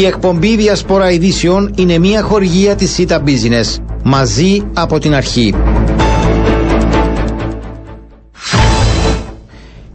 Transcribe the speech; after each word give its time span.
Η 0.00 0.04
εκπομπή 0.06 0.56
Διασπορά 0.56 1.10
Ειδήσεων 1.10 1.72
είναι 1.76 1.98
μια 1.98 2.22
χορηγία 2.22 2.74
της 2.74 2.90
ΣΥΤΑ 2.92 3.22
Business. 3.26 3.82
Μαζί 4.04 4.62
από 4.74 4.98
την 4.98 5.14
αρχή. 5.14 5.54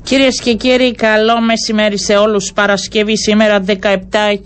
Κυρίες 0.10 0.42
και 0.42 0.54
κύριοι, 0.54 0.96
καλό 0.96 1.42
μεσημέρι 1.42 2.00
σε 2.00 2.16
όλους. 2.16 2.52
Παρασκευή 2.54 3.18
σήμερα, 3.18 3.60
17 3.60 3.72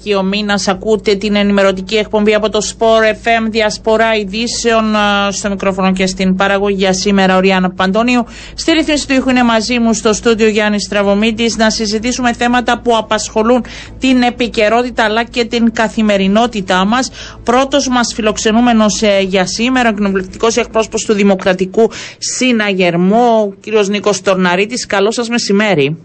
και 0.04 0.16
ο 0.16 0.24
μήνας. 0.24 0.68
Ακούτε 0.68 1.16
την 1.16 1.36
ενημερωτική 1.36 1.96
εκπομπή 1.96 2.34
από 2.34 2.50
το 2.50 2.60
Sport 2.64 3.28
FM 3.28 3.48
Διασπορά 3.50 4.16
Ειδήσεων. 4.16 4.84
Στο 5.30 5.50
μικρόφωνο 5.50 5.94
και 5.94 6.05
στην 6.08 6.36
παραγωγή 6.36 6.76
για 6.76 6.94
σήμερα, 6.94 7.36
ο 7.36 7.40
Ριάννα 7.40 7.72
Παντώνιου. 7.72 8.26
Στη 8.54 8.72
ρύθμιση 8.72 9.08
του 9.08 9.14
ήχου 9.14 9.30
είναι 9.30 9.44
μαζί 9.44 9.80
μου 9.80 9.94
στο 9.94 10.14
στούντιο 10.14 10.48
Γιάννης 10.48 10.84
Στραβωμίτη 10.84 11.54
να 11.58 11.70
συζητήσουμε 11.70 12.34
θέματα 12.34 12.80
που 12.80 12.98
απασχολούν 12.98 13.66
την 14.00 14.22
επικαιρότητα 14.22 15.04
αλλά 15.04 15.23
και 15.23 15.45
την 15.45 15.73
καθημερινότητά 15.73 16.86
μας. 16.86 17.12
Πρώτος 17.44 17.88
μας 17.88 18.14
φιλοξενούμενος 18.14 19.02
ε, 19.02 19.20
για 19.20 19.45
σήμερα, 19.45 19.90
ο 19.90 19.94
κοινοβουλευτικός 19.94 20.58
εκπρόσωπος 20.58 21.05
του 21.05 21.14
Δημοκρατικού 21.14 21.91
Συναγερμού, 22.18 23.40
ο 23.41 23.54
κ. 23.62 23.88
Νίκος 23.88 24.22
Τορναρίτης. 24.22 24.86
Καλό 24.86 25.12
σας 25.12 25.30
μεσημέρι 25.30 25.52
μεσημέρι. 25.53 25.98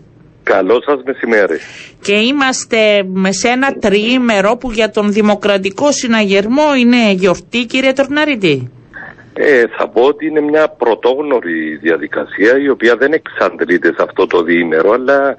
Καλό 0.42 0.82
σας 0.86 1.02
μεσημέρι. 1.04 1.58
Και 2.00 2.12
είμαστε 2.12 2.78
σε 3.28 3.48
ένα 3.48 3.72
τριήμερο 3.72 4.56
που 4.56 4.70
για 4.70 4.90
τον 4.90 5.12
Δημοκρατικό 5.12 5.92
Συναγερμό 5.92 6.74
είναι 6.78 7.12
γιορτή, 7.12 7.64
κύριε 7.64 7.92
Τορναρίτη. 7.92 8.70
Ε, 9.40 9.64
θα 9.76 9.88
πω 9.88 10.02
ότι 10.02 10.26
είναι 10.26 10.40
μια 10.40 10.68
πρωτόγνωρη 10.68 11.76
διαδικασία 11.76 12.58
η 12.58 12.68
οποία 12.68 12.96
δεν 12.96 13.12
εξαντλείται 13.12 13.88
σε 13.88 14.02
αυτό 14.02 14.26
το 14.26 14.42
διήμερο 14.42 14.92
αλλά 14.92 15.34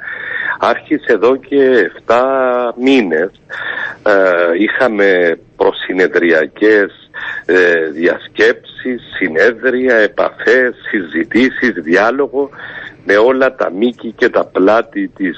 άρχισε 0.59 1.11
εδώ 1.11 1.35
και 1.35 1.91
7 2.07 2.15
μήνες. 2.81 3.31
Ε, 4.03 4.13
είχαμε 4.57 5.39
προσυνεδριακές 5.55 7.09
ε, 7.45 7.89
διασκέψεις, 7.91 9.01
συνέδρια, 9.17 9.95
επαφές, 9.95 10.75
συζητήσεις, 10.89 11.73
διάλογο 11.83 12.49
με 13.09 13.17
όλα 13.17 13.55
τα 13.55 13.71
μήκη 13.71 14.13
και 14.17 14.29
τα 14.29 14.45
πλάτη 14.45 15.07
της 15.07 15.37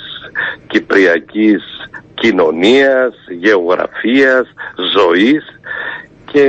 κυπριακής 0.67 1.63
κοινωνίας, 2.13 3.13
γεωγραφίας, 3.39 4.47
ζωής 4.95 5.43
και... 6.31 6.45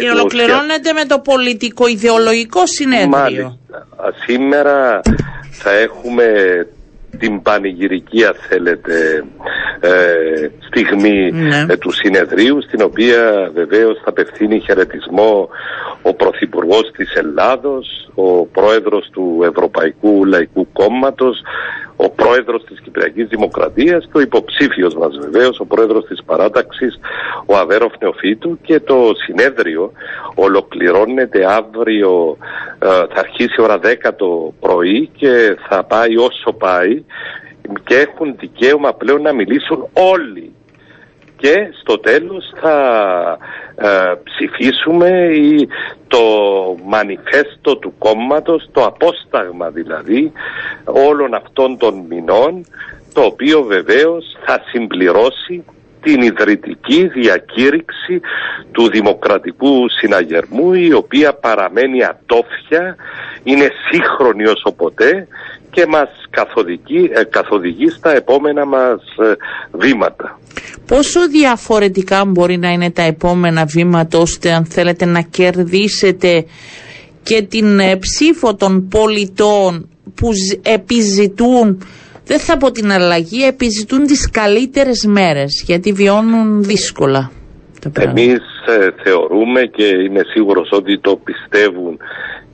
Και 0.00 0.10
ολοκληρώνεται 0.10 0.92
με 0.92 1.04
το 1.04 1.18
πολιτικό-ιδεολογικό 1.18 2.66
συνέδριο. 2.66 3.08
Μάλιστα. 3.08 3.58
Σήμερα 4.26 5.00
θα 5.50 5.70
έχουμε 5.70 6.26
την 7.18 7.42
πανηγυρική 7.42 8.24
αν 8.24 8.34
θέλετε 8.48 9.24
ε, 9.80 9.90
στιγμή 10.66 11.30
ναι. 11.32 11.66
ε, 11.68 11.76
του 11.76 11.90
συνεδρίου 11.90 12.62
στην 12.62 12.82
οποία 12.82 13.50
βεβαίως 13.54 14.00
θα 14.04 14.10
απευθύνει 14.10 14.60
χαιρετισμό 14.60 15.48
ο 16.08 16.14
Πρωθυπουργός 16.14 16.90
της 16.96 17.14
Ελλάδος, 17.14 18.08
ο 18.14 18.46
Πρόεδρος 18.46 19.08
του 19.12 19.40
Ευρωπαϊκού 19.42 20.24
Λαϊκού 20.24 20.68
Κόμματος, 20.72 21.40
ο 21.96 22.10
Πρόεδρος 22.10 22.64
της 22.64 22.80
Κυπριακής 22.80 23.26
Δημοκρατίας 23.28 24.04
και 24.04 24.18
ο 24.18 24.20
υποψήφιος 24.20 24.94
μας 24.94 25.18
βεβαίως, 25.20 25.60
ο 25.60 25.64
Πρόεδρος 25.64 26.04
της 26.04 26.22
Παράταξης, 26.24 26.98
ο 27.46 27.56
Αβέροφ 27.56 27.92
Νεοφίτου 28.00 28.58
και 28.62 28.80
το 28.80 29.12
συνέδριο 29.26 29.92
ολοκληρώνεται 30.34 31.46
αύριο, 31.46 32.36
ε, 32.78 32.86
θα 32.86 33.20
αρχίσει 33.20 33.62
ώρα 33.62 33.78
10 33.78 34.14
το 34.16 34.52
πρωί 34.60 35.10
και 35.16 35.56
θα 35.68 35.84
πάει 35.84 36.16
όσο 36.16 36.52
πάει 36.52 37.04
και 37.84 37.96
έχουν 37.96 38.34
δικαίωμα 38.38 38.92
πλέον 38.92 39.22
να 39.22 39.32
μιλήσουν 39.32 39.88
όλοι 39.92 40.55
και 41.36 41.54
στο 41.80 41.98
τέλος 41.98 42.52
θα 42.60 43.38
ε, 43.76 44.14
ψηφίσουμε 44.24 45.30
το 46.08 46.20
μανιφέστο 46.84 47.76
του 47.76 47.94
κόμματος, 47.98 48.68
το 48.72 48.84
απόσταγμα 48.84 49.70
δηλαδή 49.70 50.32
όλων 50.84 51.34
αυτών 51.34 51.78
των 51.78 52.04
μηνών 52.08 52.64
το 53.12 53.22
οποίο 53.22 53.62
βεβαίως 53.62 54.36
θα 54.44 54.62
συμπληρώσει 54.70 55.64
την 56.02 56.22
ιδρυτική 56.22 57.06
διακήρυξη 57.06 58.20
του 58.72 58.90
Δημοκρατικού 58.90 59.88
Συναγερμού 59.88 60.74
η 60.74 60.92
οποία 60.92 61.34
παραμένει 61.34 62.04
ατόφια, 62.04 62.96
είναι 63.42 63.68
σύγχρονη 63.90 64.46
όσο 64.46 64.72
ποτέ 64.72 65.28
και 65.76 65.86
μας 65.86 66.08
καθοδηγεί, 66.30 67.10
ε, 67.12 67.24
καθοδηγεί 67.24 67.88
στα 67.88 68.14
επόμενα 68.14 68.66
μας 68.66 69.02
ε, 69.18 69.34
βήματα. 69.78 70.38
Πόσο 70.86 71.28
διαφορετικά 71.28 72.24
μπορεί 72.24 72.56
να 72.56 72.68
είναι 72.68 72.90
τα 72.90 73.02
επόμενα 73.02 73.64
βήματα 73.64 74.18
ώστε 74.18 74.52
αν 74.52 74.64
θέλετε 74.64 75.04
να 75.04 75.20
κερδίσετε 75.20 76.44
και 77.22 77.42
την 77.42 77.78
ε, 77.78 77.96
ψήφο 77.96 78.54
των 78.54 78.88
πολιτών 78.88 79.88
που 80.14 80.30
επιζητούν 80.62 81.86
δεν 82.24 82.38
θα 82.38 82.56
πω 82.56 82.70
την 82.70 82.92
αλλαγή, 82.92 83.44
επιζητούν 83.44 84.06
τις 84.06 84.30
καλύτερες 84.30 85.04
μέρες 85.06 85.62
γιατί 85.66 85.92
βιώνουν 85.92 86.62
δύσκολα. 86.62 87.30
Εμείς 87.92 88.40
θεωρούμε 89.02 89.60
και 89.62 89.84
είμαι 89.84 90.22
σίγουρος 90.32 90.68
ότι 90.72 90.98
το 91.00 91.16
πιστεύουν 91.16 91.98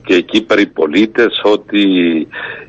και 0.05 0.15
οι 0.15 0.23
Κύπροι 0.23 0.65
πολίτες 0.65 1.41
ότι 1.43 1.81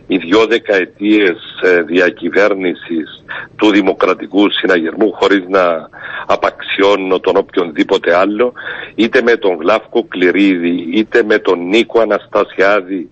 οι 0.06 0.16
δυο 0.16 0.46
δεκαετίες 0.46 1.36
ε, 1.62 1.82
διακυβέρνησης 1.82 3.24
του 3.56 3.70
Δημοκρατικού 3.70 4.50
Συναγερμού 4.50 5.12
χωρίς 5.12 5.44
να 5.48 5.88
απαξιώνω 6.26 7.20
τον 7.20 7.36
οποιονδήποτε 7.36 8.16
άλλο 8.16 8.52
είτε 8.94 9.22
με 9.22 9.36
τον 9.36 9.56
Γλάφκο 9.60 10.04
Κληρίδη 10.04 10.88
είτε 10.92 11.22
με 11.22 11.38
τον 11.38 11.68
Νίκο 11.68 12.00
Αναστασιάδη 12.00 13.08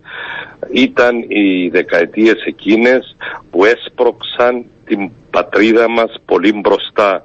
ήταν 0.72 1.24
οι 1.28 1.68
δεκαετίες 1.68 2.44
εκείνες 2.44 3.16
που 3.50 3.64
έσπρωξαν 3.64 4.64
την 4.84 5.10
πατρίδα 5.30 5.88
μας 5.88 6.14
πολύ 6.24 6.52
μπροστά 6.52 7.22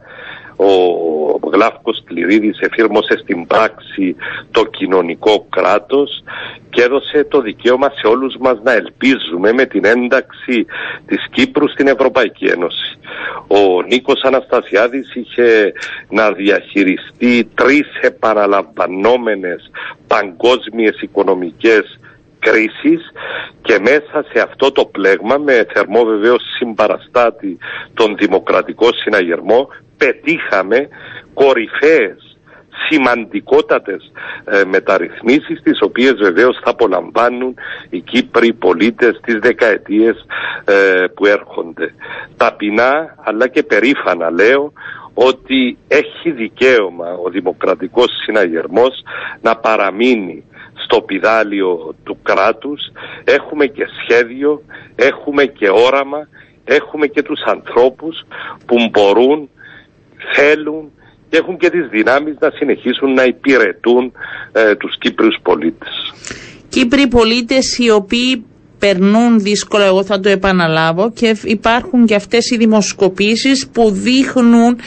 ο 0.57 1.49
Γλάφκος 1.49 2.03
Κληρίδης 2.05 2.59
εφήρμοσε 2.59 3.17
στην 3.17 3.47
πράξη 3.47 4.15
το 4.51 4.65
κοινωνικό 4.65 5.45
κράτος 5.49 6.23
και 6.69 6.81
έδωσε 6.81 7.23
το 7.23 7.41
δικαίωμα 7.41 7.89
σε 7.89 8.07
όλους 8.07 8.35
μας 8.39 8.59
να 8.63 8.73
ελπίζουμε 8.73 9.51
με 9.51 9.65
την 9.65 9.85
ένταξη 9.85 10.65
της 11.05 11.25
Κύπρου 11.31 11.69
στην 11.69 11.87
Ευρωπαϊκή 11.87 12.45
Ένωση. 12.45 12.97
Ο 13.47 13.81
Νίκος 13.81 14.21
Αναστασιάδης 14.21 15.15
είχε 15.15 15.71
να 16.09 16.31
διαχειριστεί 16.31 17.49
τρεις 17.53 17.87
επαναλαμβανόμενες 18.01 19.71
παγκόσμιες 20.07 21.01
οικονομικές 21.01 21.99
κρίσεις 22.39 23.11
και 23.61 23.79
μέσα 23.79 24.25
σε 24.33 24.39
αυτό 24.41 24.71
το 24.71 24.85
πλέγμα 24.85 25.37
με 25.37 25.65
θερμό 25.73 26.03
βεβαίως 26.03 26.41
συμπαραστάτη 26.57 27.57
τον 27.93 28.15
Δημοκρατικό 28.17 28.87
Συναγερμό 28.93 29.67
πετύχαμε 29.97 30.87
κορυφαίες 31.33 32.27
σημαντικότατες 32.89 34.11
ε, 34.45 34.63
μεταρρυθμίσεις 34.65 35.61
τις 35.63 35.79
οποίες 35.81 36.13
βεβαίως 36.13 36.59
θα 36.63 36.69
απολαμβάνουν 36.69 37.55
οι 37.89 37.99
Κύπροι 37.99 38.53
πολίτες 38.53 39.19
τις 39.23 39.39
δεκαετίες 39.39 40.25
ε, 40.65 41.05
που 41.15 41.25
έρχονται. 41.25 41.93
Ταπεινά 42.37 43.15
αλλά 43.23 43.47
και 43.47 43.63
περήφανα 43.63 44.31
λέω 44.31 44.73
ότι 45.13 45.77
έχει 45.87 46.31
δικαίωμα 46.31 47.13
ο 47.25 47.29
Δημοκρατικός 47.29 48.07
Συναγερμός 48.23 49.03
να 49.41 49.55
παραμείνει 49.55 50.43
στο 50.83 51.01
πιδάλιο 51.01 51.95
του 52.03 52.17
κράτους, 52.23 52.81
έχουμε 53.23 53.65
και 53.65 53.85
σχέδιο, 54.01 54.61
έχουμε 54.95 55.45
και 55.45 55.69
όραμα, 55.69 56.27
έχουμε 56.63 57.07
και 57.07 57.21
τους 57.21 57.41
ανθρώπους 57.45 58.25
που 58.65 58.75
μπορούν 58.91 59.49
θέλουν 60.33 60.91
και 61.29 61.37
έχουν 61.37 61.57
και 61.57 61.69
τις 61.69 61.87
δυνάμεις 61.89 62.35
να 62.39 62.49
συνεχίσουν 62.49 63.13
να 63.13 63.23
υπηρετούν 63.23 64.11
ε, 64.51 64.75
τους 64.75 64.97
Κύπριους 64.97 65.37
πολίτες. 65.43 66.13
Κύπροι 66.69 67.07
πολίτες 67.07 67.77
οι 67.77 67.89
οποίοι 67.89 68.45
περνούν 68.79 69.39
δύσκολα, 69.39 69.85
εγώ 69.85 70.03
θα 70.03 70.19
το 70.19 70.29
επαναλάβω 70.29 71.11
και 71.11 71.37
υπάρχουν 71.43 72.05
και 72.05 72.15
αυτές 72.15 72.49
οι 72.49 72.57
δημοσκοπήσεις 72.57 73.67
που 73.67 73.91
δείχνουν 73.91 74.77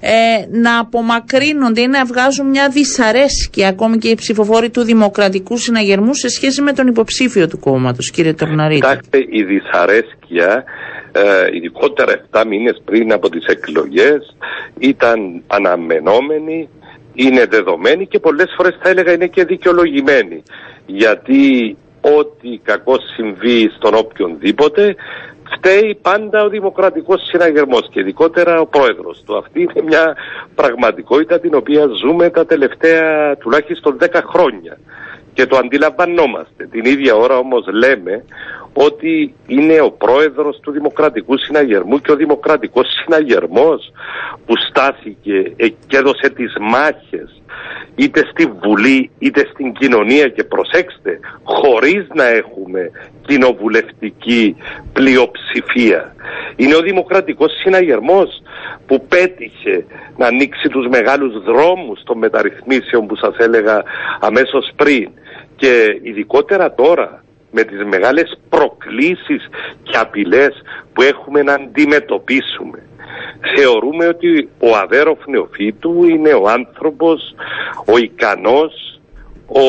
ε, 0.00 0.12
να 0.50 0.78
απομακρύνονται 0.78 1.80
ή 1.80 1.86
να 1.86 2.04
βγάζουν 2.04 2.46
μια 2.46 2.68
δυσαρέσκεια 2.68 3.68
ακόμη 3.68 3.98
και 3.98 4.08
οι 4.08 4.14
ψηφοφόροι 4.14 4.70
του 4.70 4.82
Δημοκρατικού 4.82 5.56
Συναγερμού 5.56 6.14
σε 6.14 6.28
σχέση 6.28 6.62
με 6.62 6.72
τον 6.72 6.86
υποψήφιο 6.86 7.48
του 7.48 7.58
κόμματος, 7.58 8.10
κύριε 8.10 8.34
Τορναρίτη. 8.34 8.80
Κοιτάξτε, 8.80 9.18
η 9.28 9.42
δυσαρέσκεια 9.42 10.64
ε, 11.12 11.56
ειδικότερα 11.56 12.20
7 12.32 12.44
μήνες 12.46 12.82
πριν 12.84 13.12
από 13.12 13.28
τις 13.28 13.44
εκλογές 13.46 14.36
ήταν 14.78 15.42
αναμενόμενη, 15.46 16.68
είναι 17.14 17.46
δεδομένη 17.46 18.06
και 18.06 18.18
πολλές 18.18 18.54
φορές 18.56 18.78
θα 18.82 18.88
έλεγα 18.88 19.12
είναι 19.12 19.26
και 19.26 19.44
δικαιολογημένη 19.44 20.42
γιατί 20.86 21.76
ό,τι 22.00 22.58
κακό 22.62 22.96
συμβεί 23.16 23.70
στον 23.76 23.94
οποιονδήποτε 23.94 24.94
φταίει 25.56 25.98
πάντα 26.02 26.42
ο 26.42 26.48
δημοκρατικός 26.48 27.26
συναγερμός 27.26 27.88
και 27.90 28.00
ειδικότερα 28.00 28.60
ο 28.60 28.66
πρόεδρος 28.66 29.22
του. 29.26 29.36
Αυτή 29.36 29.60
είναι 29.60 29.82
μια 29.84 30.16
πραγματικότητα 30.54 31.40
την 31.40 31.54
οποία 31.54 31.86
ζούμε 31.86 32.30
τα 32.30 32.46
τελευταία 32.46 33.36
τουλάχιστον 33.36 33.96
10 34.00 34.20
χρόνια 34.24 34.78
και 35.32 35.46
το 35.46 35.56
αντιλαμβανόμαστε. 35.56 36.66
Την 36.66 36.84
ίδια 36.84 37.14
ώρα 37.14 37.38
όμως 37.38 37.66
λέμε 37.72 38.24
ότι 38.72 39.34
είναι 39.46 39.80
ο 39.80 39.90
πρόεδρος 39.90 40.60
του 40.60 40.70
Δημοκρατικού 40.70 41.38
Συναγερμού 41.38 42.00
και 42.00 42.12
ο 42.12 42.16
Δημοκρατικός 42.16 42.86
Συναγερμός 43.02 43.92
που 44.46 44.54
στάθηκε 44.68 45.52
και 45.86 45.96
έδωσε 45.96 46.30
τις 46.30 46.52
μάχες 46.60 47.42
είτε 47.94 48.28
στη 48.30 48.52
Βουλή 48.62 49.10
είτε 49.18 49.48
στην 49.52 49.72
κοινωνία 49.72 50.28
και 50.28 50.44
προσέξτε 50.44 51.20
χωρίς 51.42 52.06
να 52.14 52.24
έχουμε 52.28 52.90
κοινοβουλευτική 53.26 54.56
πλειοψηφία. 54.92 56.14
Είναι 56.56 56.74
ο 56.74 56.80
Δημοκρατικός 56.80 57.52
Συναγερμός 57.62 58.42
που 58.86 59.06
πέτυχε 59.08 59.84
να 60.16 60.26
ανοίξει 60.26 60.68
τους 60.68 60.86
μεγάλους 60.88 61.42
δρόμους 61.42 62.02
των 62.02 62.18
μεταρρυθμίσεων 62.18 63.06
που 63.06 63.16
σας 63.16 63.36
έλεγα 63.36 63.82
αμέσως 64.20 64.70
πριν 64.76 65.10
και 65.56 65.98
ειδικότερα 66.02 66.74
τώρα 66.74 67.24
με 67.50 67.62
τις 67.64 67.84
μεγάλες 67.84 68.40
προκλήσεις 68.48 69.48
και 69.82 69.96
απειλές 69.96 70.62
που 70.92 71.02
έχουμε 71.02 71.42
να 71.42 71.54
αντιμετωπίσουμε. 71.54 72.82
Θεωρούμε 73.56 74.06
ότι 74.06 74.48
ο 74.58 74.76
Αβέροφ 74.76 75.26
Νεοφύτου 75.26 76.04
είναι 76.04 76.32
ο 76.32 76.48
άνθρωπος, 76.48 77.34
ο 77.86 77.98
ικανός, 77.98 79.00
ο 79.46 79.60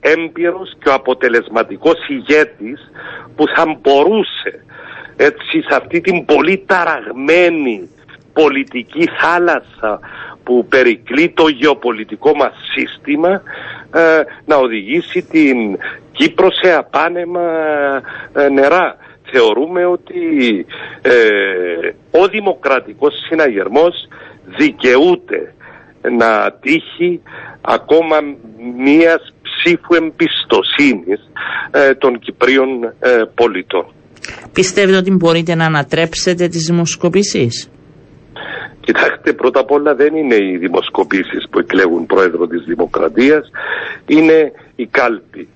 έμπειρος 0.00 0.72
και 0.82 0.88
ο 0.88 0.92
αποτελεσματικός 0.94 2.08
ηγέτης 2.08 2.90
που 3.36 3.44
θα 3.56 3.78
μπορούσε 3.80 4.64
έτσι 5.16 5.62
σε 5.68 5.74
αυτή 5.76 6.00
την 6.00 6.24
πολύ 6.24 6.64
ταραγμένη 6.66 7.90
πολιτική 8.32 9.08
θάλασσα 9.20 10.00
που 10.46 10.66
περικλεί 10.68 11.32
το 11.34 11.48
γεωπολιτικό 11.48 12.34
μας 12.36 12.52
σύστημα 12.74 13.42
ε, 13.94 14.22
να 14.44 14.56
οδηγήσει 14.56 15.22
την 15.22 15.56
Κύπρο 16.12 16.48
σε 16.62 16.72
απάνεμα 16.72 17.40
ε, 18.32 18.48
νερά. 18.48 18.96
Θεωρούμε 19.32 19.84
ότι 19.86 20.20
ε, 21.02 22.18
ο 22.18 22.28
δημοκρατικός 22.28 23.12
συναγερμός 23.28 24.08
δικαιούται 24.58 25.54
να 26.18 26.52
τύχει 26.60 27.20
ακόμα 27.60 28.16
μίας 28.76 29.34
ψήφου 29.42 29.94
εμπιστοσύνης 29.94 31.20
των 31.98 32.18
Κυπρίων 32.18 32.94
πολιτών. 33.34 33.86
Πιστεύετε 34.52 34.96
ότι 34.96 35.10
μπορείτε 35.10 35.54
να 35.54 35.64
ανατρέψετε 35.64 36.48
τις 36.48 36.66
δημοσκοπήσεις; 36.66 37.70
Κοιτάξτε, 38.86 39.32
πρώτα 39.32 39.60
απ' 39.60 39.70
όλα 39.70 39.94
δεν 39.94 40.16
είναι 40.16 40.34
οι 40.34 40.56
δημοσκοπήσεις 40.56 41.48
που 41.50 41.58
εκλέγουν 41.58 42.06
πρόεδρο 42.06 42.46
της 42.46 42.62
Δημοκρατίας, 42.64 43.50
είναι 44.06 44.52
η 44.76 44.86
κάλπη. 44.86 45.48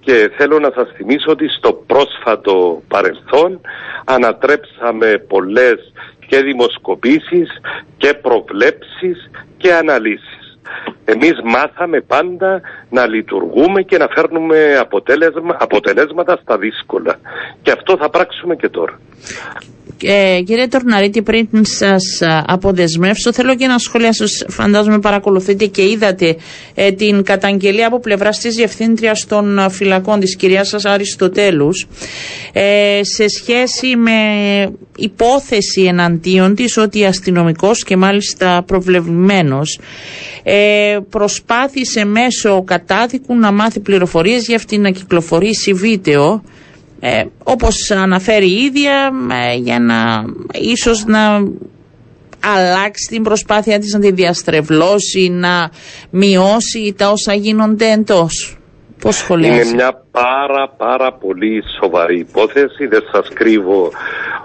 Και 0.00 0.30
θέλω 0.36 0.58
να 0.58 0.70
σας 0.74 0.88
θυμίσω 0.96 1.30
ότι 1.30 1.48
στο 1.48 1.72
πρόσφατο 1.72 2.82
παρελθόν 2.88 3.60
ανατρέψαμε 4.04 5.24
πολλές 5.28 5.92
και 6.26 6.42
δημοσκοπήσεις 6.42 7.60
και 7.96 8.14
προβλέψεις 8.14 9.30
και 9.56 9.74
αναλύσεις. 9.74 10.58
Εμείς 11.04 11.40
μάθαμε 11.44 12.00
πάντα 12.00 12.60
να 12.90 13.06
λειτουργούμε 13.06 13.82
και 13.82 13.98
να 13.98 14.08
φέρνουμε 14.14 14.76
αποτέλεσμα, 14.80 15.56
αποτελέσματα 15.60 16.38
στα 16.42 16.58
δύσκολα. 16.58 17.18
Και 17.62 17.70
αυτό 17.70 17.96
θα 17.96 18.10
πράξουμε 18.10 18.56
και 18.56 18.68
τώρα. 18.68 18.98
Ε, 20.02 20.40
κύριε 20.44 20.66
Τορναρίτη, 20.66 21.22
πριν 21.22 21.48
σας 21.62 22.02
αποδεσμεύσω, 22.46 23.32
θέλω 23.32 23.54
και 23.56 23.64
ένα 23.64 23.78
σχόλιο 23.78 24.12
σας. 24.12 24.44
Φαντάζομαι 24.48 24.98
παρακολουθείτε 24.98 25.66
και 25.66 25.82
είδατε 25.82 26.36
ε, 26.74 26.92
την 26.92 27.22
καταγγελία 27.22 27.86
από 27.86 28.00
πλευρά 28.00 28.30
της 28.30 28.54
Διευθύντριας 28.54 29.26
των 29.26 29.70
Φυλακών, 29.70 30.20
της 30.20 30.36
κυρίας 30.36 30.68
σας 30.68 30.84
Αριστοτέλους, 30.84 31.86
ε, 32.52 33.00
σε 33.02 33.28
σχέση 33.28 33.96
με 33.96 34.12
υπόθεση 34.96 35.82
εναντίον 35.82 36.54
της 36.54 36.76
ότι 36.76 37.04
αστυνομικός 37.04 37.84
και 37.84 37.96
μάλιστα 37.96 38.62
προβλεβλημένος 38.66 39.80
ε, 40.42 40.98
προσπάθησε 41.10 42.04
μέσω 42.04 42.62
κατάδικου 42.78 43.36
να 43.36 43.52
μάθει 43.52 43.80
πληροφορίες 43.80 44.46
για 44.46 44.56
αυτήν 44.56 44.80
να 44.80 44.90
κυκλοφορήσει 44.90 45.72
βίντεο 45.72 46.42
ε, 47.00 47.24
όπως 47.44 47.90
αναφέρει 47.90 48.46
η 48.50 48.62
ίδια 48.64 49.10
ε, 49.50 49.56
για 49.56 49.78
να 49.80 50.24
ίσως 50.60 51.04
να 51.04 51.42
αλλάξει 52.40 53.08
την 53.10 53.22
προσπάθεια 53.22 53.78
της 53.78 53.92
να 53.92 54.00
τη 54.00 54.10
διαστρεβλώσει, 54.12 55.28
να 55.28 55.70
μειώσει 56.10 56.94
τα 56.96 57.10
όσα 57.10 57.34
γίνονται 57.34 57.90
εντός. 57.90 58.57
Πώς 59.00 59.28
Είναι 59.28 59.64
μια 59.74 60.02
πάρα 60.10 60.68
πάρα 60.68 61.12
πολύ 61.12 61.62
σοβαρή 61.80 62.18
υπόθεση. 62.18 62.86
Δεν 62.86 63.02
σας 63.12 63.28
κρύβω 63.28 63.90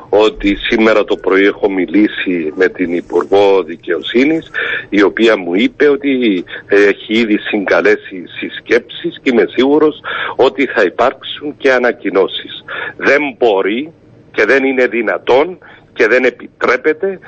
ότι 0.09 0.55
σήμερα 0.55 1.03
το 1.03 1.15
πρωί 1.15 1.45
έχω 1.45 1.69
μιλήσει 1.69 2.53
με 2.55 2.67
την 2.67 2.93
Υπουργό 2.93 3.63
Δικαιοσύνης 3.63 4.51
η 4.89 5.01
οποία 5.01 5.37
μου 5.37 5.53
είπε 5.55 5.89
ότι 5.89 6.43
έχει 6.67 7.13
ήδη 7.13 7.37
συγκαλέσει 7.37 8.23
συσκέψεις 8.39 9.19
και 9.21 9.29
είμαι 9.33 9.45
σίγουρος 9.49 9.99
ότι 10.35 10.65
θα 10.65 10.81
υπάρξουν 10.81 11.57
και 11.57 11.71
ανακοινώσεις. 11.71 12.63
Δεν 12.97 13.21
μπορεί 13.37 13.91
και 14.31 14.45
δεν 14.45 14.63
είναι 14.63 14.87
δυνατόν 14.87 15.57
και 15.93 16.07
δεν 16.07 16.23
επιτρέπεται 16.23 17.19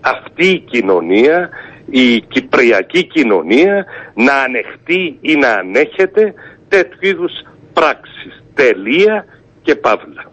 αυτή 0.00 0.46
η 0.46 0.58
κοινωνία, 0.58 1.48
η 1.90 2.20
κυπριακή 2.20 3.06
κοινωνία 3.06 3.84
να 4.14 4.34
ανεχτεί 4.34 5.18
ή 5.20 5.34
να 5.34 5.48
ανέχεται 5.52 6.34
τέτοιου 6.68 7.08
είδους 7.08 7.32
πράξεις. 7.72 8.42
Τελεία 8.54 9.24
και 9.62 9.74
παύλα. 9.74 10.30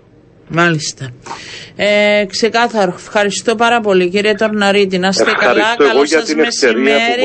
Μάλιστα. 0.47 1.13
Ε, 1.75 2.25
ξεκάθαρο. 2.25 2.94
Ευχαριστώ 2.97 3.56
πάρα 3.56 3.80
πολύ 3.80 4.09
κύριε 4.09 4.33
Τορναρίτη. 4.33 4.97
Να 4.97 5.07
είστε 5.07 5.31
καλά. 5.39 5.75
Καλό 5.77 6.06
σας 6.06 6.35
μεσημέρι. 6.35 7.24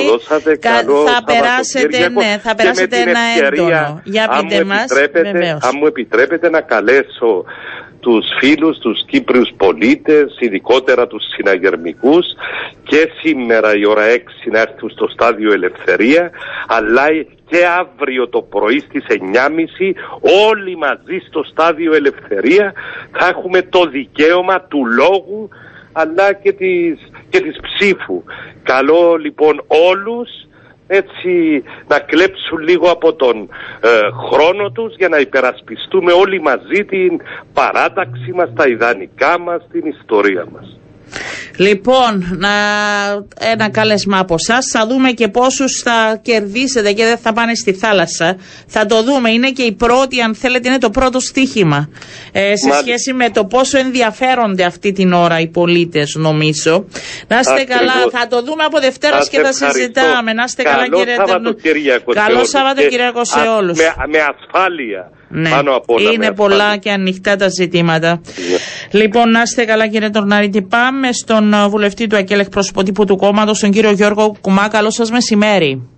Κα, 0.60 0.70
θα 1.06 1.24
περάσετε, 1.24 2.08
ναι, 2.08 2.38
θα 2.42 2.54
περάσετε 2.54 2.96
ένα 2.96 3.20
έντονο. 3.42 4.00
Για 4.04 4.28
πείτε 4.40 4.64
μας. 4.64 4.84
Αν 5.60 5.72
μου 5.78 5.86
επιτρέπετε 5.86 6.50
να 6.50 6.60
καλέσω 6.60 7.44
τους 8.00 8.26
φίλους, 8.38 8.78
τους 8.78 9.04
Κύπριους 9.06 9.50
πολίτες, 9.56 10.36
ειδικότερα 10.38 11.06
τους 11.06 11.22
συναγερμικούς 11.36 12.26
και 12.82 13.10
σήμερα 13.20 13.76
η 13.76 13.86
ώρα 13.86 14.02
6 14.02 14.50
να 14.50 14.60
έρθουν 14.60 14.90
στο 14.90 15.08
στάδιο 15.08 15.52
Ελευθερία 15.52 16.30
αλλά 16.66 17.02
και 17.48 17.66
αύριο 17.78 18.28
το 18.28 18.42
πρωί 18.42 18.78
στις 18.78 19.04
9.30 19.08 19.16
όλοι 20.48 20.76
μαζί 20.76 21.18
στο 21.28 21.42
στάδιο 21.42 21.94
Ελευθερία 21.94 22.72
θα 23.12 23.26
έχουμε 23.26 23.62
το 23.62 23.86
δικαίωμα 23.86 24.60
του 24.60 24.86
λόγου 24.86 25.48
αλλά 25.92 26.32
και 26.32 26.52
της, 26.52 27.10
και 27.28 27.40
της 27.40 27.56
ψήφου. 27.62 28.22
Καλό 28.62 29.16
λοιπόν 29.16 29.64
όλους 29.66 30.28
έτσι 30.86 31.62
να 31.88 31.98
κλέψουν 31.98 32.58
λίγο 32.58 32.90
από 32.90 33.14
τον 33.14 33.48
ε, 33.80 33.88
χρόνο 34.30 34.70
τους 34.70 34.94
για 34.96 35.08
να 35.08 35.18
υπερασπιστούμε 35.18 36.12
όλοι 36.12 36.40
μαζί 36.40 36.84
την 36.84 37.20
παράταξη 37.52 38.32
μας, 38.34 38.52
τα 38.54 38.68
ιδανικά 38.68 39.38
μας, 39.38 39.66
την 39.72 39.86
ιστορία 39.86 40.46
μας. 40.52 40.78
Λοιπόν, 41.58 42.36
να, 42.38 42.48
ένα 43.52 43.70
κάλεσμα 43.70 44.18
από 44.18 44.34
εσά. 44.34 44.58
Θα 44.72 44.86
δούμε 44.86 45.10
και 45.10 45.28
πόσους 45.28 45.82
θα 45.84 46.18
κερδίσετε 46.22 46.92
και 46.92 47.04
δεν 47.04 47.18
θα 47.18 47.32
πάνε 47.32 47.54
στη 47.54 47.72
θάλασσα. 47.72 48.36
Θα 48.66 48.86
το 48.86 49.02
δούμε. 49.02 49.30
Είναι 49.30 49.50
και 49.50 49.62
η 49.62 49.72
πρώτη, 49.72 50.20
αν 50.20 50.34
θέλετε, 50.34 50.68
είναι 50.68 50.78
το 50.78 50.90
πρώτο 50.90 51.20
στίχημα. 51.20 51.88
Ε, 52.32 52.56
σε 52.56 52.70
σχέση 52.80 53.12
με 53.12 53.30
το 53.30 53.44
πόσο 53.44 53.78
ενδιαφέρονται 53.78 54.64
αυτή 54.64 54.92
την 54.92 55.12
ώρα 55.12 55.40
οι 55.40 55.48
πολίτες, 55.48 56.14
νομίζω. 56.14 56.84
Να 57.28 57.38
είστε 57.38 57.64
καλά. 57.64 57.92
Θα 58.10 58.26
το 58.26 58.42
δούμε 58.42 58.64
από 58.64 58.80
Δευτέρας 58.80 59.28
και 59.28 59.40
θα 59.40 59.52
συζητάμε. 59.52 60.32
Να 60.32 60.44
είστε 60.44 60.62
καλά, 60.62 60.88
κύριε 60.88 61.14
Σαββατοκύριακο. 61.14 62.12
Καλό 62.12 62.44
Σαββατοκύριακο 62.44 63.24
σε 63.24 63.40
όλους. 63.58 63.78
Με, 63.78 63.94
με 64.08 64.18
ασφάλεια. 64.18 65.10
Ναι, 65.30 65.50
είναι 66.12 66.32
πολλά 66.32 66.76
και 66.76 66.90
ανοιχτά 66.90 67.36
τα 67.36 67.48
ζητήματα. 67.48 68.20
Ναι. 68.50 69.00
Λοιπόν, 69.00 69.30
να 69.30 69.42
είστε 69.42 69.64
καλά 69.64 69.88
κύριε 69.88 70.10
Τορναρίτη. 70.10 70.62
Πάμε 70.62 71.12
στον 71.12 71.47
uh, 71.54 71.68
βουλευτή 71.70 72.06
του 72.06 72.16
ΑΚΕΛ 72.16 72.40
εκπρόσωπο 72.40 72.82
τύπου 72.82 73.04
του 73.04 73.16
κόμματος, 73.16 73.60
τον 73.60 73.70
κύριο 73.70 73.90
Γιώργο 73.90 74.36
Κουμά. 74.40 74.68
Καλό 74.68 74.90
σας 74.90 75.10
μεσημέρι. 75.10 75.88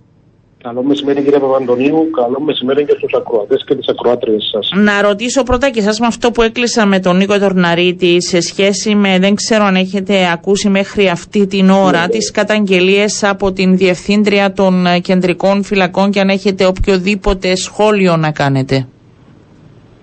Καλό 0.63 0.83
μεσημέρι 0.83 1.23
κύριε 1.23 1.39
Παπαντονίου, 1.39 2.09
καλό 2.15 2.39
μεσημέρι 2.39 2.85
και 2.85 2.93
στους 2.97 3.13
ακροατές 3.13 3.63
και 3.67 3.75
τις 3.75 3.87
ακροάτριες 3.87 4.49
σας. 4.51 4.71
Να 4.75 5.01
ρωτήσω 5.01 5.43
πρώτα 5.43 5.69
και 5.69 5.79
εσάς 5.79 5.99
με 5.99 6.05
αυτό 6.05 6.31
που 6.31 6.41
έκλεισα 6.41 6.85
με 6.85 6.99
τον 6.99 7.17
Νίκο 7.17 7.39
Τορναρίτη 7.39 8.23
σε 8.23 8.41
σχέση 8.41 8.95
με, 8.95 9.19
δεν 9.19 9.35
ξέρω 9.35 9.63
αν 9.63 9.75
έχετε 9.75 10.31
ακούσει 10.31 10.69
μέχρι 10.69 11.09
αυτή 11.09 11.47
την 11.47 11.69
ώρα, 11.69 11.99
ναι, 11.99 12.05
ναι. 12.05 12.07
τις 12.07 12.31
καταγγελίες 12.31 13.23
από 13.23 13.51
την 13.51 13.77
Διευθύντρια 13.77 14.53
των 14.53 14.85
Κεντρικών 15.01 15.63
Φυλακών 15.63 16.11
και 16.11 16.19
αν 16.19 16.29
έχετε 16.29 16.65
οποιοδήποτε 16.65 17.55
σχόλιο 17.55 18.17
να 18.17 18.31
κάνετε. 18.31 18.87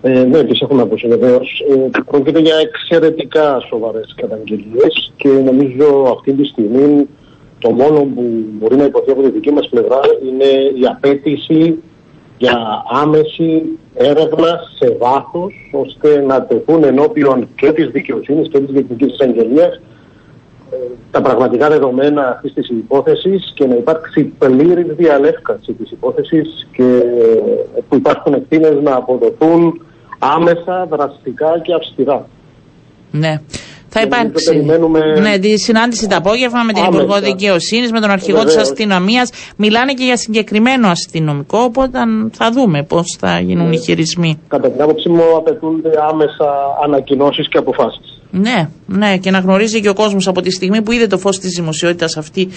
Ε, 0.03 0.25
ναι, 0.25 0.45
τις 0.45 0.61
έχουμε 0.61 0.83
ακούσει 0.83 1.09
βεβαίως. 1.09 1.65
Ε, 1.71 2.01
πρόκειται 2.11 2.41
για 2.41 2.57
εξαιρετικά 2.57 3.61
σοβαρές 3.69 4.15
καταγγελίες 4.17 5.13
και 5.17 5.29
νομίζω 5.29 6.15
αυτή 6.17 6.33
τη 6.33 6.45
στιγμή 6.45 7.07
το 7.59 7.71
μόνο 7.71 8.01
που 8.15 8.25
μπορεί 8.59 8.77
να 8.77 8.85
υποθεί 8.85 9.11
από 9.11 9.23
τη 9.23 9.31
δική 9.31 9.51
μας 9.51 9.69
πλευρά 9.69 10.01
είναι 10.29 10.79
η 10.81 10.87
απέτηση 10.87 11.83
για 12.39 12.85
άμεση 12.91 13.63
έρευνα 13.95 14.61
σε 14.79 14.97
βάθος 14.99 15.55
ώστε 15.73 16.21
να 16.21 16.43
τεθούν 16.43 16.85
ενώπιον 16.85 17.49
και 17.57 17.73
της 17.73 17.89
δικαιοσύνης 17.89 18.49
και 18.49 18.59
της 18.59 18.75
διοικητική 18.75 19.13
εισαγγελίας 19.13 19.81
ε, 20.73 20.77
τα 21.11 21.23
πραγματικά 21.23 21.69
δεδομένα 21.69 22.29
αυτής 22.29 22.53
της 22.53 22.69
υπόθεσης 22.69 23.53
και 23.55 23.67
να 23.67 23.75
υπάρξει 23.75 24.25
πλήρης 24.39 24.95
διαλεύκανση 24.97 25.73
της 25.73 25.91
υπόθεσης 25.91 26.69
και 26.73 27.03
ε, 27.77 27.81
που 27.89 27.97
υπάρχουν 27.97 28.35
ευθύνες 28.35 28.83
να 28.83 28.95
αποδοθούν 28.95 29.81
άμεσα, 30.19 30.87
δραστικά 30.91 31.61
και 31.63 31.75
αυστηρά. 31.75 32.27
Ναι. 33.11 33.41
Θα 33.89 34.01
υπάρξει 34.01 34.65
ναι, 35.21 35.39
τη 35.39 35.59
συνάντηση 35.59 36.09
το 36.09 36.17
απόγευμα 36.17 36.63
με 36.63 36.73
την 36.73 36.85
Υπουργό 36.85 37.21
Δικαιοσύνης, 37.21 37.93
με 37.93 38.01
τον 38.01 38.11
αρχηγό 38.11 38.45
της 38.45 38.57
αστυνομίας. 38.57 39.31
Μιλάνε 39.57 39.93
και 39.93 40.05
για 40.05 40.17
συγκεκριμένο 40.17 40.89
αστυνομικό, 40.89 41.59
οπότε 41.59 41.99
θα 42.33 42.51
δούμε 42.51 42.83
πώς 42.83 43.17
θα 43.19 43.41
γίνουν 43.41 43.69
ναι. 43.69 43.75
οι 43.75 43.79
χειρισμοί. 43.79 44.41
Κατά 44.49 44.71
την 44.71 44.83
άποψή 44.83 45.09
μου, 45.09 45.37
απαιτούνται 45.37 45.91
άμεσα 46.11 46.55
ανακοινώσεις 46.85 47.49
και 47.49 47.59
αποφάσεις. 47.59 48.18
Ναι, 48.31 48.69
ναι, 48.87 49.17
και 49.19 49.31
να 49.31 49.39
γνωρίζει 49.39 49.81
και 49.81 49.89
ο 49.89 49.95
κόσμος 49.95 50.27
από 50.29 50.41
τη 50.41 50.51
στιγμή 50.51 50.83
που 50.83 50.93
είδε 50.93 51.07
το 51.07 51.19
φως 51.19 51.39
της 51.39 51.53
δημοσιότητας 51.55 52.17
αυτή 52.17 52.49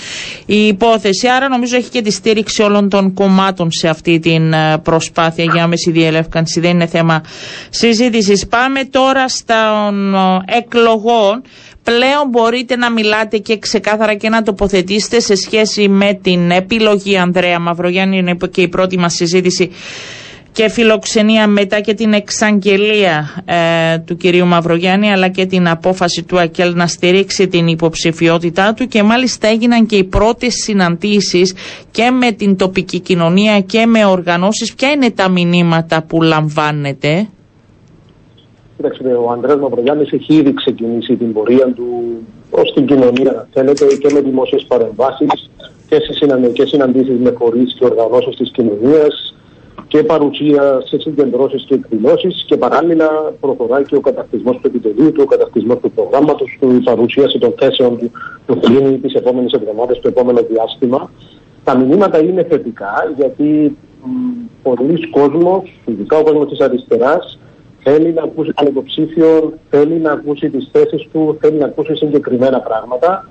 η 0.45 0.67
υπόθεση. 0.67 1.27
Άρα, 1.27 1.49
νομίζω 1.49 1.75
έχει 1.75 1.89
και 1.89 2.01
τη 2.01 2.11
στήριξη 2.11 2.61
όλων 2.61 2.89
των 2.89 3.13
κομμάτων 3.13 3.71
σε 3.71 3.87
αυτή 3.87 4.19
την 4.19 4.53
ε, 4.53 4.77
προσπάθεια 4.77 5.43
για 5.53 5.63
άμεση 5.63 5.91
διελεύκανση. 5.91 6.59
Δεν 6.59 6.71
είναι 6.71 6.85
θέμα 6.85 7.23
συζήτησης. 7.69 8.47
Πάμε 8.47 8.83
τώρα 8.83 9.27
στον 9.27 10.15
ε, 10.15 10.57
εκλογών. 10.57 11.41
Πλέον 11.83 12.27
μπορείτε 12.29 12.75
να 12.75 12.91
μιλάτε 12.91 13.37
και 13.37 13.57
ξεκάθαρα 13.57 14.13
και 14.13 14.29
να 14.29 14.41
τοποθετήσετε 14.41 15.19
σε 15.19 15.35
σχέση 15.35 15.87
με 15.87 16.13
την 16.21 16.51
επιλογή 16.51 17.17
Ανδρέα 17.17 17.59
Μαυρογιάννη. 17.59 18.17
Είναι 18.17 18.35
και 18.51 18.61
η 18.61 18.67
πρώτη 18.67 18.97
μας 18.97 19.13
συζήτηση 19.13 19.71
και 20.53 20.69
φιλοξενία 20.69 21.47
μετά 21.47 21.79
και 21.79 21.93
την 21.93 22.13
εξαγγελία 22.13 23.43
ε, 23.45 23.97
του 23.97 24.15
κυρίου 24.15 24.45
Μαυρογιάννη 24.45 25.11
αλλά 25.11 25.27
και 25.27 25.45
την 25.45 25.67
απόφαση 25.67 26.23
του 26.23 26.39
ΑΚΕΛ 26.39 26.73
να 26.75 26.87
στηρίξει 26.87 27.47
την 27.47 27.67
υποψηφιότητά 27.67 28.73
του 28.73 28.87
και 28.87 29.03
μάλιστα 29.03 29.47
έγιναν 29.47 29.85
και 29.85 29.95
οι 29.95 30.03
πρώτες 30.03 30.53
συναντήσεις 30.53 31.53
και 31.91 32.09
με 32.09 32.31
την 32.31 32.55
τοπική 32.55 32.99
κοινωνία 32.99 33.59
και 33.59 33.85
με 33.85 34.05
οργανώσεις. 34.05 34.73
Ποια 34.73 34.89
είναι 34.91 35.11
τα 35.11 35.29
μηνύματα 35.29 36.03
που 36.03 36.21
λαμβάνετε; 36.21 37.27
Κοιτάξτε, 38.77 39.13
ο 39.13 39.31
Ανδρέας 39.31 39.59
Μαυρογιάννης 39.59 40.11
έχει 40.11 40.33
ήδη 40.33 40.53
ξεκινήσει 40.53 41.15
την 41.15 41.33
πορεία 41.33 41.65
του 41.75 41.87
προς 42.51 42.73
την 42.73 42.85
κοινωνία, 42.85 43.47
θέλετε, 43.53 43.85
και 43.85 44.13
με 44.13 44.19
δημόσιες 44.19 44.65
παρεμβάσεις 44.67 45.49
και 45.87 45.95
σε 46.55 46.67
συναντήσεις 46.67 47.19
με 47.19 47.31
φορείς 47.37 47.75
και 47.79 47.85
οργανώσεις 47.85 48.35
της 48.35 48.51
κοινωνίας 48.51 49.33
και 49.91 50.03
παρουσία 50.03 50.81
σε 50.85 50.99
συγκεντρώσεις 50.99 51.63
και 51.67 51.73
εκδηλώσεις 51.73 52.43
και 52.47 52.57
παράλληλα 52.57 53.09
προχωράει 53.39 53.83
και 53.83 53.95
ο 53.95 53.99
κατακτισμό 53.99 54.51
του 54.51 54.61
επιτελείου 54.63 55.11
του, 55.11 55.21
ο 55.25 55.25
κατακτισμό 55.25 55.75
του 55.75 55.91
προγράμματος 55.91 56.57
του, 56.59 56.71
η 56.71 56.79
παρουσίαση 56.79 57.39
των 57.39 57.53
θέσεων 57.59 57.97
του, 57.97 58.11
του 58.45 58.59
γίνει 58.71 58.97
τις 58.97 59.13
επόμενες 59.13 59.51
εβδομάδες, 59.51 59.99
το 59.99 60.07
επόμενο 60.07 60.41
διάστημα. 60.49 61.11
Τα 61.63 61.77
μηνύματα 61.77 62.23
είναι 62.23 62.43
θετικά 62.43 63.13
γιατί 63.17 63.77
πολλοί 64.63 65.09
κόσμοι, 65.09 65.73
ειδικά 65.85 66.17
ο 66.17 66.23
κόσμος 66.23 66.47
της 66.49 66.59
αριστεράς, 66.59 67.39
θέλει 67.83 68.13
να 68.13 68.23
ακούσει 68.23 68.51
τον 68.53 68.67
υποψήφιο, 68.67 69.53
θέλει 69.69 69.93
να 69.93 70.11
ακούσει 70.11 70.49
τις 70.49 70.69
θέσεις 70.71 71.07
του, 71.11 71.37
θέλει 71.41 71.57
να 71.57 71.65
ακούσει 71.65 71.95
συγκεκριμένα 71.95 72.59
πράγματα. 72.59 73.29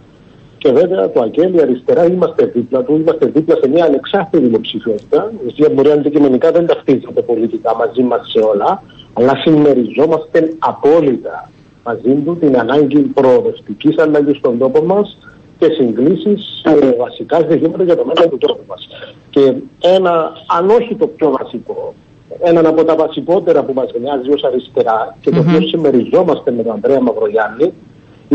Και 0.62 0.72
βέβαια 0.72 1.10
το 1.10 1.20
Αγγέλη 1.20 1.60
αριστερά 1.62 2.04
είμαστε 2.04 2.44
δίπλα 2.44 2.82
του, 2.82 2.94
είμαστε 2.94 3.26
δίπλα 3.26 3.56
σε 3.62 3.68
μια 3.68 3.84
ανεξάρτητη 3.84 4.44
υποψηφιότητα, 4.44 5.32
η 5.46 5.48
οποία 5.50 5.68
μπορεί 5.74 5.90
αντικειμενικά 5.90 6.50
δεν 6.50 6.66
ταυτίζεται 6.66 7.22
πολιτικά 7.22 7.76
μαζί 7.76 8.02
μας 8.02 8.30
σε 8.30 8.38
όλα, 8.38 8.82
αλλά 9.12 9.36
συμμεριζόμαστε 9.36 10.52
απόλυτα 10.58 11.50
μαζί 11.84 12.14
του 12.24 12.36
την 12.40 12.58
ανάγκη 12.58 12.98
προοδευτικής 12.98 13.98
αλλαγής 13.98 14.36
στον 14.36 14.58
τόπο 14.58 14.82
μας 14.84 15.18
και 15.58 15.66
συγκλήσεις 15.66 16.62
σε 16.62 16.96
βασικά 16.98 17.46
ζητήματα 17.50 17.82
για 17.82 17.96
το 17.96 18.04
μέλλον 18.04 18.30
του 18.30 18.38
τόπου 18.38 18.64
μας. 18.68 18.88
Και 19.30 19.54
ένα, 19.80 20.32
αν 20.58 20.70
όχι 20.70 20.94
το 20.94 21.06
πιο 21.06 21.30
βασικό, 21.30 21.94
έναν 22.40 22.66
από 22.66 22.84
τα 22.84 22.94
βασικότερα 22.94 23.62
που 23.62 23.72
μας 23.72 23.90
νοιάζει 24.00 24.30
ως 24.30 24.44
αριστερά 24.44 25.16
και 25.20 25.30
το 25.30 25.38
οποίο 25.38 25.60
συμμεριζόμαστε 25.60 26.50
με 26.50 26.62
τον 26.62 26.72
Ανδρέα 26.72 27.00
Μαυρογιάννη, 27.00 27.72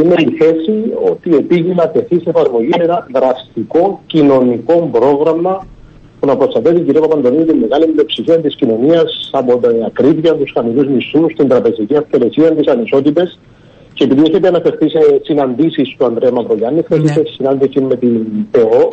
είναι 0.02 0.16
η 0.18 0.36
θέση 0.40 0.94
ότι 1.12 1.36
επήγει 1.36 1.74
να 1.74 1.90
τεθεί 1.90 2.20
σε 2.20 2.30
εφαρμογή 2.30 2.70
ένα 2.80 3.08
δραστικό 3.14 4.02
κοινωνικό 4.06 4.90
πρόγραμμα 4.92 5.66
που 6.20 6.28
να 6.28 6.38
προστατεύει 6.38 6.80
κυρία 6.80 7.02
Παπαντονίου 7.02 7.46
τη 7.46 7.54
μεγάλη 7.54 7.86
πλειοψηφία 7.86 8.40
της 8.40 8.56
κοινωνίας 8.56 9.30
από 9.32 9.58
την 9.58 9.84
ακρίβεια, 9.84 10.36
τους 10.36 10.52
χαμηλούς 10.54 10.88
μισθούς, 10.88 11.34
την 11.34 11.48
τραπεζική 11.48 11.96
αυθαιρεσία, 11.96 12.52
τις 12.56 12.68
ανισότητες. 12.68 13.40
Και 13.94 14.04
επειδή 14.04 14.22
έχετε 14.22 14.48
αναφερθεί 14.48 14.90
σε 14.90 15.00
συναντήσεις 15.24 15.96
του 15.98 16.06
Ανδρέα 16.06 16.32
Μαυρογιάννη, 16.32 16.82
θα 16.82 16.96
έχετε 16.96 17.20
ναι. 17.20 17.28
συνάντηση 17.28 17.82
με 17.82 17.96
την 17.96 18.50
ΠΕΟ, 18.52 18.90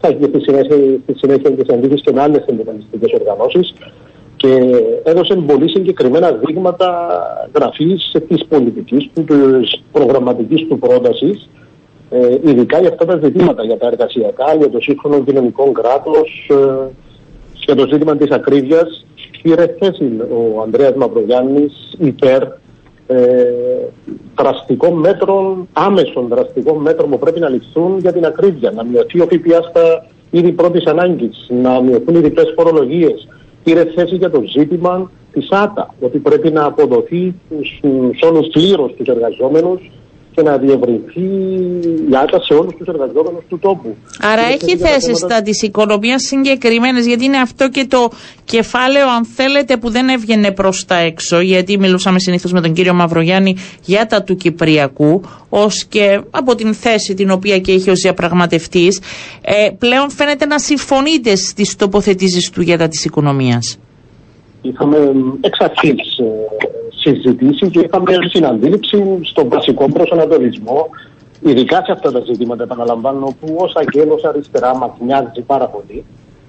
θα 0.00 0.08
έχετε 0.08 0.26
στη 0.26 0.40
συνέχεια, 0.40 0.76
στη 1.02 1.14
συνέχεια 1.16 1.50
και 1.50 1.64
συναντήσεις 1.66 2.00
και 2.02 2.12
με 2.12 2.20
άλλες 2.20 2.44
συνδικαλιστικές 2.46 3.12
οργανώσεις 3.12 3.74
και 4.42 4.82
έδωσε 5.02 5.34
πολύ 5.34 5.68
συγκεκριμένα 5.68 6.32
δείγματα 6.32 6.88
γραφής 7.54 8.16
της 8.28 8.44
πολιτικής 8.48 9.10
του, 9.14 9.24
της 9.24 9.82
προγραμματικής 9.92 10.66
του 10.68 10.78
πρότασης, 10.78 11.48
ε, 12.10 12.38
ειδικά 12.44 12.80
για 12.80 12.88
αυτά 12.88 13.04
τα 13.04 13.20
ζητήματα, 13.22 13.64
για 13.64 13.76
τα 13.76 13.86
εργασιακά, 13.86 14.54
για 14.54 14.70
το 14.70 14.80
σύγχρονο 14.80 15.20
κοινωνικό 15.20 15.72
κράτος, 15.72 16.50
ε, 16.50 16.90
για 17.66 17.74
το 17.74 17.86
ζήτημα 17.92 18.16
της 18.16 18.30
ακρίβειας. 18.30 19.06
Πήρε 19.42 19.76
θέση 19.78 20.04
ο 20.30 20.60
Ανδρέας 20.62 20.94
Μαυρογιάννης 20.94 21.72
υπέρ 21.98 22.42
ε, 23.06 23.44
δραστικών 24.36 24.92
μέτρων, 24.92 25.68
άμεσων 25.72 26.28
δραστικών 26.28 26.76
μέτρων 26.76 27.10
που 27.10 27.18
πρέπει 27.18 27.40
να 27.40 27.48
ληφθούν 27.48 27.98
για 27.98 28.12
την 28.12 28.24
ακρίβεια. 28.24 28.70
Να 28.70 28.84
μειωθεί 28.84 29.20
ο 29.20 29.26
ΦΠΑ 29.30 29.62
στα 29.70 30.06
είδη 30.30 30.52
πρώτης 30.52 30.84
ανάγκης, 30.84 31.46
να 31.62 31.80
μειωθούν 31.82 32.14
οι 32.14 32.20
διπλές 32.20 32.52
φορολογίες, 32.56 33.28
πήρε 33.64 33.84
θέση 33.84 34.16
για 34.16 34.30
το 34.30 34.42
ζήτημα 34.46 35.10
της 35.32 35.50
ΆΤΑ, 35.50 35.94
ότι 36.00 36.18
πρέπει 36.18 36.50
να 36.50 36.64
αποδοθεί 36.64 37.34
στους 37.48 38.22
όλους 38.22 38.46
πλήρως 38.46 38.94
τους 38.94 39.06
εργαζόμενους 39.06 39.90
και 40.34 40.42
να 40.42 40.56
διευρυνθεί 40.56 41.20
η 42.10 42.16
ΆΤΑ 42.22 42.40
σε 42.42 42.54
όλους 42.54 42.74
τους 42.74 42.86
εργαζόμενους 42.86 43.44
του 43.48 43.58
τόπου. 43.58 43.96
Άρα 44.20 44.42
έχει 44.42 44.76
θέσεις 44.76 45.18
στα 45.18 45.42
της 45.42 45.62
οικονομίας 45.62 46.22
συγκεκριμένες, 46.22 47.06
γιατί 47.06 47.24
είναι 47.24 47.38
αυτό 47.38 47.68
και 47.68 47.86
το 47.88 48.10
κεφάλαιο, 48.44 49.08
αν 49.08 49.24
θέλετε, 49.24 49.76
που 49.76 49.90
δεν 49.90 50.08
έβγαινε 50.08 50.52
προς 50.52 50.84
τα 50.84 50.96
έξω. 50.96 51.40
Γιατί 51.40 51.78
μιλούσαμε 51.78 52.18
συνήθως 52.18 52.52
με 52.52 52.60
τον 52.60 52.72
κύριο 52.72 52.94
Μαυρογιάννη 52.94 53.56
για 53.84 54.06
τα 54.06 54.22
του 54.22 54.36
Κυπριακού, 54.36 55.20
ως 55.48 55.84
και 55.84 56.20
από 56.30 56.54
την 56.54 56.74
θέση 56.74 57.14
την 57.14 57.30
οποία 57.30 57.58
και 57.58 57.72
έχει 57.72 57.90
ως 57.90 58.00
διαπραγματευτής. 58.00 59.00
Ε, 59.40 59.70
πλέον 59.78 60.10
φαίνεται 60.10 60.46
να 60.46 60.58
συμφωνείτε 60.58 61.36
στις 61.36 61.76
τοποθετήσεις 61.76 62.50
του 62.50 62.62
για 62.62 62.78
τα 62.78 62.88
της 62.88 63.04
οικονομίας. 63.04 63.78
Είχαμε 64.62 64.96
εξ 65.40 65.58
αρχή 65.60 65.88
ε, 65.88 66.24
συζητήσεις 67.02 67.70
και 67.70 67.80
είχαμε 67.80 68.12
συναντήληψη 68.28 69.18
στον 69.22 69.48
βασικό 69.48 69.88
προσανατολισμό, 69.88 70.88
ειδικά 71.40 71.76
σε 71.84 71.92
αυτά 71.92 72.12
τα 72.12 72.20
ζητήματα, 72.26 72.62
επαναλαμβάνω, 72.62 73.36
που 73.40 73.56
ως 73.58 73.74
αγγέλος 73.74 74.24
αριστερά 74.24 74.76
μας 74.76 74.90
μοιάζει 75.04 75.40
πάρα 75.46 75.66
πολύ, 75.66 76.04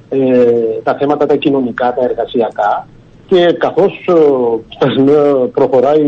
ε, 0.10 0.80
τα 0.84 0.96
θέματα 0.96 1.26
τα 1.26 1.36
κοινωνικά, 1.36 1.94
τα 1.94 2.04
εργασιακά. 2.04 2.88
Και 3.28 3.56
καθώς 3.60 4.08
ε, 4.08 5.48
προχωράει 5.54 6.06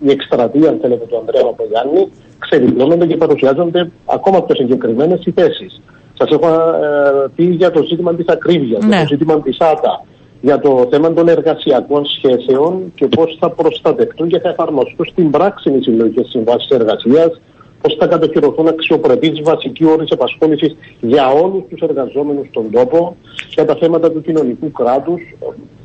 η 0.00 0.10
εκστρατεία, 0.10 0.68
αν 0.68 0.78
θέλετε, 0.80 1.04
του 1.04 1.16
Ανδρέα 1.16 1.42
Παπαγιάννη, 1.42 2.08
ξεδιπλώνονται 2.38 3.06
και 3.06 3.16
παρουσιάζονται 3.16 3.90
ακόμα 4.06 4.42
πιο 4.42 4.54
συγκεκριμένες 4.54 5.24
οι 5.24 5.30
θέσεις. 5.30 5.80
Σας 6.18 6.30
έχω 6.30 6.48
ε, 6.48 7.28
πει 7.34 7.44
για 7.44 7.70
το 7.70 7.82
ζήτημα 7.82 8.14
της 8.14 8.26
ακρίβειας, 8.28 8.84
ναι. 8.84 9.00
το 9.00 9.06
ζήτημα 9.06 9.40
της 9.40 9.60
ΆΤΑ, 9.60 10.04
για 10.42 10.58
το 10.58 10.88
θέμα 10.90 11.12
των 11.12 11.28
εργασιακών 11.28 12.06
σχέσεων 12.06 12.92
και 12.94 13.06
πώς 13.06 13.36
θα 13.40 13.50
προστατευτούν 13.50 14.28
και 14.28 14.38
θα 14.38 14.48
εφαρμοστούν 14.48 15.06
στην 15.06 15.30
πράξη 15.30 15.70
οι 15.70 15.82
συλλογικέ 15.82 16.22
συμβάσεις 16.28 16.70
εργασίας, 16.70 17.40
πώς 17.80 17.96
θα 17.98 18.06
κατοχυρωθούν 18.06 18.68
αξιοπρεπείς 18.68 19.40
βασικοί 19.42 19.84
όροι 19.84 20.04
επασχόληση 20.10 20.76
για 21.00 21.28
όλους 21.28 21.62
τους 21.68 21.80
εργαζόμενους 21.80 22.46
στον 22.48 22.70
τόπο, 22.70 23.16
για 23.54 23.64
τα 23.64 23.74
θέματα 23.74 24.10
του 24.10 24.22
κοινωνικού 24.22 24.70
κράτους 24.70 25.20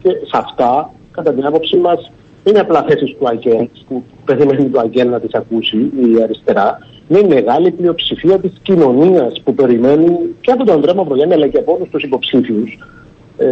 και 0.02 0.10
σε 0.10 0.38
αυτά, 0.44 0.94
κατά 1.12 1.34
την 1.34 1.46
άποψή 1.46 1.78
μας, 1.78 2.12
είναι 2.44 2.60
απλά 2.60 2.86
θέσεις 2.88 3.16
του 3.20 3.28
ΑΚΕΛ, 3.28 3.68
που 3.88 4.04
περιμένει 4.26 4.70
το 4.70 4.80
ΑΚΕΛ 4.80 5.10
να 5.10 5.20
τις 5.20 5.34
ακούσει 5.34 5.78
η 5.78 6.22
αριστερά. 6.24 6.78
Είναι 7.08 7.20
η 7.20 7.28
μεγάλη 7.28 7.72
πλειοψηφία 7.72 8.40
της 8.40 8.52
κοινωνίας 8.62 9.42
που 9.44 9.54
περιμένει 9.54 10.18
και 10.42 10.52
από 10.52 10.64
τον 10.64 10.76
Ανδρέα 10.76 10.94
Μαυρογιάννη 10.94 11.34
αλλά 11.34 11.48
και 11.48 11.58
από 11.58 11.74
όλους 11.74 11.90
τους 11.90 12.04
υποψήφιους 12.04 12.78
ε, 13.38 13.48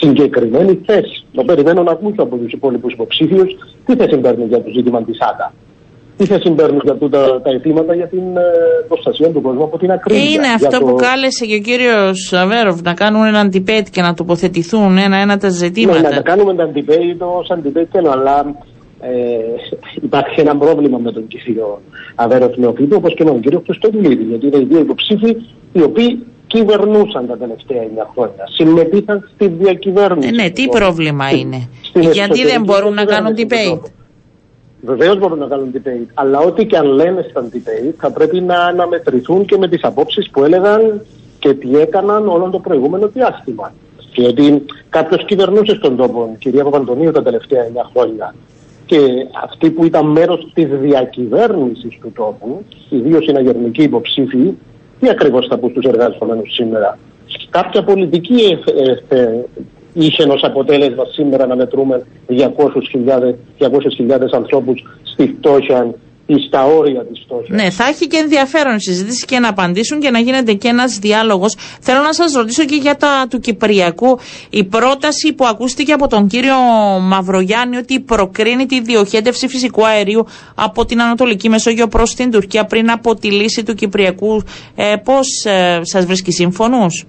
συγκεκριμένη 0.00 0.80
θέση. 0.86 1.24
Το 1.32 1.44
περιμένω 1.44 1.82
να 1.82 1.90
ακούσω 1.90 2.22
από 2.22 2.36
τους 2.36 2.52
υπόλοιπους 2.52 2.92
υποψήφιους 2.92 3.56
τι 3.86 3.96
θέση 3.96 4.18
παίρνουν 4.18 4.48
για 4.48 4.62
το 4.62 4.70
ζήτημα 4.70 5.02
της 5.02 5.18
ΑΤΑ. 5.20 5.52
Τι 6.16 6.26
θέση 6.26 6.50
παίρνουν 6.50 6.80
για 6.84 6.94
τούτα 6.94 7.40
τα 7.42 7.50
αιτήματα 7.50 7.94
για 7.94 8.06
την 8.06 8.36
ε, 8.36 8.42
προστασία 8.88 9.28
του 9.30 9.40
κόσμου 9.40 9.62
από 9.62 9.78
την 9.78 9.90
ακρίβεια. 9.90 10.30
Είναι 10.30 10.46
αυτό 10.54 10.78
το... 10.78 10.84
που 10.84 10.94
κάλεσε 10.94 11.46
και 11.46 11.54
ο 11.54 11.58
κύριος 11.58 12.32
Αβέροφ 12.32 12.80
να 12.82 12.94
κάνουν 12.94 13.24
ένα 13.24 13.48
debate 13.52 13.88
και 13.90 14.00
να 14.00 14.14
τοποθετηθούν 14.14 14.98
ένα-ένα 14.98 15.36
τα 15.36 15.48
ζητήματα. 15.48 16.00
Ναι, 16.00 16.08
να 16.08 16.14
τα 16.14 16.22
κάνουμε 16.22 16.50
ένα 16.50 16.70
debate 16.74 17.26
ως 17.38 17.48
debate, 17.64 18.10
αλλά 18.12 18.54
ε, 19.00 19.10
υπάρχει 20.00 20.40
ένα 20.40 20.56
πρόβλημα 20.56 20.98
με 20.98 21.12
τον 21.12 21.26
κύριο 21.26 21.80
Αβέροφ 22.14 22.56
Νεοφίτου, 22.56 22.96
όπως 22.96 23.14
και 23.14 23.24
με 23.24 23.30
τον 23.30 23.40
κύριο 23.40 23.62
Χρυστοδουλίδη, 23.66 24.22
γιατί 24.22 24.46
είναι 24.46 24.56
οι 24.56 24.64
δύο 24.64 24.80
υποψήφοι 24.80 25.36
οι 25.72 25.82
οποίοι 25.82 26.26
κυβερνούσαν 26.52 27.26
τα 27.26 27.36
τελευταία 27.36 27.82
9 27.82 28.06
χρόνια. 28.14 28.44
Συμμετείχαν 28.56 29.28
στη 29.34 29.48
διακυβέρνηση. 29.48 30.28
Ε, 30.28 30.30
ναι, 30.30 30.50
τι 30.50 30.68
πρόβλημα 30.68 31.30
είναι; 31.30 31.68
Γιατί 32.12 32.44
δεν 32.44 32.62
μπορούν 32.62 32.94
να 32.94 33.04
κάνουν 33.04 33.34
debate; 33.36 33.90
Βεβαίως 34.82 35.18
μπορούν 35.18 35.38
να 35.38 35.46
κάνουν 35.46 35.70
debate, 35.74 36.10
αλλά 36.14 36.38
ό,τι 36.38 36.66
και 36.66 36.76
αν 36.76 36.86
λένε 36.86 37.26
στα 37.30 37.48
debate 37.52 37.94
θα 37.98 38.10
πρέπει 38.10 38.40
να 38.40 38.58
αναμετρηθούν 38.64 39.44
και 39.44 39.58
με 39.58 39.68
τις 39.68 39.84
απόψεις 39.84 40.30
που 40.30 40.44
έλεγαν 40.44 41.00
και 41.38 41.54
τι 41.54 41.76
έκαναν 41.76 42.28
όλο 42.28 42.50
το 42.50 42.58
προηγούμενο 42.58 43.08
διάστημα. 43.08 43.72
Γιατί 44.14 44.64
κάποιος 44.88 45.24
κυβερνούσε 45.24 45.74
στον 45.74 45.96
τόπο, 45.96 46.36
κυρία 46.38 46.64
Παπαντονίου, 46.64 47.10
τα 47.10 47.22
τελευταία 47.22 47.64
9 47.64 47.90
χρόνια. 47.92 48.34
Και 48.86 48.98
αυτοί 49.44 49.70
που 49.70 49.84
ήταν 49.84 50.06
μέρος 50.06 50.50
της 50.54 50.66
διακυβέρνησης 50.80 51.98
του 52.00 52.12
τόπου, 52.14 52.64
ιδίως 52.88 53.24
συναγερμικοί 53.24 53.82
υποψήφοι, 53.82 54.54
τι 55.00 55.08
ακριβώς 55.08 55.46
θα 55.46 55.58
πούν 55.58 55.70
στου 55.70 55.88
εργαζομένου 55.88 56.46
σήμερα; 56.46 56.98
Κάποια 57.50 57.82
πολιτική 57.82 58.58
ε, 58.74 59.16
ε, 59.16 59.20
ε, 59.20 59.44
είχε 59.92 60.22
ως 60.22 60.42
αποτέλεσμα 60.42 61.04
σήμερα 61.04 61.46
να 61.46 61.56
μετρούμε 61.56 62.06
200.000 62.28 63.34
200 63.58 64.28
ανθρώπους 64.32 64.84
στη 65.02 65.34
φτώχεια 65.38 65.94
ή 66.34 66.46
στα 66.46 66.64
όρια 66.64 67.04
της 67.04 67.20
φτώχεια. 67.24 67.54
Ναι, 67.54 67.70
θα 67.70 67.84
έχει 67.84 68.06
και 68.06 68.16
ενδιαφέρον 68.16 68.80
συζήτηση 68.80 69.24
και 69.26 69.38
να 69.38 69.48
απαντήσουν 69.48 70.00
και 70.00 70.10
να 70.10 70.18
γίνεται 70.18 70.52
και 70.52 70.68
ένας 70.68 70.98
διάλογος. 70.98 71.54
Θέλω 71.80 72.02
να 72.02 72.12
σας 72.12 72.32
ρωτήσω 72.32 72.64
και 72.64 72.74
για 72.76 72.96
τα 72.96 73.26
του 73.30 73.38
Κυπριακού. 73.38 74.18
Η 74.50 74.64
πρόταση 74.64 75.32
που 75.32 75.46
ακούστηκε 75.46 75.92
από 75.92 76.08
τον 76.08 76.26
κύριο 76.26 76.54
Μαυρογιάννη 77.00 77.76
ότι 77.76 78.00
προκρίνει 78.00 78.66
τη 78.66 78.80
διοχέτευση 78.80 79.48
φυσικού 79.48 79.86
αερίου 79.86 80.26
από 80.54 80.84
την 80.84 81.00
Ανατολική 81.00 81.48
Μεσόγειο 81.48 81.88
προς 81.88 82.14
την 82.14 82.30
Τουρκία 82.30 82.64
πριν 82.64 82.90
από 82.90 83.14
τη 83.14 83.30
λύση 83.32 83.62
του 83.62 83.74
Κυπριακού. 83.74 84.42
Ε, 84.74 84.94
Πώς 85.04 85.44
ε, 85.44 85.80
σας 85.82 86.04
βρίσκει 86.06 86.32
σύμφωνος; 86.32 87.06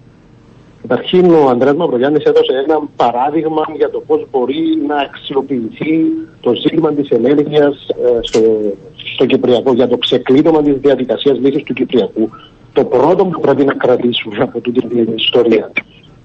Καταρχήν 0.82 1.32
ο 1.32 1.50
Ανδρέας 1.50 1.76
Μαυρογιάννης 1.76 2.24
έδωσε 2.24 2.54
ένα 2.66 2.82
παράδειγμα 2.96 3.64
για 3.76 3.90
το 3.90 4.04
πώς 4.08 4.28
μπορεί 4.32 4.64
να 4.88 4.96
αξιοποιηθεί 4.96 5.94
το 6.42 6.54
ζήτημα 6.54 6.94
της 6.94 7.10
ενέργειας 7.10 7.88
ε, 7.88 8.20
στο, 8.22 8.40
στο 9.14 9.26
Κυπριακό, 9.26 9.74
για 9.74 9.88
το 9.88 9.98
ξεκλείδωμα 9.98 10.62
της 10.62 10.76
διαδικασίας 10.76 11.38
λύσης 11.40 11.64
του 11.64 11.74
Κυπριακού. 11.74 12.30
Το 12.74 12.84
πρώτο 12.86 13.26
που 13.26 13.40
πρέπει 13.40 13.64
να 13.66 13.74
κρατήσουμε 13.74 14.38
από 14.40 14.62
την 14.62 14.74
ιστορία 15.16 15.72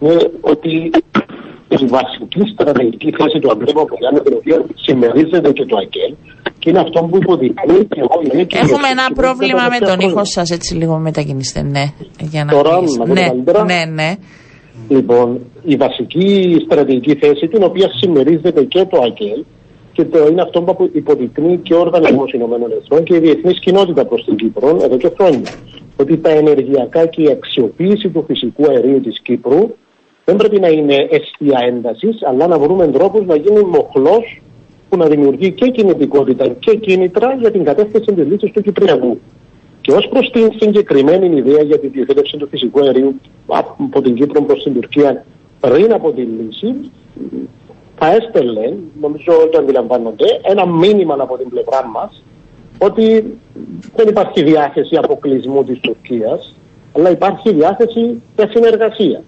είναι 0.00 0.16
ότι 0.40 0.90
η 1.68 1.86
βασική 1.96 2.42
στρατηγική 2.52 3.10
θέση 3.18 3.38
του 3.38 3.50
Ανδρέα 3.50 3.74
Μαυρογιάννη, 3.74 4.20
την 4.20 4.34
οποία 4.36 4.64
συμμερίζεται 4.74 5.52
και 5.52 5.64
το 5.64 5.76
ΑΚΕΛ, 5.76 6.12
και 6.58 6.70
είναι 6.70 6.78
αυτό 6.78 7.00
που 7.02 7.16
υποδεικνύει 7.16 7.84
και 7.84 8.00
εγώ 8.00 8.20
Έχουμε 8.48 8.88
ένα 8.96 9.06
πρόβλημα 9.14 9.64
με 9.74 9.86
τον 9.86 9.98
ήχο 10.08 10.24
σας, 10.24 10.50
έτσι 10.50 10.74
λίγο 10.74 10.98
μετακινήστε. 10.98 11.62
Ναι, 11.62 11.84
για 12.30 12.44
να 12.44 12.52
Τώρα, 12.52 12.80
ναι, 13.06 13.26
ναι, 13.62 13.92
ναι. 13.94 14.14
Λοιπόν, 14.88 15.40
η 15.62 15.76
βασική 15.76 16.56
στρατηγική 16.64 17.14
θέση 17.14 17.48
την 17.48 17.62
οποία 17.62 17.88
συμμερίζεται 18.00 18.62
και 18.64 18.84
το 18.84 18.98
ΑΚΕΛ 19.06 19.44
και 19.96 20.04
το 20.04 20.26
είναι 20.26 20.42
αυτό 20.42 20.62
που 20.62 20.90
υποδεικνύει 20.92 21.56
και 21.56 21.74
ο 21.74 21.80
Οργανισμός 21.80 22.32
Ηνωμένων 22.32 22.70
Εθνών 22.72 23.02
και 23.02 23.14
η 23.14 23.18
διεθνής 23.18 23.58
κοινότητα 23.58 24.04
προς 24.04 24.24
την 24.24 24.36
Κύπρο 24.36 24.78
εδώ 24.82 24.96
και 24.96 25.10
χρόνια. 25.18 25.50
Ότι 25.96 26.16
τα 26.16 26.30
ενεργειακά 26.30 27.06
και 27.06 27.22
η 27.22 27.30
αξιοποίηση 27.30 28.08
του 28.08 28.24
φυσικού 28.26 28.68
αερίου 28.68 29.00
της 29.00 29.20
Κύπρου 29.20 29.70
δεν 30.24 30.36
πρέπει 30.36 30.60
να 30.60 30.68
είναι 30.68 30.94
αιστεία 31.10 31.58
έντασης, 31.66 32.22
αλλά 32.22 32.46
να 32.46 32.58
βρούμε 32.58 32.86
τρόπους 32.86 33.26
να 33.26 33.36
γίνει 33.36 33.62
μοχλός 33.62 34.42
που 34.88 34.96
να 34.96 35.06
δημιουργεί 35.06 35.52
και 35.52 35.70
κινητικότητα 35.70 36.48
και 36.48 36.76
κίνητρα 36.76 37.36
για 37.40 37.50
την 37.50 37.64
κατεύθυνση 37.64 38.14
της 38.14 38.26
λύσης 38.26 38.50
του 38.50 38.62
Κυπριακού. 38.62 39.18
Και 39.80 39.92
ως 39.92 40.08
προς 40.08 40.30
την 40.30 40.52
συγκεκριμένη 40.60 41.36
ιδέα 41.36 41.62
για 41.62 41.78
τη 41.78 41.86
διοχέτευση 41.86 42.36
του 42.36 42.48
φυσικού 42.48 42.80
αερίου 42.80 43.20
από 43.46 44.02
την 44.02 44.14
Κύπρο 44.14 44.42
προς 44.42 44.62
την 44.62 44.74
Τουρκία 44.74 45.24
πριν 45.60 45.92
από 45.92 46.12
τη 46.12 46.20
λύση, 46.20 46.90
θα 47.98 48.14
έστελνε, 48.14 48.76
νομίζω 49.00 49.32
ότι 49.44 49.56
αντιλαμβάνονται, 49.56 50.40
ένα 50.42 50.66
μήνυμα 50.66 51.16
από 51.18 51.36
την 51.36 51.48
πλευρά 51.48 51.86
μας 51.86 52.22
ότι 52.78 53.36
δεν 53.94 54.08
υπάρχει 54.08 54.42
διάθεση 54.42 54.96
αποκλεισμού 54.96 55.64
της 55.64 55.80
Τουρκίας, 55.80 56.54
αλλά 56.92 57.10
υπάρχει 57.10 57.52
διάθεση 57.52 58.22
για 58.36 58.48
συνεργασία. 58.50 59.22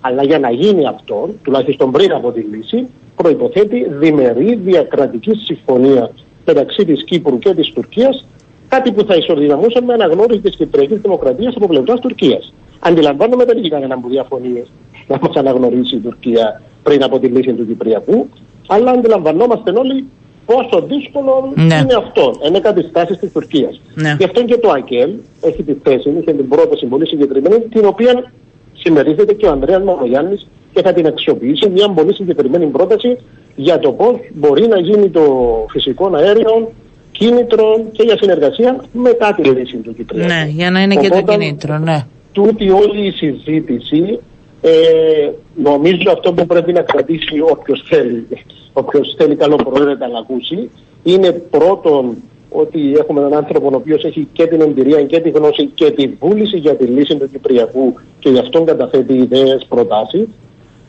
Αλλά 0.00 0.22
για 0.24 0.38
να 0.38 0.50
γίνει 0.50 0.86
αυτό, 0.86 1.28
τουλάχιστον 1.42 1.90
πριν 1.90 2.12
από 2.12 2.30
τη 2.30 2.40
λύση, 2.40 2.88
προποθέτει 3.16 3.86
διμερή 3.88 4.54
διακρατική 4.54 5.34
συμφωνία 5.34 6.10
μεταξύ 6.44 6.84
της 6.84 7.04
Κύπρου 7.04 7.38
και 7.38 7.54
της 7.54 7.72
Τουρκίας 7.72 8.24
Κάτι 8.72 8.92
που 8.92 9.04
θα 9.04 9.14
ισορδυναμούσε 9.14 9.80
με 9.80 9.92
αναγνώρισης 9.92 10.42
της 10.42 10.56
Κυπριακής 10.56 11.00
Δημοκρατίας 11.00 11.56
από 11.56 11.66
πλευράς 11.66 12.00
Τουρκίας. 12.00 12.52
Αντιλαμβάνομαι 12.80 13.44
δεν 13.44 13.56
έχει 13.58 13.68
κανένα 13.68 13.98
που 14.00 14.08
διαφωνίε 14.08 14.64
να 15.06 15.18
μας 15.22 15.34
αναγνωρίσει 15.34 15.96
η 15.96 15.98
Τουρκία 15.98 16.62
πριν 16.82 17.02
από 17.02 17.18
τη 17.18 17.26
λύση 17.26 17.52
του 17.52 17.66
Κυπριακού, 17.66 18.28
αλλά 18.66 18.90
αντιλαμβανόμαστε 18.90 19.70
όλοι 19.70 20.04
πόσο 20.46 20.86
δύσκολο 20.86 21.52
ναι. 21.54 21.62
είναι 21.62 21.94
αυτό. 21.96 22.32
Είναι 22.46 22.60
καταστάσεις 22.60 23.18
της 23.18 23.32
Τουρκίας. 23.32 23.80
Ναι. 23.94 24.14
Γι' 24.18 24.24
αυτό 24.24 24.44
και 24.44 24.56
το 24.56 24.70
ΑΚΕΛ 24.70 25.10
έχει 25.40 25.62
τη 25.62 25.74
θέση, 25.82 26.10
είχε 26.20 26.32
την 26.32 26.48
πρόταση 26.48 26.86
πολύ 26.86 27.06
συγκεκριμένη, 27.06 27.58
την 27.60 27.84
οποία 27.84 28.32
συμμερίζεται 28.72 29.32
και 29.32 29.46
ο 29.46 29.50
Ανδρέας 29.50 29.82
Μαμογιάννη 29.82 30.40
και 30.72 30.82
θα 30.82 30.92
την 30.92 31.06
αξιοποιήσει 31.06 31.68
μια 31.68 31.88
πολύ 31.88 32.14
συγκεκριμένη 32.14 32.66
πρόταση 32.66 33.18
για 33.56 33.78
το 33.78 33.92
πώς 33.92 34.14
μπορεί 34.34 34.66
να 34.66 34.78
γίνει 34.78 35.08
το 35.08 35.22
φυσικό 35.70 36.10
αέριο 36.14 36.72
κίνητρο 37.12 37.84
και 37.92 38.02
για 38.02 38.16
συνεργασία 38.16 38.84
μετά 38.92 39.34
τη 39.34 39.48
λύση 39.48 39.76
του 39.76 39.94
Κυπριακού. 39.94 40.32
Ναι, 40.32 40.46
για 40.48 40.70
να 40.70 40.80
είναι 40.82 40.94
Οπότε, 40.94 41.08
και 41.08 41.22
το 41.24 41.32
κίνητρο, 41.32 41.78
ναι. 41.78 42.06
Τούτη 42.32 42.70
όλη 42.70 43.06
η 43.06 43.10
συζήτηση 43.10 44.18
ε, 44.64 45.30
νομίζω 45.54 46.10
αυτό 46.12 46.32
που 46.32 46.46
πρέπει 46.46 46.72
να 46.72 46.82
κρατήσει 46.82 47.40
όποιος 47.40 47.84
θέλει, 47.88 48.26
όποιος 48.72 49.14
θέλει 49.18 49.34
καλό 49.34 49.56
πρόεδρε 49.56 50.06
να 50.06 50.18
ακούσει, 50.18 50.70
είναι 51.02 51.32
πρώτον 51.32 52.16
ότι 52.48 52.94
έχουμε 52.98 53.20
έναν 53.20 53.34
άνθρωπο 53.34 53.68
ο 53.72 53.76
οποίος 53.76 54.04
έχει 54.04 54.28
και 54.32 54.46
την 54.46 54.60
εμπειρία 54.60 55.02
και 55.04 55.20
τη 55.20 55.30
γνώση 55.30 55.66
και 55.66 55.90
τη 55.90 56.06
βούληση 56.20 56.56
για 56.56 56.76
τη 56.76 56.84
λύση 56.84 57.16
του 57.16 57.30
Κυπριακού 57.30 57.94
και 58.18 58.28
γι' 58.28 58.38
αυτόν 58.38 58.64
καταθέτει 58.64 59.14
ιδέες, 59.14 59.66
προτάσεις. 59.68 60.28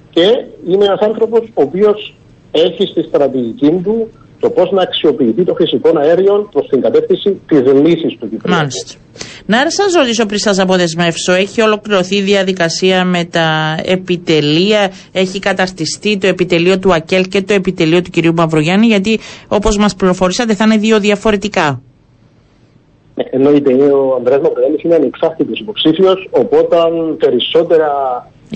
Και 0.09 0.45
είναι 0.67 0.85
ένας 0.85 0.99
άνθρωπος 0.99 1.39
ο 1.39 1.61
οποίος 1.61 2.15
έχει 2.51 2.85
στη 2.85 3.01
στρατηγική 3.01 3.81
του 3.83 4.09
το 4.43 4.49
πώς 4.49 4.71
να 4.71 4.81
αξιοποιηθεί 4.81 5.43
το 5.43 5.53
φυσικό 5.53 5.91
αέριο 5.99 6.49
προς 6.51 6.67
την 6.67 6.81
κατεύθυνση 6.81 7.41
της 7.47 7.59
λύσης 7.59 8.17
του 8.19 8.29
Κυπριακού. 8.29 8.49
Μάλιστα. 8.49 8.93
Να 9.45 9.71
σας 9.71 9.93
ρωτήσω 9.93 10.25
πριν 10.25 10.39
σα 10.39 10.63
αποδεσμεύσω, 10.63 11.33
έχει 11.33 11.61
ολοκληρωθεί 11.61 12.15
η 12.15 12.21
διαδικασία 12.21 13.05
με 13.05 13.23
τα 13.23 13.77
επιτελεία, 13.85 14.91
έχει 15.11 15.39
καταστηστεί 15.39 16.17
το 16.17 16.27
επιτελείο 16.27 16.79
του 16.79 16.93
ΑΚΕΛ 16.93 17.23
και 17.27 17.41
το 17.41 17.53
επιτελείο 17.53 18.01
του 18.01 18.09
κυρίου 18.09 18.33
Μαυρογιάννη, 18.33 18.85
γιατί 18.85 19.19
όπως 19.47 19.77
μας 19.77 19.95
πληροφορήσατε 19.95 20.53
θα 20.55 20.63
είναι 20.63 20.77
δύο 20.77 20.99
διαφορετικά. 20.99 21.81
Ε, 23.15 23.23
εννοείται, 23.31 23.73
ο 23.73 24.15
Ανδρέας 24.17 24.41
Μαυρογιάννης 24.41 24.83
είναι 24.83 24.95
ανεξάρτητος 24.95 25.59
υποψήφιος, 25.59 26.27
οπότε 26.31 26.77
περισσότερα 27.17 27.89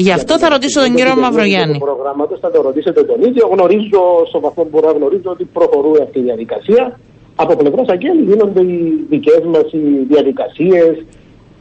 Γι' 0.06 0.12
αυτό 0.12 0.40
θα 0.40 0.50
ρωτήσω 0.50 0.80
τον 0.82 0.96
κύριο 0.96 1.16
Μαυρογιάννη. 1.16 1.78
προγράμματο 1.78 2.38
θα 2.42 2.52
το 2.52 2.62
ρωτήσετε 2.62 3.04
τον 3.04 3.20
ίδιο. 3.22 3.50
Γνωρίζω, 3.54 4.02
στο 4.28 4.40
βαθμό 4.40 4.64
που 4.64 4.70
μπορώ 4.72 4.88
να 4.92 4.98
γνωρίζω, 4.98 5.30
ότι 5.36 5.44
προχωρούν 5.44 6.02
αυτή 6.02 6.20
η 6.20 6.22
διαδικασία. 6.22 7.00
Από 7.36 7.56
πλευράς 7.56 7.88
Αγγέλη 7.88 8.22
γίνονται 8.22 8.62
οι 8.62 9.06
δικές 9.10 9.42
μας 9.54 9.68
διαδικασίες, 10.08 11.06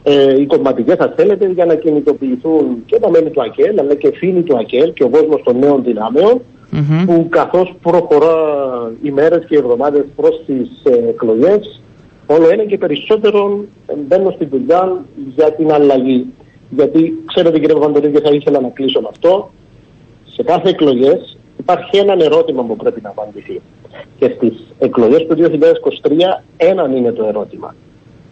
ε, 0.03 0.41
οι 0.41 0.45
κομματικές, 0.45 0.97
αν 0.97 1.13
θέλετε, 1.15 1.51
για 1.55 1.65
να 1.65 1.75
κινητοποιηθούν 1.75 2.83
και 2.85 2.99
τα 2.99 3.09
μέλη 3.09 3.29
του 3.29 3.41
ΑΚΕΛ, 3.41 3.79
αλλά 3.79 3.95
και 3.95 4.11
φίλοι 4.15 4.41
του 4.41 4.57
ΑΚΕΛ 4.57 4.93
και 4.93 5.03
ο 5.03 5.09
κόσμος 5.09 5.41
των 5.43 5.59
νέων 5.59 5.83
δυνάμεων, 5.83 6.41
mm-hmm. 6.73 7.05
που 7.05 7.27
καθώς 7.29 7.75
προχωρά 7.81 8.35
οι 9.01 9.11
μέρες 9.11 9.45
και 9.47 9.55
οι 9.55 9.57
εβδομάδες 9.57 10.05
προς 10.15 10.41
τις 10.45 10.69
ε, 10.83 11.09
εκλογές, 11.09 11.81
όλο 12.25 12.49
ένα 12.51 12.65
και 12.65 12.77
περισσότερο 12.77 13.65
μπαίνουν 14.07 14.31
στη 14.31 14.45
δουλειά 14.45 15.05
για 15.35 15.53
την 15.53 15.71
αλλαγή. 15.71 16.25
Γιατί 16.69 17.23
ξέρετε 17.25 17.59
κύριε 17.59 17.75
Παπαντονίου 17.75 18.11
και 18.11 18.19
θα 18.19 18.29
ήθελα 18.29 18.59
να 18.59 18.69
κλείσω 18.69 19.01
με 19.01 19.07
αυτό. 19.11 19.49
Σε 20.25 20.43
κάθε 20.43 20.69
εκλογές 20.69 21.37
υπάρχει 21.59 21.97
ένα 21.97 22.23
ερώτημα 22.23 22.63
που 22.63 22.75
πρέπει 22.75 23.01
να 23.01 23.09
απαντηθεί. 23.09 23.61
Και 24.19 24.33
στις 24.35 24.53
εκλογές 24.79 25.25
του 25.25 25.35
2023 25.35 26.41
έναν 26.57 26.95
είναι 26.95 27.11
το 27.11 27.25
ερώτημα. 27.25 27.75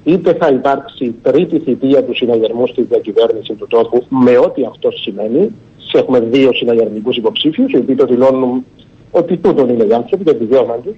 Είτε 0.04 0.34
θα 0.34 0.50
υπάρξει 0.50 1.16
τρίτη 1.22 1.60
θητεία 1.60 2.04
του 2.04 2.16
συναγερμού 2.16 2.68
στη 2.68 2.82
διακυβέρνηση 2.82 3.54
του 3.54 3.68
τόπου 3.68 4.04
με 4.10 4.38
ό,τι 4.38 4.64
αυτό 4.66 4.92
σημαίνει, 4.92 5.52
και 5.96 6.02
έχουμε 6.02 6.20
δύο 6.20 6.54
συναγερμικούς 6.54 7.18
υποψήφιους, 7.18 7.72
οι 7.72 7.78
οποίοι 7.78 7.96
το 7.96 8.06
δηλώνουν 8.06 8.66
ότι 9.12 9.38
τούτον 9.38 9.70
είναι 9.70 9.84
οι 9.84 9.94
άνθρωποι, 9.94 10.24
το 10.24 10.34
δικαίωμα 10.34 10.74
τους. 10.74 10.96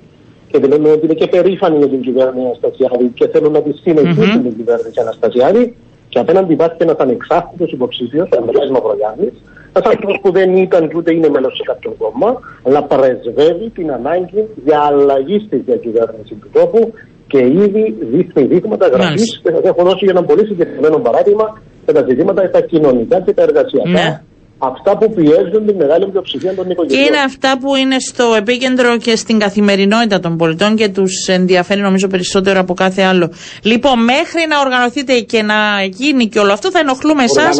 Και 0.52 0.60
δηλώνουν 0.60 0.92
ότι 0.92 1.06
είναι 1.06 1.14
και 1.14 1.28
περήφανοι 1.28 1.78
για 1.78 1.88
την 1.88 2.02
κυβέρνηση 2.02 2.46
Αναστασιάδη 2.46 3.12
και 3.14 3.28
θέλουν 3.28 3.52
να 3.52 3.62
τη 3.62 3.72
συνεχίσουν 3.78 4.42
την 4.42 4.56
κυβέρνηση 4.58 5.00
Αναστασιάδη. 5.00 5.76
Και 6.18 6.24
απέναντι 6.24 6.54
υπάρχει 6.54 6.78
ένα 6.80 6.96
ανεξάρτητο 6.98 7.66
υποψήφιος, 7.78 8.28
ο 8.34 8.38
Ανδρέας 8.42 8.70
Μαυρογιάννης, 8.70 9.34
ένας 9.74 9.86
άνθρωπος 9.92 10.18
που 10.22 10.32
δεν 10.32 10.50
ήταν 10.58 10.88
και 10.90 10.98
ούτε 10.98 11.14
είναι 11.14 11.30
μέλος 11.30 11.54
σε 11.58 11.64
κάποιο 11.70 11.92
κόμμα, 11.98 12.40
αλλά 12.66 12.84
πρεσβεύει 12.84 13.70
την 13.78 13.92
ανάγκη 13.92 14.42
για 14.66 14.80
αλλαγή 14.90 15.38
στη 15.46 15.58
διακυβέρνηση 15.58 16.34
του 16.42 16.50
τόπου 16.52 16.94
και 17.28 17.40
ήδη 17.64 17.84
δείχνει 18.12 18.44
δείγματα 18.52 18.88
γραφή 18.88 19.26
και 19.44 19.50
σα 19.56 19.68
έχω 19.72 19.84
δώσει 19.84 20.04
για 20.06 20.14
ένα 20.16 20.24
πολύ 20.24 20.46
συγκεκριμένο 20.46 20.98
παράδειγμα 20.98 21.62
σε 21.86 21.92
τα 21.94 22.04
ζητήματα 22.10 22.50
τα 22.50 22.62
κοινωνικά 22.62 23.22
και 23.22 23.34
τα 23.34 23.42
εργασιακά. 23.42 23.90
Ναι 23.90 24.22
αυτά 24.58 24.98
που 24.98 25.14
πιέζουν 25.14 25.66
τη 25.68 25.74
μεγάλη 25.74 26.06
πλειοψηφία 26.08 26.56
των 26.56 26.70
οικογενειών. 26.70 27.04
Και 27.04 27.10
είναι 27.10 27.22
αυτά 27.26 27.58
που 27.60 27.76
είναι 27.76 28.00
στο 28.00 28.34
επίκεντρο 28.38 28.98
και 28.98 29.16
στην 29.16 29.40
καθημερινότητα 29.40 30.20
των 30.20 30.38
πολιτών 30.38 30.76
και 30.76 30.88
τους 30.90 31.28
ενδιαφέρει 31.28 31.82
νομίζω 31.82 32.08
περισσότερο 32.08 32.60
από 32.60 32.74
κάθε 32.74 33.02
άλλο. 33.02 33.32
Λοιπόν, 33.62 34.04
μέχρι 34.04 34.46
να 34.50 34.60
οργανωθείτε 34.60 35.20
και 35.20 35.42
να 35.42 35.56
γίνει 35.84 36.28
και 36.28 36.40
όλο 36.40 36.54
αυτό, 36.54 36.72
θα 36.72 36.80
ενοχλούμε 36.80 37.24
εσάς. 37.24 37.60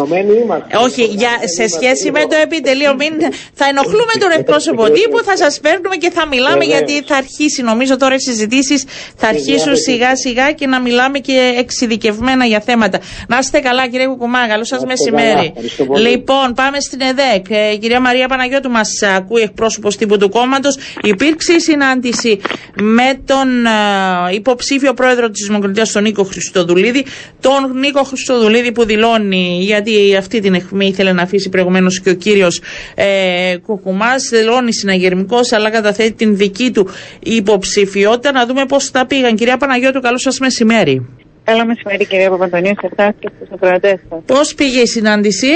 Όχι, 0.84 1.04
για, 1.04 1.30
σε 1.56 1.68
σχέση 1.68 2.10
με 2.10 2.20
το 2.20 2.36
επιτελείο, 2.42 2.94
μην, 2.94 3.12
θα 3.54 3.66
ενοχλούμε 3.68 4.12
τον 4.18 4.30
εκπρόσωπο 4.38 4.90
τύπου, 4.90 5.18
θα 5.24 5.36
σας 5.36 5.60
παίρνουμε 5.60 5.96
και 5.96 6.10
θα 6.10 6.26
μιλάμε 6.26 6.64
γιατί 6.64 7.02
θα 7.06 7.16
αρχίσει, 7.16 7.62
νομίζω 7.62 7.96
τώρα 7.96 8.14
οι 8.14 8.20
συζητήσεις 8.20 8.84
θα 9.16 9.28
αρχίσουν 9.28 9.76
σιγά 9.76 10.16
σιγά 10.16 10.52
και 10.52 10.66
να 10.66 10.80
μιλάμε 10.80 11.18
και 11.18 11.54
εξειδικευμένα 11.58 12.44
για 12.44 12.60
θέματα. 12.60 12.98
Να 13.28 13.38
είστε 13.38 13.58
καλά, 13.58 13.88
κύριε 13.88 14.06
Κουκουμά, 14.06 14.48
καλό 14.48 14.64
σας 14.64 14.84
μεσημέρι. 14.84 15.52
Λοιπόν, 15.96 16.52
πάμε 16.54 16.80
στην 16.88 17.00
ΕΔΕΚ. 17.00 17.46
Ε, 17.48 17.72
η 17.72 17.78
κυρία 17.78 18.00
Μαρία 18.00 18.28
Παναγιώτου 18.28 18.70
μας 18.70 18.88
ακούει 19.16 19.42
εκπρόσωπος 19.42 19.96
τύπου 19.96 20.18
του 20.18 20.28
κόμματος. 20.28 20.78
Υπήρξε 21.02 21.52
η 21.52 21.60
συνάντηση 21.60 22.40
με 22.82 23.20
τον 23.24 23.66
ε, 23.66 24.34
υποψήφιο 24.34 24.94
πρόεδρο 24.94 25.30
της 25.30 25.46
Δημοκρατίας, 25.46 25.92
τον 25.92 26.02
Νίκο 26.02 26.22
Χριστοδουλίδη. 26.22 27.04
Τον 27.40 27.78
Νίκο 27.78 28.02
Χριστοδουλίδη 28.02 28.72
που 28.72 28.84
δηλώνει, 28.84 29.58
γιατί 29.60 30.16
αυτή 30.16 30.40
την 30.40 30.54
αιχμή 30.54 30.86
ήθελε 30.86 31.12
να 31.12 31.22
αφήσει 31.22 31.48
προηγουμένως 31.48 32.00
και 32.00 32.10
ο 32.10 32.14
κύριος 32.14 32.62
ε, 32.94 33.56
Κουκουμάς, 33.66 34.28
δηλώνει 34.32 34.74
συναγερμικός, 34.74 35.52
αλλά 35.52 35.70
καταθέτει 35.70 36.12
την 36.12 36.36
δική 36.36 36.70
του 36.70 36.88
υποψηφιότητα. 37.18 38.32
Να 38.32 38.46
δούμε 38.46 38.64
πώς 38.64 38.90
τα 38.90 39.06
πήγαν. 39.06 39.34
Κυρία 39.34 39.56
Παναγιώτου, 39.56 40.00
καλό 40.00 40.18
σας 40.18 40.38
μεσημέρι. 40.38 41.08
Καλό 41.44 41.64
μεσημέρι, 41.66 42.06
κυρία 42.06 42.30
Παπαντονίου, 42.30 42.74
σε 42.80 42.88
εσά 42.96 43.14
και 43.18 43.28
στους 43.36 43.48
ακροατές 43.54 44.00
σας. 44.08 44.22
Πώς 44.26 44.54
πήγε 44.54 44.80
η 44.80 44.86
συνάντηση, 44.86 45.46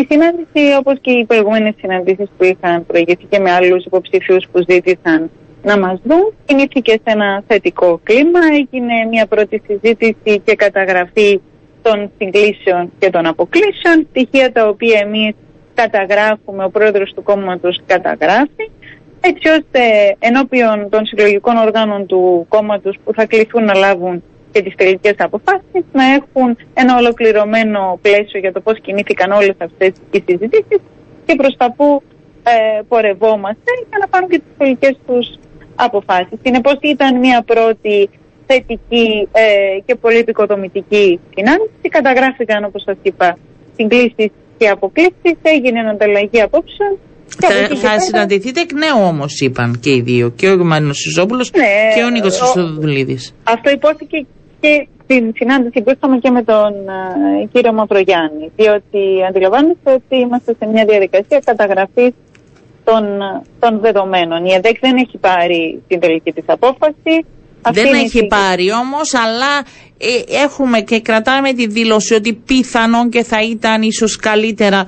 η 0.00 0.06
συνάντηση, 0.10 0.76
όπως 0.78 0.94
και 1.00 1.10
οι 1.10 1.24
προηγούμενες 1.24 1.74
συναντήσεις 1.80 2.28
που 2.36 2.44
είχαν 2.44 2.86
προηγηθεί 2.86 3.24
και 3.28 3.38
με 3.38 3.52
άλλους 3.52 3.84
υποψηφίους 3.84 4.46
που 4.52 4.64
ζήτησαν 4.68 5.30
να 5.62 5.78
μας 5.78 6.00
δουν, 6.04 6.34
κινήθηκε 6.44 6.92
σε 6.92 7.00
ένα 7.04 7.42
θετικό 7.46 8.00
κλίμα. 8.02 8.40
Έγινε 8.52 8.94
μια 9.10 9.26
πρώτη 9.26 9.62
συζήτηση 9.66 10.40
και 10.44 10.54
καταγραφή 10.54 11.40
των 11.82 12.10
συγκλήσεων 12.18 12.92
και 12.98 13.10
των 13.10 13.26
αποκλήσεων. 13.26 14.06
Στοιχεία 14.10 14.52
τα 14.52 14.68
οποία 14.68 15.00
εμείς 15.02 15.34
καταγράφουμε, 15.74 16.64
ο 16.64 16.70
πρόεδρος 16.70 17.12
του 17.14 17.22
κόμματος 17.22 17.80
καταγράφει, 17.86 18.70
έτσι 19.20 19.48
ώστε 19.48 19.80
ενώπιον 20.18 20.88
των 20.90 21.06
συλλογικών 21.06 21.56
οργάνων 21.56 22.06
του 22.06 22.46
κόμματος 22.48 22.96
που 23.04 23.12
θα 23.12 23.26
κληθούν 23.26 23.64
να 23.64 23.74
λάβουν 23.74 24.22
και 24.56 24.62
τις 24.62 24.74
τελικές 24.74 25.14
αποφάσεις 25.18 25.84
να 25.92 26.04
έχουν 26.18 26.48
ένα 26.74 26.96
ολοκληρωμένο 26.96 27.98
πλαίσιο 28.02 28.38
για 28.40 28.52
το 28.52 28.60
πώς 28.60 28.80
κινήθηκαν 28.80 29.30
όλες 29.30 29.56
αυτές 29.58 29.92
οι 30.10 30.22
συζητήσεις 30.26 30.80
και 31.26 31.34
προς 31.36 31.56
τα 31.56 31.72
που 31.76 32.02
ε, 32.42 32.82
πορευόμαστε 32.88 33.70
για 33.88 33.98
να 34.00 34.06
πάρουν 34.08 34.28
και 34.28 34.38
τις 34.38 34.52
τελικές 34.58 34.94
τους 35.06 35.26
αποφάσεις. 35.74 36.38
Συνεπώς 36.42 36.78
ήταν 36.80 37.18
μια 37.18 37.42
πρώτη 37.42 38.10
θετική 38.46 39.28
ε, 39.32 39.80
και 39.86 39.94
πολύ 39.94 40.16
επικοδομητική 40.16 41.20
συνάντηση. 41.34 41.86
Καταγράφηκαν 41.88 42.64
όπως 42.64 42.82
σας 42.82 42.96
είπα 43.02 43.38
συγκλήσεις 43.76 44.30
και 44.58 44.68
αποκλήσεις, 44.68 45.36
έγινε 45.42 45.80
ανταλλαγή 45.88 46.40
απόψεων 46.40 46.98
θα, 47.28 47.76
θα 47.76 48.00
συναντηθείτε 48.00 48.60
εκ 48.60 48.72
νέου 48.72 49.06
όμως, 49.06 49.40
είπαν 49.40 49.78
και 49.80 49.90
οι 49.90 50.00
δύο. 50.00 50.28
Και 50.30 50.48
ο 50.48 50.54
Γερμανό 50.54 50.92
Σιζόπουλος 50.92 51.50
ναι, 51.56 51.64
και 51.94 52.02
ο 52.02 52.10
Νίκος 52.10 52.38
Χρυστοδουλίδη. 52.38 53.18
Αυτό 53.42 53.70
υπόθηκε 53.70 54.26
και 54.60 54.88
στην 55.02 55.32
συνάντηση 55.34 55.82
που 55.82 55.90
είχαμε 55.90 56.18
και 56.18 56.30
με 56.30 56.42
τον 56.42 56.72
uh, 56.86 57.48
κύριο 57.52 57.72
Μαυρογιάννη. 57.72 58.50
Διότι 58.56 59.24
αντιλαμβάνεστε 59.28 59.92
ότι 59.92 60.16
είμαστε 60.16 60.54
σε 60.58 60.66
μια 60.66 60.84
διαδικασία 60.84 61.40
καταγραφής 61.44 62.12
των, 62.84 63.04
των 63.58 63.80
δεδομένων. 63.80 64.44
Η 64.44 64.52
ΕΔΕΚ 64.52 64.78
δεν 64.80 64.96
έχει 64.96 65.18
πάρει 65.18 65.82
την 65.88 66.00
τελική 66.00 66.32
της 66.32 66.44
απόφαση. 66.46 67.14
δεν 67.72 67.92
έχει 67.94 68.26
πάρει 68.26 68.72
όμως, 68.72 69.14
αλλά 69.14 69.52
ε, 69.58 69.85
έχουμε 70.44 70.80
και 70.80 71.00
κρατάμε 71.00 71.52
τη 71.52 71.66
δήλωση 71.66 72.14
ότι 72.14 72.32
πιθανόν 72.32 73.10
και 73.10 73.22
θα 73.22 73.42
ήταν 73.42 73.82
ίσως 73.82 74.16
καλύτερα 74.16 74.86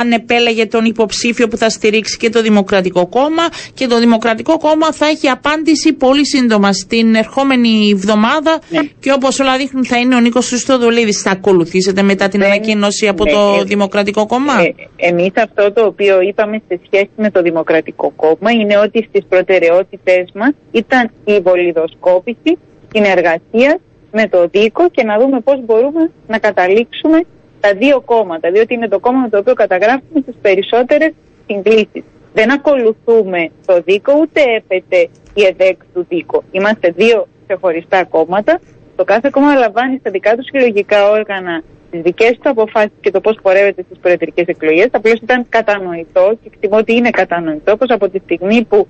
αν 0.00 0.12
επέλεγε 0.12 0.66
τον 0.66 0.84
υποψήφιο 0.84 1.48
που 1.48 1.56
θα 1.56 1.68
στηρίξει 1.68 2.16
και 2.16 2.30
το 2.30 2.42
Δημοκρατικό 2.42 3.06
Κόμμα 3.06 3.42
και 3.74 3.86
το 3.86 3.98
Δημοκρατικό 3.98 4.58
Κόμμα 4.58 4.92
θα 4.92 5.06
έχει 5.06 5.28
απάντηση 5.28 5.92
πολύ 5.92 6.26
σύντομα 6.26 6.72
στην 6.72 7.14
ερχόμενη 7.14 7.90
εβδομάδα 7.92 8.58
ναι. 8.68 8.80
και 9.00 9.12
όπως 9.12 9.40
όλα 9.40 9.56
δείχνουν 9.56 9.84
θα 9.84 9.98
είναι 9.98 10.14
ο 10.14 10.20
Νίκος 10.20 10.48
Χριστοδουλίδης. 10.48 11.22
Θα 11.22 11.30
ακολουθήσετε 11.30 12.02
μετά 12.02 12.28
την 12.28 12.44
ανακοίνωση 12.44 13.08
από 13.08 13.24
ναι, 13.24 13.30
το 13.32 13.56
ε, 13.60 13.64
Δημοκρατικό 13.64 14.26
Κόμμα; 14.26 14.52
Ε, 14.62 15.08
εμείς 15.08 15.30
αυτό 15.34 15.72
το 15.72 15.86
οποίο 15.86 16.20
είπαμε 16.20 16.62
σε 16.68 16.80
σχέση 16.86 17.10
με 17.16 17.30
το 17.30 17.42
Δημοκρατικό 17.42 18.12
Κόμμα 18.16 18.50
είναι 18.50 18.78
ότι 18.78 19.06
στις 19.08 19.24
προτεραιότητες 19.28 20.30
μας 20.34 20.52
ήταν 20.70 21.10
η 21.24 21.40
βολιδοσκόπηση, 21.40 22.58
την 22.92 23.04
εργασία 23.04 23.80
με 24.18 24.28
το 24.28 24.46
δίκο 24.46 24.88
και 24.88 25.02
να 25.04 25.18
δούμε 25.18 25.40
πώς 25.40 25.58
μπορούμε 25.64 26.10
να 26.26 26.38
καταλήξουμε 26.38 27.20
τα 27.60 27.70
δύο 27.74 28.00
κόμματα, 28.00 28.50
διότι 28.50 28.74
είναι 28.74 28.88
το 28.88 28.98
κόμμα 28.98 29.20
με 29.20 29.28
το 29.28 29.38
οποίο 29.38 29.54
καταγράφουμε 29.54 30.20
τις 30.26 30.34
περισσότερες 30.42 31.12
συγκλήσεις. 31.46 32.04
Δεν 32.32 32.52
ακολουθούμε 32.52 33.50
το 33.66 33.80
δίκο, 33.84 34.12
ούτε 34.20 34.40
έπεται 34.56 35.08
η 35.34 35.42
ΕΔΕΚ 35.50 35.78
του 35.94 36.06
δίκο. 36.08 36.42
Είμαστε 36.50 36.92
δύο 36.96 37.26
ξεχωριστά 37.46 38.04
κόμματα. 38.04 38.60
Το 38.96 39.04
κάθε 39.04 39.28
κόμμα 39.32 39.54
λαμβάνει 39.54 39.96
στα 39.98 40.10
δικά 40.10 40.36
του 40.36 40.44
συλλογικά 40.44 41.10
όργανα 41.10 41.62
τις 41.90 42.00
δικές 42.00 42.38
του 42.40 42.48
αποφάσεις 42.50 42.96
και 43.00 43.10
το 43.10 43.20
πώς 43.20 43.38
πορεύεται 43.42 43.82
στις 43.82 43.98
προεδρικές 43.98 44.46
εκλογές. 44.46 44.88
Απλώς 44.90 45.14
ήταν 45.22 45.46
κατανοητό 45.48 46.38
και 46.42 46.50
εκτιμώ 46.52 46.76
ότι 46.76 46.92
είναι 46.92 47.10
κατανοητό 47.10 47.76
πω 47.76 47.94
από 47.94 48.08
τη 48.08 48.18
στιγμή 48.18 48.64
που 48.64 48.86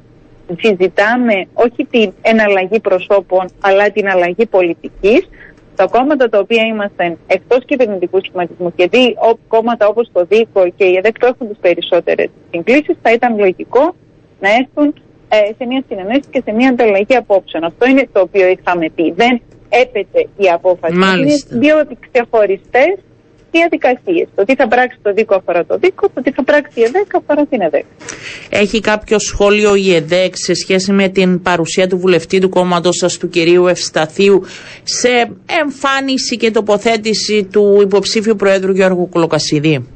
συζητάμε 0.60 1.46
όχι 1.54 1.86
την 1.90 2.12
εναλλαγή 2.22 2.80
προσώπων, 2.80 3.46
αλλά 3.60 3.90
την 3.90 4.08
αλλαγή 4.08 4.46
πολιτικής. 4.46 5.28
Τα 5.76 5.86
κόμματα 5.86 6.28
τα 6.28 6.38
οποία 6.38 6.62
είμαστε 6.62 7.16
εκτός 7.26 7.64
κυβερνητικού 7.64 8.18
σχηματισμού 8.22 8.74
και 8.74 8.88
δει 8.88 9.16
κόμματα 9.48 9.86
όπως 9.86 10.10
το 10.12 10.24
ΔΥΚΟ 10.28 10.68
και 10.76 10.84
οι 10.84 10.96
ΕΔΕΚ 10.96 11.16
έχουν 11.22 11.48
τις 11.48 11.58
περισσότερες 11.60 12.28
συγκλήσεις, 12.50 12.96
θα 13.02 13.12
ήταν 13.12 13.38
λογικό 13.38 13.94
να 14.40 14.48
έρθουν 14.54 14.94
ε, 15.28 15.36
σε 15.58 15.66
μια 15.66 15.82
συνεννόηση 15.88 16.28
και 16.30 16.42
σε 16.44 16.52
μια 16.52 16.68
ανταλλαγή 16.68 17.16
απόψεων. 17.16 17.64
Αυτό 17.64 17.86
είναι 17.86 18.08
το 18.12 18.20
οποίο 18.20 18.46
είχαμε 18.48 18.88
πει. 18.94 19.12
Δεν 19.16 19.40
έπεται 19.68 20.28
η 20.36 20.48
απόφαση. 20.48 20.94
Μάλιστα. 20.94 21.54
Είναι 21.54 21.64
δύο 21.64 21.86
ξεχωριστές 22.10 22.94
διαδικασίε. 23.56 24.24
Το 24.34 24.44
τι 24.44 24.54
θα 24.54 24.68
πράξει 24.68 24.98
το 25.02 25.12
δίκο 25.12 25.34
αφορά 25.34 25.64
το 25.64 25.76
δίκο, 25.78 26.08
το 26.14 26.22
τι 26.22 26.30
θα 26.30 26.42
πράξει 26.44 26.80
η 26.80 26.82
ΕΔΕΚ 26.82 27.14
αφορά 27.20 27.46
την 27.46 27.60
ΕΔΕΚ. 27.60 27.84
Έχει 28.50 28.80
κάποιο 28.80 29.18
σχόλιο 29.18 29.74
η 29.74 29.94
ΕΔΕΚ 29.94 30.32
σε 30.36 30.54
σχέση 30.54 30.92
με 30.92 31.08
την 31.08 31.42
παρουσία 31.42 31.86
του 31.88 31.98
βουλευτή 31.98 32.38
του 32.38 32.48
κόμματος 32.48 32.96
σας, 32.96 33.16
του 33.18 33.28
κυρίου 33.28 33.66
Ευσταθίου, 33.66 34.42
σε 34.82 35.12
εμφάνιση 35.62 36.36
και 36.36 36.50
τοποθέτηση 36.50 37.48
του 37.52 37.78
υποψήφιου 37.82 38.36
Προέδρου 38.36 38.72
Γιώργου 38.72 39.08
Κολοκασίδη. 39.08 39.86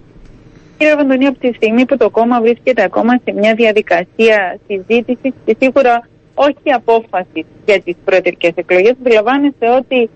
Κύριε 0.79 0.95
Βαντονή, 0.97 1.27
από 1.27 1.39
τη 1.39 1.53
στιγμή 1.53 1.85
που 1.87 1.97
το 1.97 2.11
κόμμα 2.11 2.41
βρίσκεται 2.41 2.83
ακόμα 2.83 3.13
σε 3.25 3.33
μια 3.33 3.55
διαδικασία 3.55 4.59
συζήτησης 4.67 5.33
και 5.45 5.57
σίγουρα 5.61 6.09
όχι 6.35 6.73
απόφασης 6.75 7.45
για 7.67 7.81
τις 7.85 7.97
προεδρικές 8.05 8.53
εκλογές, 8.55 8.95
αντιλαμβάνεστε 9.01 9.67
ότι 9.81 10.11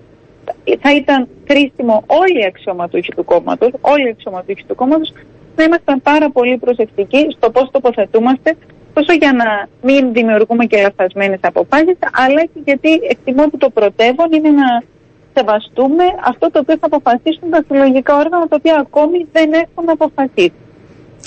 θα 0.81 0.95
ήταν 0.95 1.29
χρήσιμο 1.49 2.05
όλοι 2.07 2.41
οι 2.41 2.45
αξιωματούχοι 2.45 3.13
του 3.17 3.25
κόμματος, 3.25 3.71
όλοι 3.81 4.07
οι 4.07 4.09
αξιωματούχοι 4.09 4.65
του 4.69 4.75
κόμματος, 4.75 5.13
να 5.57 5.65
ήμασταν 5.65 6.03
πάρα 6.03 6.31
πολύ 6.31 6.57
προσεκτικοί 6.59 7.27
στο 7.37 7.51
πώς 7.51 7.71
τοποθετούμαστε, 7.71 8.57
τόσο 8.95 9.13
για 9.13 9.33
να 9.33 9.69
μην 9.83 10.13
δημιουργούμε 10.13 10.65
και 10.65 10.83
λαθασμένες 10.83 11.39
αποφάσεις, 11.43 11.99
αλλά 12.13 12.43
και 12.45 12.61
γιατί 12.65 12.91
εκτιμώ 13.09 13.43
ότι 13.43 13.59
το 13.59 13.71
πρωτεύον 13.71 14.33
είναι 14.33 14.51
να 14.51 14.83
σεβαστούμε 15.35 16.05
αυτό 16.25 16.51
το 16.51 16.59
οποίο 16.59 16.77
θα 16.81 16.87
αποφασίσουν 16.87 17.51
τα 17.51 17.65
συλλογικά 17.69 18.17
όργανα, 18.17 18.49
τα 18.49 18.57
οποία 18.59 18.77
ακόμη 18.77 19.27
δεν 19.33 19.53
έχουν 19.53 19.91
αποφασίσει. 19.91 20.53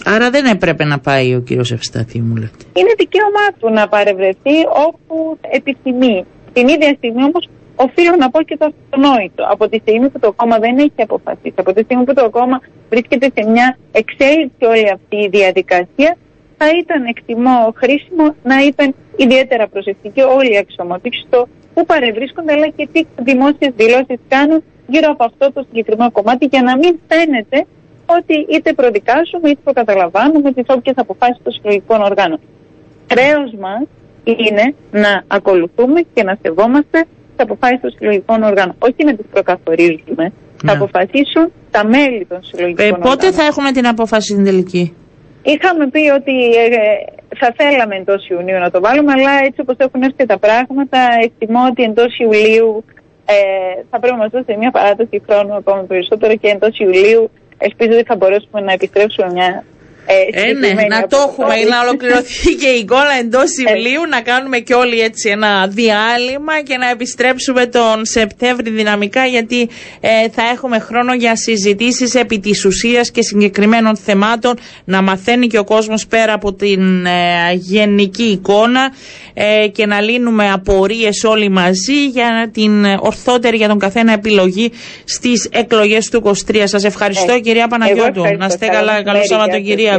Άρα 0.06 0.30
δεν 0.30 0.46
έπρεπε 0.46 0.84
να 0.84 1.00
πάει 1.00 1.36
ο 1.36 1.40
κύριος 1.40 1.72
Ευσταθή, 1.72 2.20
μου 2.20 2.36
λέτε. 2.36 2.64
Είναι 2.74 2.94
δικαίωμά 2.98 3.48
του 3.60 3.70
να 3.70 3.88
παρευρεθεί 3.88 4.58
όπου 4.88 5.38
επιθυμεί. 5.42 6.26
Την 6.54 6.68
ίδια 6.68 6.94
στιγμή 6.98 7.24
όμως 7.24 7.50
οφείλω 7.86 8.16
να 8.16 8.30
πω 8.30 8.40
και 8.44 8.58
το 8.58 8.66
αυτονόητο. 8.72 9.44
Από 9.54 9.70
τη 9.70 9.78
στιγμή 9.78 10.10
που 10.10 10.20
το 10.20 10.32
κόμμα 10.32 10.58
δεν 10.60 10.78
έχει 10.78 11.02
αποφασίσει, 11.08 11.54
από 11.56 11.74
τη 11.74 11.82
στιγμή 11.84 12.04
που 12.04 12.14
το 12.14 12.30
κόμμα 12.30 12.58
βρίσκεται 12.90 13.28
σε 13.36 13.50
μια 13.50 13.78
εξέλιξη 13.92 14.64
όλη 14.74 14.90
αυτή 14.98 15.16
η 15.16 15.28
διαδικασία, 15.28 16.18
θα 16.58 16.68
ήταν 16.82 17.06
εκτιμώ 17.06 17.74
χρήσιμο 17.76 18.36
να 18.44 18.58
ήταν 18.64 18.96
ιδιαίτερα 19.16 19.68
προσεκτικοί 19.68 20.22
όλοι 20.22 20.54
οι 20.54 20.58
αξιωματικοί 20.58 21.24
στο 21.28 21.48
που 21.74 21.86
παρευρίσκονται, 21.86 22.54
αλλά 22.54 22.68
και 22.68 22.88
τι 22.92 23.06
δημόσιες 23.16 23.72
δηλώσεις 23.76 24.20
κάνουν 24.28 24.64
γύρω 24.88 25.12
από 25.12 25.24
αυτό 25.24 25.52
το 25.52 25.66
συγκεκριμένο 25.68 26.12
κομμάτι, 26.12 26.46
για 26.46 26.62
να 26.62 26.78
μην 26.78 27.00
φαίνεται 27.08 27.66
ότι 28.06 28.46
είτε 28.50 28.74
προδικάσουμε 28.74 29.50
είτε 29.50 29.60
προκαταλαμβάνουμε 29.64 30.54
τις 30.54 30.66
όποιες 30.68 30.96
αποφάσεις 30.98 31.40
των 31.44 31.54
συλλογικών 31.54 32.02
οργάνων. 32.02 32.40
Χρέος 33.12 33.52
μας 33.60 33.84
είναι 34.24 34.76
να 34.92 35.24
ακολουθούμε 35.28 36.02
και 36.14 36.24
να 36.24 36.38
σεβόμαστε 36.42 37.06
τι 37.38 37.44
αποφάσει 37.48 37.78
των 37.82 37.92
συλλογικών 37.96 38.44
οργάνων. 38.44 38.76
Όχι 38.80 39.02
να 39.08 39.14
τις 39.16 39.26
προκαθορίζουμε. 39.34 40.26
Θα 40.66 40.72
ναι. 40.72 40.72
αποφασίσουν 40.72 41.46
τα 41.72 41.82
μέλη 41.94 42.26
των 42.32 42.40
συλλογικών 42.44 42.86
ε, 42.86 42.88
οργάνων. 42.88 43.10
Πότε 43.10 43.32
θα 43.32 43.44
έχουμε 43.44 43.72
την 43.72 43.88
απόφαση 43.88 44.32
στην 44.34 44.44
τελική; 44.44 44.84
Είχαμε 45.54 45.84
πει 45.94 46.04
ότι 46.20 46.36
ε, 46.56 46.68
θα 47.42 47.54
θέλαμε 47.58 47.96
εντός 47.96 48.30
Ιουνίου 48.30 48.60
να 48.60 48.70
το 48.72 48.80
βάλουμε, 48.86 49.12
αλλά 49.12 49.34
έτσι 49.48 49.60
όπως 49.62 49.76
έχουν 49.78 50.02
έρθει 50.02 50.26
τα 50.26 50.38
πράγματα, 50.46 51.00
εκτιμώ 51.24 51.62
ότι 51.72 51.84
εντός 51.84 52.12
Ιουλίου 52.20 52.84
ε, 53.26 53.36
θα 53.90 54.00
πρέπει 54.00 54.16
να 54.18 54.22
μας 54.24 54.32
δώσετε 54.32 54.56
μια 54.58 54.72
παράταση 54.72 55.22
χρόνου 55.28 55.54
ακόμα 55.62 55.82
περισσότερο 55.82 56.36
και 56.36 56.48
εντός 56.48 56.80
Ιουλίου 56.80 57.30
ελπίζω 57.58 57.92
ότι 57.98 58.04
θα 58.12 58.16
μπορέσουμε 58.16 58.60
να 58.62 58.72
επιστρέψουμε 58.72 59.28
μια 59.32 59.64
ε, 60.10 60.42
ε, 60.42 60.54
ναι, 60.54 60.74
να 60.88 61.08
το 61.08 61.18
έχουμε, 61.30 61.56
να 61.70 61.82
ολοκληρωθεί 61.82 62.54
και 62.56 62.68
η 62.68 62.80
εικόνα 62.80 63.14
εντός 63.20 63.44
ε. 63.44 63.72
Ιουλίου, 63.72 64.06
να 64.10 64.22
κάνουμε 64.22 64.58
και 64.60 64.74
όλοι 64.74 65.00
έτσι 65.00 65.30
ένα 65.30 65.68
διάλειμμα 65.68 66.62
και 66.64 66.78
να 66.78 66.90
επιστρέψουμε 66.90 67.66
τον 67.66 68.06
Σεπτέμβρη 68.06 68.70
δυναμικά, 68.70 69.26
γιατί 69.26 69.70
ε, 70.00 70.30
θα 70.30 70.44
έχουμε 70.54 70.80
χρόνο 70.80 71.14
για 71.14 71.36
συζητήσεις 71.36 72.16
επί 72.16 72.40
της 72.40 72.66
ουσίας 72.66 73.12
και 73.12 73.22
συγκεκριμένων 73.22 73.98
θεμάτων, 73.98 74.54
να 74.86 75.02
μαθαίνει 75.02 75.48
και 75.48 75.58
ο 75.58 75.64
κόσμος 75.64 76.08
πέρα 76.08 76.34
από 76.34 76.54
την 76.54 77.06
ε, 77.06 77.54
γενική 77.54 78.24
εικόνα 78.24 78.94
ε, 79.34 79.68
και 79.68 79.86
να 79.86 80.02
λύνουμε 80.02 80.52
απορίες 80.52 81.24
όλοι 81.24 81.50
μαζί 81.50 82.08
για 82.08 82.50
την 82.54 82.86
ορθότερη 83.00 83.58
για 83.58 83.68
τον 83.68 83.80
καθένα 83.80 84.14
επιλογή 84.14 84.72
στις 85.06 85.50
εκλογές 85.52 86.10
του 86.10 86.22
23. 86.52 86.62
Σας 86.64 86.84
ευχαριστώ, 86.84 87.40
κυρία 87.40 87.68
Παναγιώτου. 87.68 88.22
Να 88.38 88.46
είστε 88.46 88.68
καλά. 88.68 89.04
Καλό 89.04 89.24
Σαββατοκύριακο. 89.24 89.97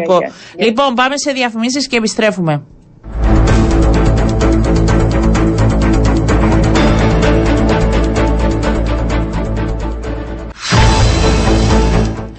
Λοιπόν, 0.56 0.94
πάμε 0.94 1.18
σε 1.18 1.32
διαφημίσεις 1.32 1.86
και 1.88 1.96
επιστρέφουμε. 1.96 2.62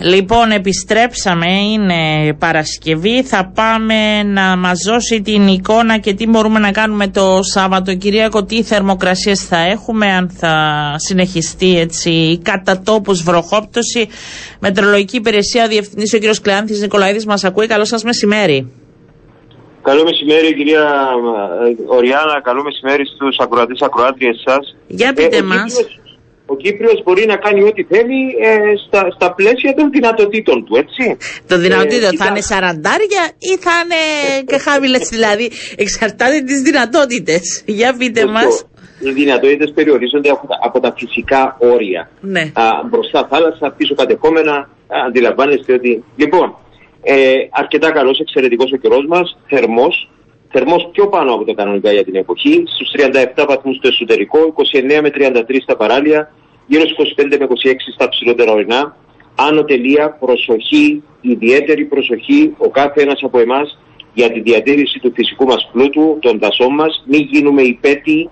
Λοιπόν, 0.01 0.51
επιστρέψαμε, 0.51 1.45
είναι 1.71 2.33
Παρασκευή, 2.33 3.23
θα 3.23 3.51
πάμε 3.55 4.23
να 4.23 4.57
μας 4.57 4.79
δώσει 4.85 5.21
την 5.21 5.47
εικόνα 5.47 5.97
και 5.97 6.13
τι 6.13 6.27
μπορούμε 6.27 6.59
να 6.59 6.71
κάνουμε 6.71 7.07
το 7.07 7.39
Σαββατοκυριακό, 7.41 8.43
τι 8.43 8.63
θερμοκρασίες 8.63 9.47
θα 9.47 9.57
έχουμε, 9.57 10.05
αν 10.05 10.29
θα 10.29 10.55
συνεχιστεί 10.97 11.79
έτσι 11.79 12.09
η 12.09 12.37
κατά 12.37 12.81
τόπους 12.81 13.23
βροχόπτωση. 13.23 14.09
Μετρολογική 14.59 15.17
υπηρεσία, 15.17 15.63
ο 15.63 15.67
Διευθυντής 15.67 16.13
ο 16.13 16.17
κ. 16.17 16.41
Κλεάνθης 16.41 16.81
Νικολαίδης 16.81 17.25
μας 17.25 17.43
ακούει, 17.43 17.67
καλό 17.67 17.85
σας 17.85 18.03
μεσημέρι. 18.03 18.71
Καλό 19.81 20.03
μεσημέρι 20.03 20.55
κυρία 20.55 20.81
ε, 21.67 21.95
Οριάννα, 21.95 22.41
καλό 22.41 22.63
μεσημέρι 22.63 23.05
στους 23.05 23.37
ακροατές 23.39 23.81
ακροάτριες 23.81 24.43
σας. 24.45 24.75
Για 24.87 25.13
πείτε 25.13 25.37
ε, 25.37 25.41
μας 25.41 25.73
ο 26.51 26.55
Κύπριος 26.55 26.97
μπορεί 27.03 27.25
να 27.25 27.35
κάνει 27.35 27.61
ό,τι 27.63 27.83
θέλει 27.83 28.21
ε, 28.47 28.73
στα, 28.85 29.01
στα 29.15 29.33
πλαίσια 29.33 29.73
των 29.73 29.89
δυνατοτήτων 29.91 30.65
του, 30.65 30.75
έτσι. 30.75 31.17
Των 31.47 31.61
δυνατοτήτων 31.61 32.13
ε, 32.13 32.17
θα 32.21 32.27
είναι 32.29 32.41
σαραντάρια 32.41 33.23
ή 33.49 33.51
θα 33.65 33.75
είναι 33.81 34.01
και 34.45 34.57
χαμηλές, 34.57 35.09
δηλαδή 35.09 35.51
εξαρτάται 35.77 36.41
τις 36.41 36.61
δυνατότητες. 36.61 37.63
Για 37.65 37.95
πείτε 37.97 38.25
μα. 38.25 38.31
μας. 38.31 38.65
Οι 38.99 39.11
δυνατότητες 39.11 39.71
περιορίζονται 39.75 40.29
από 40.29 40.47
τα, 40.47 40.55
από 40.61 40.79
τα 40.79 40.93
φυσικά 40.97 41.57
όρια. 41.59 42.09
Ναι. 42.21 42.41
Α, 42.53 42.63
μπροστά 42.89 43.27
θάλασσα, 43.31 43.73
πίσω 43.77 43.95
κατεχόμενα, 43.95 44.69
αντιλαμβάνεστε 45.07 45.73
ότι... 45.73 46.03
Λοιπόν, 46.15 46.55
ε, 47.01 47.33
αρκετά 47.51 47.91
καλός, 47.91 48.19
εξαιρετικός 48.19 48.71
ο 48.71 48.77
καιρός 48.77 49.05
μας, 49.07 49.37
θερμός, 49.47 50.09
θερμός 50.51 50.89
πιο 50.91 51.07
πάνω 51.07 51.33
από 51.33 51.43
το 51.45 51.53
κανονικά 51.53 51.91
για 51.91 52.03
την 52.03 52.15
εποχή, 52.15 52.63
στους 52.73 52.89
37 52.95 53.45
βαθμούς 53.47 53.75
στο 53.75 53.87
εσωτερικό, 53.87 54.39
29 54.97 54.99
με 55.01 55.09
33 55.09 55.61
στα 55.61 55.75
παράλια, 55.75 56.31
γύρω 56.69 56.87
στους 56.87 57.13
25 57.15 57.37
με 57.39 57.47
26 57.49 57.53
στα 57.93 58.09
ψηλότερα 58.09 58.51
ορεινά. 58.51 58.95
Άνω 59.35 59.63
τελεία, 59.63 60.17
προσοχή, 60.19 61.03
ιδιαίτερη 61.21 61.85
προσοχή, 61.85 62.53
ο 62.57 62.69
κάθε 62.69 63.01
ένας 63.01 63.23
από 63.23 63.39
εμάς 63.39 63.79
για 64.13 64.31
τη 64.31 64.39
διατήρηση 64.39 64.99
του 64.99 65.11
φυσικού 65.15 65.45
μας 65.45 65.69
πλούτου, 65.71 66.17
των 66.21 66.39
δασών 66.39 66.73
μας, 66.73 67.03
μην 67.07 67.21
γίνουμε 67.21 67.61
υπέτειοι 67.61 68.29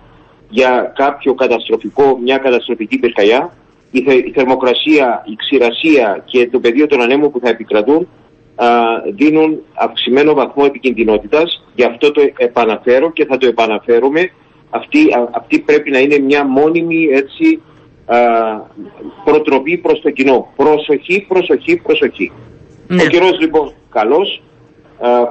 για 0.49 0.91
κάποιο 0.95 1.33
καταστροφικό, 1.33 2.17
μια 2.23 2.37
καταστροφική 2.37 2.97
πυρκαγιά. 2.97 3.53
Η, 3.91 4.05
η 4.25 4.31
θερμοκρασία, 4.35 5.23
η 5.25 5.35
ξηρασία 5.35 6.23
και 6.25 6.49
το 6.51 6.59
πεδίο 6.59 6.87
των 6.87 7.01
ανέμων 7.01 7.31
που 7.31 7.39
θα 7.39 7.49
επικρατούν 7.49 8.07
α, 8.55 8.67
δίνουν 9.15 9.61
αυξημένο 9.73 10.33
βαθμό 10.33 10.63
επικινδυνότητας. 10.67 11.63
Γι' 11.75 11.83
αυτό 11.83 12.11
το 12.11 12.21
επαναφέρω 12.37 13.11
και 13.11 13.25
θα 13.25 13.37
το 13.37 13.47
επαναφέρουμε. 13.47 14.31
Αυτή, 14.69 14.99
αυτή 15.31 15.59
πρέπει 15.59 15.91
να 15.91 15.99
είναι 15.99 16.19
μια 16.19 16.45
μόνιμη 16.45 17.07
έτσι, 17.11 17.61
προτροπή 19.23 19.77
προς 19.77 20.01
το 20.01 20.09
κοινό. 20.09 20.53
Προσοχή, 20.55 21.25
προσοχή, 21.27 21.77
προσοχή. 21.77 22.31
Ναι. 22.87 23.03
Ο 23.03 23.05
καιρός 23.05 23.39
λοιπόν 23.39 23.73
καλός, 23.89 24.41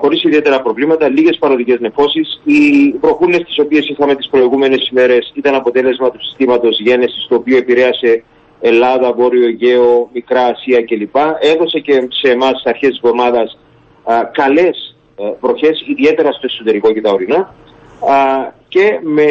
χωρίς 0.01 0.23
ιδιαίτερα 0.23 0.63
προβλήματα, 0.63 1.09
λίγες 1.09 1.39
παροδικές 1.39 1.81
νεφώσεις. 1.81 2.41
Οι 2.45 2.89
προχούλες 3.01 3.43
τις 3.43 3.59
οποίες 3.59 3.89
είχαμε 3.89 4.15
τις 4.15 4.29
προηγούμενες 4.29 4.89
ημέρες 4.89 5.33
ήταν 5.35 5.55
αποτέλεσμα 5.55 6.11
του 6.11 6.23
συστήματος 6.23 6.81
γένεσης 6.81 7.27
το 7.29 7.35
οποίο 7.35 7.57
επηρέασε 7.57 8.25
Ελλάδα, 8.61 9.13
Βόρειο 9.13 9.47
Αιγαίο, 9.47 10.09
Μικρά 10.13 10.45
Ασία 10.45 10.83
κλπ. 10.83 11.17
Έδωσε 11.41 11.79
και 11.79 12.09
σε 12.11 12.31
εμάς 12.31 12.51
στις 12.51 12.65
αρχές 12.65 12.89
της 12.89 13.01
εβδομάδας 13.03 13.59
καλές 14.33 14.97
ε, 15.17 15.25
βροχές, 15.41 15.85
ιδιαίτερα 15.89 16.33
στο 16.33 16.47
εσωτερικό 16.51 16.93
και 16.93 17.01
τα 17.01 17.13
ορεινά. 17.13 17.55
και 18.69 18.99
με 19.03 19.29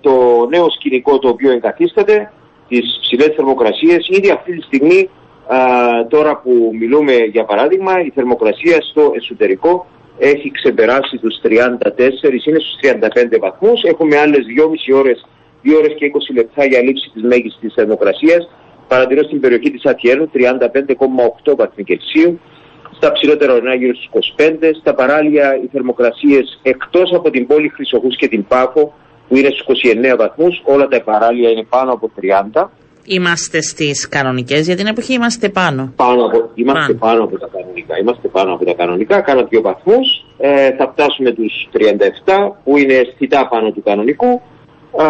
το 0.00 0.46
νέο 0.50 0.70
σκηνικό 0.70 1.18
το 1.18 1.28
οποίο 1.28 1.50
εγκαθίσταται, 1.50 2.32
τις 2.80 2.98
ψηλές 3.00 3.32
θερμοκρασίες. 3.36 4.08
Ήδη 4.08 4.30
αυτή 4.30 4.56
τη 4.56 4.62
στιγμή, 4.62 5.08
α, 5.46 5.58
τώρα 6.08 6.36
που 6.42 6.70
μιλούμε 6.80 7.12
για 7.12 7.44
παράδειγμα, 7.44 8.00
η 8.00 8.10
θερμοκρασία 8.14 8.78
στο 8.90 9.12
εσωτερικό 9.16 9.86
έχει 10.18 10.50
ξεπεράσει 10.50 11.16
τους 11.18 11.40
34, 11.42 12.46
είναι 12.46 12.58
στους 12.58 12.76
35 12.80 13.38
βαθμούς. 13.38 13.82
Έχουμε 13.82 14.18
άλλες 14.18 14.44
2,5 14.46 14.92
ώρες, 14.92 15.26
2 15.62 15.76
ώρες 15.76 15.94
και 15.98 16.04
20 16.04 16.32
λεπτά 16.34 16.64
για 16.64 16.82
λήψη 16.82 17.10
της 17.14 17.22
μέγιστης 17.22 17.74
θερμοκρασίας. 17.74 18.48
Παρατηρώ 18.88 19.22
στην 19.22 19.40
περιοχή 19.40 19.70
της 19.70 19.84
Ατιέρου 19.84 20.28
35,8 20.28 21.56
βαθμοί 21.56 21.84
Κελσίου. 21.84 22.40
Στα 22.96 23.12
ψηλότερα 23.12 23.52
ορεινά 23.52 23.74
γύρω 23.74 23.94
στους 23.94 24.06
25. 24.06 24.74
Στα 24.80 24.94
παράλια 24.94 25.60
οι 25.62 25.68
θερμοκρασίες 25.72 26.60
εκτός 26.62 27.12
από 27.12 27.30
την 27.30 27.46
πόλη 27.46 27.68
Χρυσοχούς 27.68 28.16
και 28.16 28.28
την 28.28 28.46
Πάφο 28.46 28.94
που 29.28 29.36
είναι 29.36 29.48
στους 29.48 29.66
29 30.12 30.16
βαθμούς, 30.18 30.62
όλα 30.64 30.86
τα 30.86 31.02
παράλια 31.02 31.50
είναι 31.50 31.64
πάνω 31.68 31.92
από 31.92 32.10
30. 32.54 32.70
Είμαστε 33.06 33.62
στις 33.62 34.08
κανονικές, 34.08 34.66
για 34.66 34.76
την 34.76 34.86
εποχή 34.86 35.12
είμαστε 35.12 35.48
πάνω. 35.48 35.92
πάνω 35.96 36.24
από, 36.24 36.50
είμαστε 36.54 36.92
πάνω. 36.92 36.98
πάνω. 36.98 37.24
από 37.24 37.38
τα 37.38 37.48
κανονικά. 37.52 37.98
Είμαστε 37.98 38.28
πάνω 38.28 38.54
από 38.54 38.64
τα 38.64 38.72
κανονικά, 38.72 39.20
κάνα 39.20 39.42
δύο 39.42 39.60
βαθμούς. 39.60 40.24
Ε, 40.38 40.70
θα 40.76 40.92
φτάσουμε 40.92 41.32
τους 41.32 41.68
37 41.72 42.56
που 42.64 42.76
είναι 42.78 42.94
αισθητά 42.94 43.48
πάνω 43.48 43.70
του 43.70 43.82
κανονικού. 43.82 44.40
Α, 44.96 45.06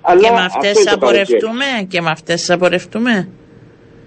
αλλά 0.00 0.20
και 0.20 0.30
με 0.30 0.44
αυτές 0.44 0.82
θα 0.82 0.98
πορευτούμε, 0.98 1.64
και 1.88 2.00
με 2.00 2.10
αυτές 2.10 2.44
θα 2.44 2.58
πορευτούμε; 2.58 3.28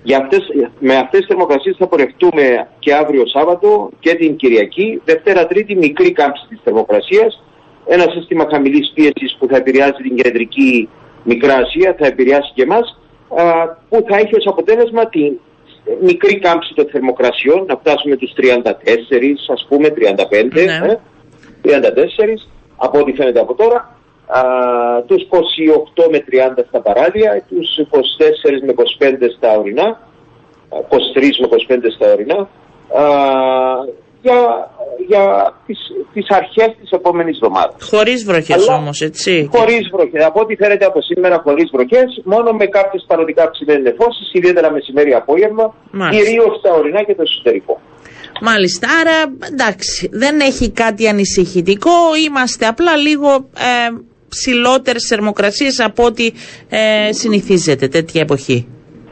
Για 0.04 0.18
αυτές, 0.18 0.40
με 0.80 0.96
αυτές 0.96 1.20
τις 1.20 1.28
θερμοκρασίες 1.28 1.76
θα 1.80 1.88
πορευτούμε 1.88 2.68
και 2.80 2.94
αύριο 2.94 3.24
Σάββατο 3.28 3.90
και 4.00 4.16
την 4.16 4.36
Κυριακή. 4.36 5.02
Δευτέρα 5.06 5.48
Τρίτη 5.48 5.76
μικρή 5.76 6.12
κάμψη 6.12 6.46
της 6.50 6.60
θερμοκρασίας 6.64 7.42
ένα 7.88 8.12
σύστημα 8.12 8.48
χαμηλής 8.52 8.92
πίεσης 8.94 9.36
που 9.40 9.48
θα 9.48 9.58
επηρεάζει 9.58 10.02
την 10.02 10.16
κεντρική 10.16 10.90
Μικρά 11.24 11.56
Ασία, 11.56 11.96
θα 12.00 12.06
επηρεάσει 12.06 12.52
και 12.54 12.62
εμάς, 12.62 13.00
που 13.90 14.06
θα 14.10 14.18
έχει 14.18 14.36
ως 14.36 14.48
αποτέλεσμα 14.48 15.10
τη 15.10 15.32
μικρή 16.02 16.40
κάμψη 16.40 16.74
των 16.74 16.88
θερμοκρασιών, 16.92 17.66
να 17.68 17.76
φτάσουμε 17.78 18.16
τους 18.16 18.34
34, 18.34 19.52
ας 19.54 19.66
πούμε, 19.70 19.90
35, 19.90 20.66
ναι. 20.66 21.00
34, 21.62 22.34
ε, 22.34 22.34
από 22.76 23.00
ό,τι 23.00 23.14
φαίνεται 23.14 23.40
από 23.40 23.54
τώρα, 23.54 23.98
α, 24.28 24.42
τους 25.06 25.24
28 25.24 26.10
με 26.12 26.20
30 26.20 26.66
στα 26.68 26.82
παράλια, 26.82 27.44
τους 27.50 27.78
24 27.78 28.62
με 28.66 28.74
25 28.74 29.30
στα 29.38 29.58
ορεινά, 29.58 30.00
23 30.70 31.40
με 31.40 31.48
25 31.48 31.92
στα 31.96 32.12
ορεινά, 32.12 32.50
για, 34.22 34.40
για 35.08 35.54
τις, 35.66 35.78
τις 36.14 36.30
αρχές 36.30 36.70
της 36.82 36.90
επόμενης 36.92 37.36
εβδομάδας. 37.36 37.76
Χωρίς 37.90 38.24
βροχές 38.26 38.56
Αλλά- 38.68 38.76
όμως, 38.76 39.02
έτσι. 39.02 39.50
Χωρίς 39.56 39.90
βροχές. 39.94 40.24
Από 40.26 40.40
ό,τι 40.40 40.56
φαίνεται 40.56 40.86
από 40.86 41.02
σήμερα 41.02 41.42
χωρίς 41.44 41.70
βροχές, 41.74 42.22
μόνο 42.24 42.52
με 42.52 42.66
κάποιες 42.66 43.04
παροδικά 43.08 43.50
ψηλές 43.50 43.80
νεφώσεις, 43.82 44.30
ιδιαίτερα 44.32 44.72
μεσημέρι 44.72 45.14
απόγευμα, 45.14 45.74
Μάλιστα. 45.92 46.24
κυρίως 46.26 46.58
στα 46.60 46.74
ορεινά 46.74 47.04
και 47.04 47.16
το 47.16 47.22
εσωτερικό. 47.22 47.82
Μάλιστα, 48.42 48.88
άρα 49.02 49.18
εντάξει, 49.52 50.10
δεν 50.12 50.40
έχει 50.40 50.72
κάτι 50.72 51.08
ανησυχητικό. 51.08 51.92
Είμαστε 52.28 52.66
απλά 52.68 52.96
λίγο 52.96 53.30
ε, 53.36 53.90
ψηλότερες 54.30 55.06
θερμοκρασίες 55.10 55.80
από 55.80 56.04
ό,τι 56.04 56.32
ε, 56.70 57.12
συνηθίζεται 57.14 57.88
τέτοια 57.88 58.22
εποχή. 58.22 58.68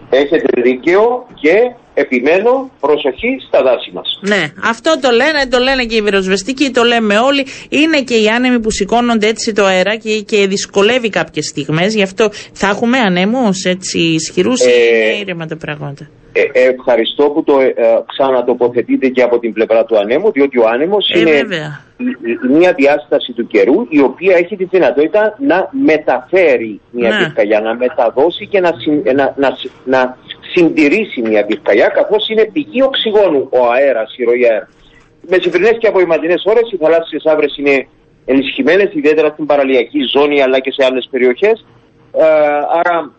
Έχετε 0.10 0.62
δίκαιο 0.62 1.26
και 1.41 1.54
επιμένω 2.02 2.70
προσοχή 2.80 3.32
στα 3.48 3.64
δάση 3.64 3.92
μας. 3.94 4.20
Ναι, 4.22 4.44
αυτό 4.64 4.92
το 5.02 5.10
λένε, 5.12 5.48
το 5.50 5.60
λένε 5.60 5.84
και 5.86 5.96
οι 5.96 6.02
πυροσβεστικοί, 6.02 6.70
το 6.72 6.84
λέμε 6.84 7.18
όλοι. 7.18 7.46
Είναι 7.70 8.02
και 8.02 8.16
οι 8.16 8.28
άνεμοι 8.28 8.60
που 8.60 8.72
σηκώνονται 8.72 9.28
έτσι 9.28 9.54
το 9.54 9.64
αεράκι 9.66 10.24
και 10.24 10.48
δυσκολεύει 10.48 11.10
κάποιες 11.10 11.46
στιγμές. 11.46 11.96
Γι' 11.96 12.04
αυτό 12.04 12.30
θα 12.54 12.68
έχουμε 12.68 12.98
ανέμους 12.98 13.64
έτσι 13.64 14.00
ισχυρούς 14.00 14.60
ή 14.66 14.70
Ε, 14.70 14.74
είναι 15.10 15.20
ήρεμα 15.20 15.46
τα 15.46 15.58
πράγματα. 15.58 16.10
Ε, 16.38 16.70
ευχαριστώ 16.70 17.24
που 17.30 17.44
το 17.44 17.60
ε, 17.60 17.66
ε, 17.66 17.74
ξανατοποθετείτε 18.06 19.08
και 19.08 19.22
από 19.22 19.40
την 19.40 19.54
πλευρά 19.54 19.86
του 19.86 19.98
ανέμου, 19.98 20.32
διότι 20.32 20.60
ο 20.60 20.68
άνεμος 20.68 21.10
Ε, 21.14 21.20
είναι 21.20 21.32
βέβαια. 21.32 21.82
η- 21.98 22.04
η- 22.32 22.58
μια 22.58 22.74
διάσταση 22.74 23.32
του 23.34 23.48
καιρού 23.48 23.86
η 23.90 24.00
οποία 24.02 24.36
έχει 24.38 24.56
τη 24.56 24.64
δυνατότητα 24.64 25.36
να 25.40 25.70
μεταφέρει 25.72 26.80
μια 26.92 27.10
Ναι. 27.10 27.18
πυρκαγιά, 27.18 27.60
να 27.60 27.76
μεταδώσει 27.76 28.48
και 28.48 28.60
να, 28.60 28.72
συν- 28.78 29.08
ε, 29.08 29.14
να, 29.14 29.34
να, 29.38 29.50
συ- 29.60 29.72
να 29.86 30.18
συντηρήσει 30.56 31.22
μια 31.22 31.46
πυρκαγιά, 31.46 31.88
καθώς 31.88 32.30
είναι 32.30 32.46
πηγή 32.54 32.82
οξυγόνου 32.82 33.48
ο 33.52 33.72
αέρας, 33.72 34.18
η 34.18 34.24
ροή 34.24 34.46
αέρα. 34.46 34.70
Μεσημβρινές 35.30 35.78
και 35.78 35.88
απογευματινές 35.88 36.44
ώρες 36.46 36.72
οι 36.72 36.78
θαλάσσιες 36.78 37.26
άβρες 37.26 37.58
είναι 37.58 37.88
ενισχυμένες, 38.26 38.94
ιδιαίτερα 38.94 39.30
στην 39.30 39.46
παραλιακή 39.46 40.00
ζώνη 40.04 40.41
αλλά 40.41 40.60
και 40.60 40.72
σε 40.72 40.86
άλλες 40.86 41.08
περιοχές. 41.12 41.65
Ε, 42.12 42.26
άρα 42.80 43.12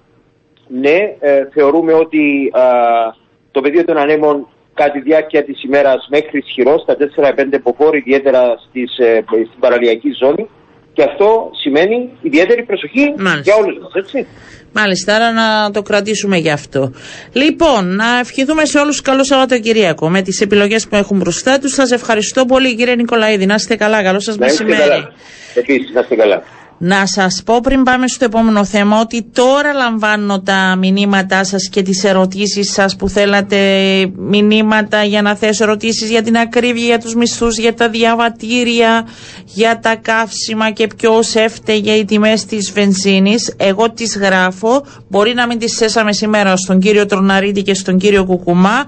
ναι, 0.68 1.16
ε, 1.20 1.48
θεωρούμε 1.52 1.92
ότι 1.92 2.50
α, 2.52 2.62
το 3.50 3.60
πεδίο 3.60 3.84
των 3.84 3.96
ανέμων 3.96 4.48
κατά 4.74 4.90
τη 4.90 5.00
διάρκεια 5.00 5.44
της 5.44 5.62
ημέρας 5.62 6.06
μέχρι 6.10 6.38
ισχυρός 6.38 6.82
στα 6.82 6.96
4-5 6.96 7.60
ποφόροι, 7.62 7.98
ιδιαίτερα 7.98 8.54
στις, 8.68 8.98
ε, 8.98 9.24
στην 9.26 9.60
παραλιακή 9.60 10.10
ζώνη. 10.10 10.48
Και 10.96 11.02
αυτό 11.02 11.50
σημαίνει 11.62 12.10
ιδιαίτερη 12.22 12.62
προσοχή 12.64 13.04
Μάλιστα. 13.18 13.40
για 13.44 13.54
όλους 13.54 13.78
μας, 13.82 13.92
έτσι. 13.94 14.26
Μάλιστα, 14.72 15.14
άρα 15.14 15.32
να 15.32 15.70
το 15.70 15.82
κρατήσουμε 15.82 16.36
γι' 16.36 16.50
αυτό. 16.50 16.92
Λοιπόν, 17.32 17.94
να 17.96 18.18
ευχηθούμε 18.18 18.64
σε 18.64 18.78
όλους 18.78 19.00
καλό 19.00 19.24
Σαββατοκυριακό 19.24 20.08
με 20.10 20.22
τις 20.22 20.40
επιλογές 20.40 20.88
που 20.88 20.96
έχουν 20.96 21.16
μπροστά 21.18 21.58
τους. 21.58 21.72
Σας 21.72 21.90
ευχαριστώ 21.90 22.44
πολύ 22.44 22.74
κύριε 22.76 22.94
Νικολαίδη. 22.94 23.46
Να 23.46 23.54
είστε 23.54 23.76
καλά. 23.76 24.02
Καλό 24.02 24.20
σας 24.20 24.36
Να 24.36 24.46
είστε 24.46 24.64
μεσημέρι. 24.64 24.90
καλά. 24.90 25.12
Επίσης, 25.54 25.90
να 25.94 26.00
είστε 26.00 26.14
καλά. 26.14 26.42
Να 26.78 27.06
σας 27.06 27.42
πω 27.44 27.60
πριν 27.62 27.82
πάμε 27.82 28.08
στο 28.08 28.24
επόμενο 28.24 28.64
θέμα 28.64 29.00
ότι 29.00 29.22
τώρα 29.32 29.72
λαμβάνω 29.72 30.40
τα 30.40 30.76
μηνύματά 30.78 31.44
σας 31.44 31.68
και 31.68 31.82
τις 31.82 32.04
ερωτήσεις 32.04 32.72
σας 32.72 32.96
που 32.96 33.08
θέλατε 33.08 33.56
μηνύματα 34.16 35.04
για 35.04 35.22
να 35.22 35.34
θέσω 35.34 35.64
ερωτήσεις 35.64 36.10
για 36.10 36.22
την 36.22 36.36
ακρίβεια, 36.36 36.84
για 36.84 36.98
τους 36.98 37.14
μισθούς, 37.14 37.58
για 37.58 37.74
τα 37.74 37.88
διαβατήρια, 37.88 39.06
για 39.44 39.78
τα 39.78 39.96
καύσιμα 39.96 40.70
και 40.70 40.86
ποιος 40.96 41.34
έφταιγε 41.34 41.92
οι 41.92 42.04
τιμές 42.04 42.44
της 42.44 42.72
βενζίνης. 42.72 43.54
Εγώ 43.56 43.90
τις 43.90 44.16
γράφω, 44.18 44.84
μπορεί 45.08 45.34
να 45.34 45.46
μην 45.46 45.58
τις 45.58 45.76
θέσαμε 45.76 46.12
σήμερα 46.12 46.56
στον 46.56 46.78
κύριο 46.80 47.06
Τροναρίτη 47.06 47.62
και 47.62 47.74
στον 47.74 47.98
κύριο 47.98 48.24
Κουκουμά, 48.24 48.84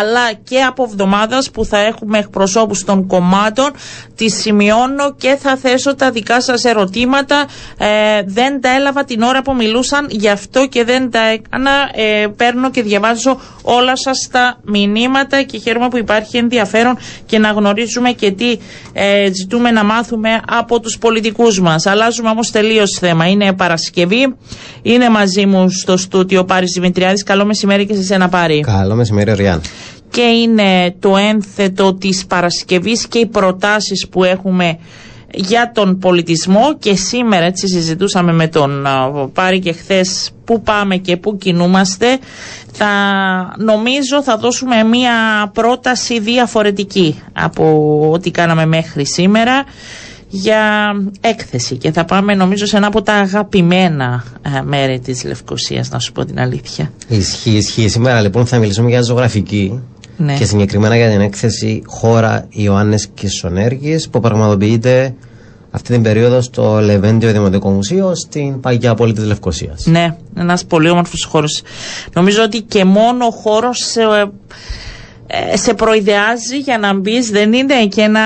αλλά 0.00 0.32
και 0.44 0.62
από 0.62 0.82
εβδομάδας 0.82 1.50
που 1.50 1.64
θα 1.64 1.78
έχουμε 1.78 2.18
εκπροσώπους 2.18 2.84
των 2.84 3.06
κομμάτων, 3.06 3.70
τις 4.14 4.34
σημειώνω 4.34 5.14
και 5.16 5.36
θα 5.40 5.56
θέσω 5.56 5.94
τα 5.94 6.10
δικά 6.10 6.40
σας 6.40 6.64
ερωτήματα. 6.64 7.25
Ε, 7.78 7.86
δεν 8.24 8.60
τα 8.60 8.74
έλαβα 8.74 9.04
την 9.04 9.22
ώρα 9.22 9.42
που 9.42 9.54
μιλούσαν, 9.54 10.06
γι' 10.10 10.28
αυτό 10.28 10.66
και 10.68 10.84
δεν 10.84 11.10
τα 11.10 11.20
έκανα. 11.20 11.70
Ε, 11.94 12.26
παίρνω 12.36 12.70
και 12.70 12.82
διαβάζω 12.82 13.40
όλα 13.62 13.96
σας 13.96 14.28
τα 14.30 14.60
μηνύματα 14.64 15.42
και 15.42 15.58
χαίρομαι 15.58 15.88
που 15.88 15.96
υπάρχει 15.98 16.36
ενδιαφέρον 16.36 16.98
και 17.26 17.38
να 17.38 17.50
γνωρίζουμε 17.50 18.10
και 18.10 18.30
τι 18.30 18.58
ε, 18.92 19.30
ζητούμε 19.32 19.70
να 19.70 19.84
μάθουμε 19.84 20.40
από 20.48 20.80
τους 20.80 20.98
πολιτικούς 20.98 21.60
μας. 21.60 21.86
Αλλάζουμε 21.86 22.28
όμως 22.28 22.50
τελείως 22.50 22.98
θέμα. 23.00 23.28
Είναι 23.28 23.52
Παρασκευή, 23.52 24.34
είναι 24.82 25.08
μαζί 25.08 25.46
μου 25.46 25.70
στο 25.70 25.96
στούτιο 25.96 26.44
Πάρης 26.44 26.72
Δημητριάδης. 26.72 27.22
Καλό 27.22 27.44
μεσημέρι 27.44 27.86
και 27.86 27.94
σε 27.94 28.02
σένα 28.02 28.28
Πάρη 28.28 28.60
Καλό 28.60 28.94
μεσημέρι, 28.94 29.34
Ριάν. 29.34 29.60
και 30.10 30.22
είναι 30.22 30.94
το 31.00 31.16
ένθετο 31.16 31.94
της 31.94 32.26
Παρασκευής 32.26 33.06
και 33.06 33.18
οι 33.18 33.26
προτάσεις 33.26 34.08
που 34.08 34.24
έχουμε 34.24 34.78
για 35.34 35.70
τον 35.74 35.98
πολιτισμό 35.98 36.76
και 36.78 36.94
σήμερα 36.96 37.44
έτσι 37.44 37.68
συζητούσαμε 37.68 38.32
με 38.32 38.48
τον 38.48 38.86
α, 38.86 39.28
Πάρη 39.32 39.58
και 39.58 39.72
χθες 39.72 40.30
πού 40.44 40.62
πάμε 40.62 40.96
και 40.96 41.16
πού 41.16 41.36
κινούμαστε. 41.36 42.18
Θα 42.72 42.86
νομίζω 43.58 44.22
θα 44.22 44.36
δώσουμε 44.36 44.82
μια 44.82 45.12
πρόταση 45.52 46.20
διαφορετική 46.20 47.22
από 47.32 47.98
ό,τι 48.12 48.30
κάναμε 48.30 48.66
μέχρι 48.66 49.06
σήμερα 49.06 49.64
για 50.28 50.92
έκθεση. 51.20 51.76
Και 51.76 51.92
θα 51.92 52.04
πάμε 52.04 52.34
νομίζω 52.34 52.66
σε 52.66 52.76
ένα 52.76 52.86
από 52.86 53.02
τα 53.02 53.12
αγαπημένα 53.12 54.24
ε, 54.56 54.60
μέρη 54.62 55.00
της 55.00 55.24
Λευκοσίας 55.24 55.90
να 55.90 55.98
σου 55.98 56.12
πω 56.12 56.24
την 56.24 56.40
αλήθεια. 56.40 56.92
Ισχύει, 57.08 57.50
ισχύει. 57.50 57.88
Σήμερα 57.88 58.20
λοιπόν 58.20 58.46
θα 58.46 58.58
μιλήσουμε 58.58 58.88
για 58.88 59.02
ζωγραφική 59.02 59.80
Ναι. 60.16 60.34
και 60.34 60.44
συγκεκριμένα 60.44 60.96
για 60.96 61.10
την 61.10 61.20
έκθεση 61.20 61.82
Χώρα 61.86 62.46
Ιωάννης 62.50 63.06
Κισονέργης 63.06 64.08
που 64.08 64.20
πραγματοποιείται 64.20 65.14
αυτή 65.70 65.92
την 65.92 66.02
περίοδο 66.02 66.40
στο 66.40 66.80
Λεβέντιο 66.80 67.32
Δημοτικό 67.32 67.70
Μουσείο 67.70 68.14
στην 68.14 68.60
παγιά 68.60 68.94
πόλη 68.94 69.12
της 69.12 69.24
Λευκοσίας. 69.24 69.86
Ναι, 69.86 70.16
ένας 70.36 70.64
πολύ 70.64 70.90
όμορφος 70.90 71.24
χώρος. 71.24 71.62
Νομίζω 72.14 72.42
ότι 72.42 72.60
και 72.60 72.84
μόνο 72.84 73.26
ο 73.26 73.30
χώρος 73.30 73.78
σε, 73.78 74.00
ε, 75.26 75.56
σε 75.56 75.74
προειδεάζει 75.74 76.58
για 76.58 76.78
να 76.78 76.94
μπεις, 76.94 77.30
δεν 77.30 77.52
είναι 77.52 77.86
και 77.86 78.06
να. 78.06 78.20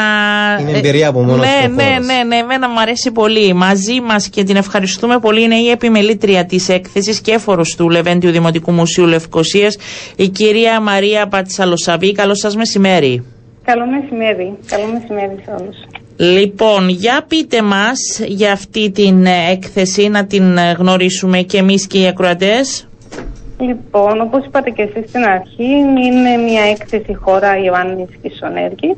Είναι 0.61 0.79
εμπειρία 0.79 1.09
από 1.09 1.21
μόνος 1.21 1.39
ναι, 1.39 1.67
του 1.67 1.73
ο 1.73 1.75
ναι, 1.75 1.83
χώρος. 1.83 2.07
ναι, 2.07 2.23
ναι, 2.23 2.37
εμένα 2.37 2.69
μου 2.69 2.81
αρέσει 2.81 3.11
πολύ. 3.11 3.55
Μαζί 3.55 4.01
μας 4.01 4.29
και 4.29 4.45
την 4.45 4.57
ευχαριστούμε 4.57 5.19
πολύ 5.19 5.43
είναι 5.43 5.57
η 5.57 5.71
επιμελήτρια 5.71 6.45
της 6.45 6.69
έκθεσης 6.69 7.21
και 7.21 7.33
έφορος 7.33 7.75
του 7.77 7.89
Λεβέντιου 7.91 8.31
Δημοτικού 8.31 8.73
Μουσείου 8.73 9.07
Λευκοσίας, 9.07 9.77
η 10.17 10.29
κυρία 10.29 10.81
Μαρία 10.81 11.27
Πατσαλοσαβή. 11.27 12.13
Καλό 12.13 12.35
σας 12.35 12.57
μεσημέρι. 12.57 13.25
Καλό 13.65 13.85
μεσημέρι. 13.87 14.57
Καλό 14.67 14.85
μεσημέρι 14.93 15.43
σε 15.45 15.51
όλους. 15.61 15.77
Λοιπόν, 16.17 16.89
για 16.89 17.25
πείτε 17.29 17.63
μας 17.63 18.21
για 18.27 18.53
αυτή 18.53 18.91
την 18.91 19.27
ε, 19.27 19.51
έκθεση, 19.51 20.09
να 20.09 20.27
την 20.27 20.57
ε, 20.57 20.73
γνωρίσουμε 20.79 21.41
και 21.41 21.59
εμείς 21.59 21.87
και 21.87 21.99
οι 21.99 22.07
ακροατές. 22.07 22.89
Λοιπόν, 23.61 24.21
όπως 24.21 24.45
είπατε 24.45 24.71
και 24.71 24.83
εσείς 24.83 25.09
στην 25.09 25.25
αρχή, 25.25 25.65
είναι 26.07 26.37
μια 26.37 26.63
έκθεση 26.63 27.15
χώρα 27.15 27.59
Ιωάννης 27.59 28.09
Κισονέργης, 28.23 28.97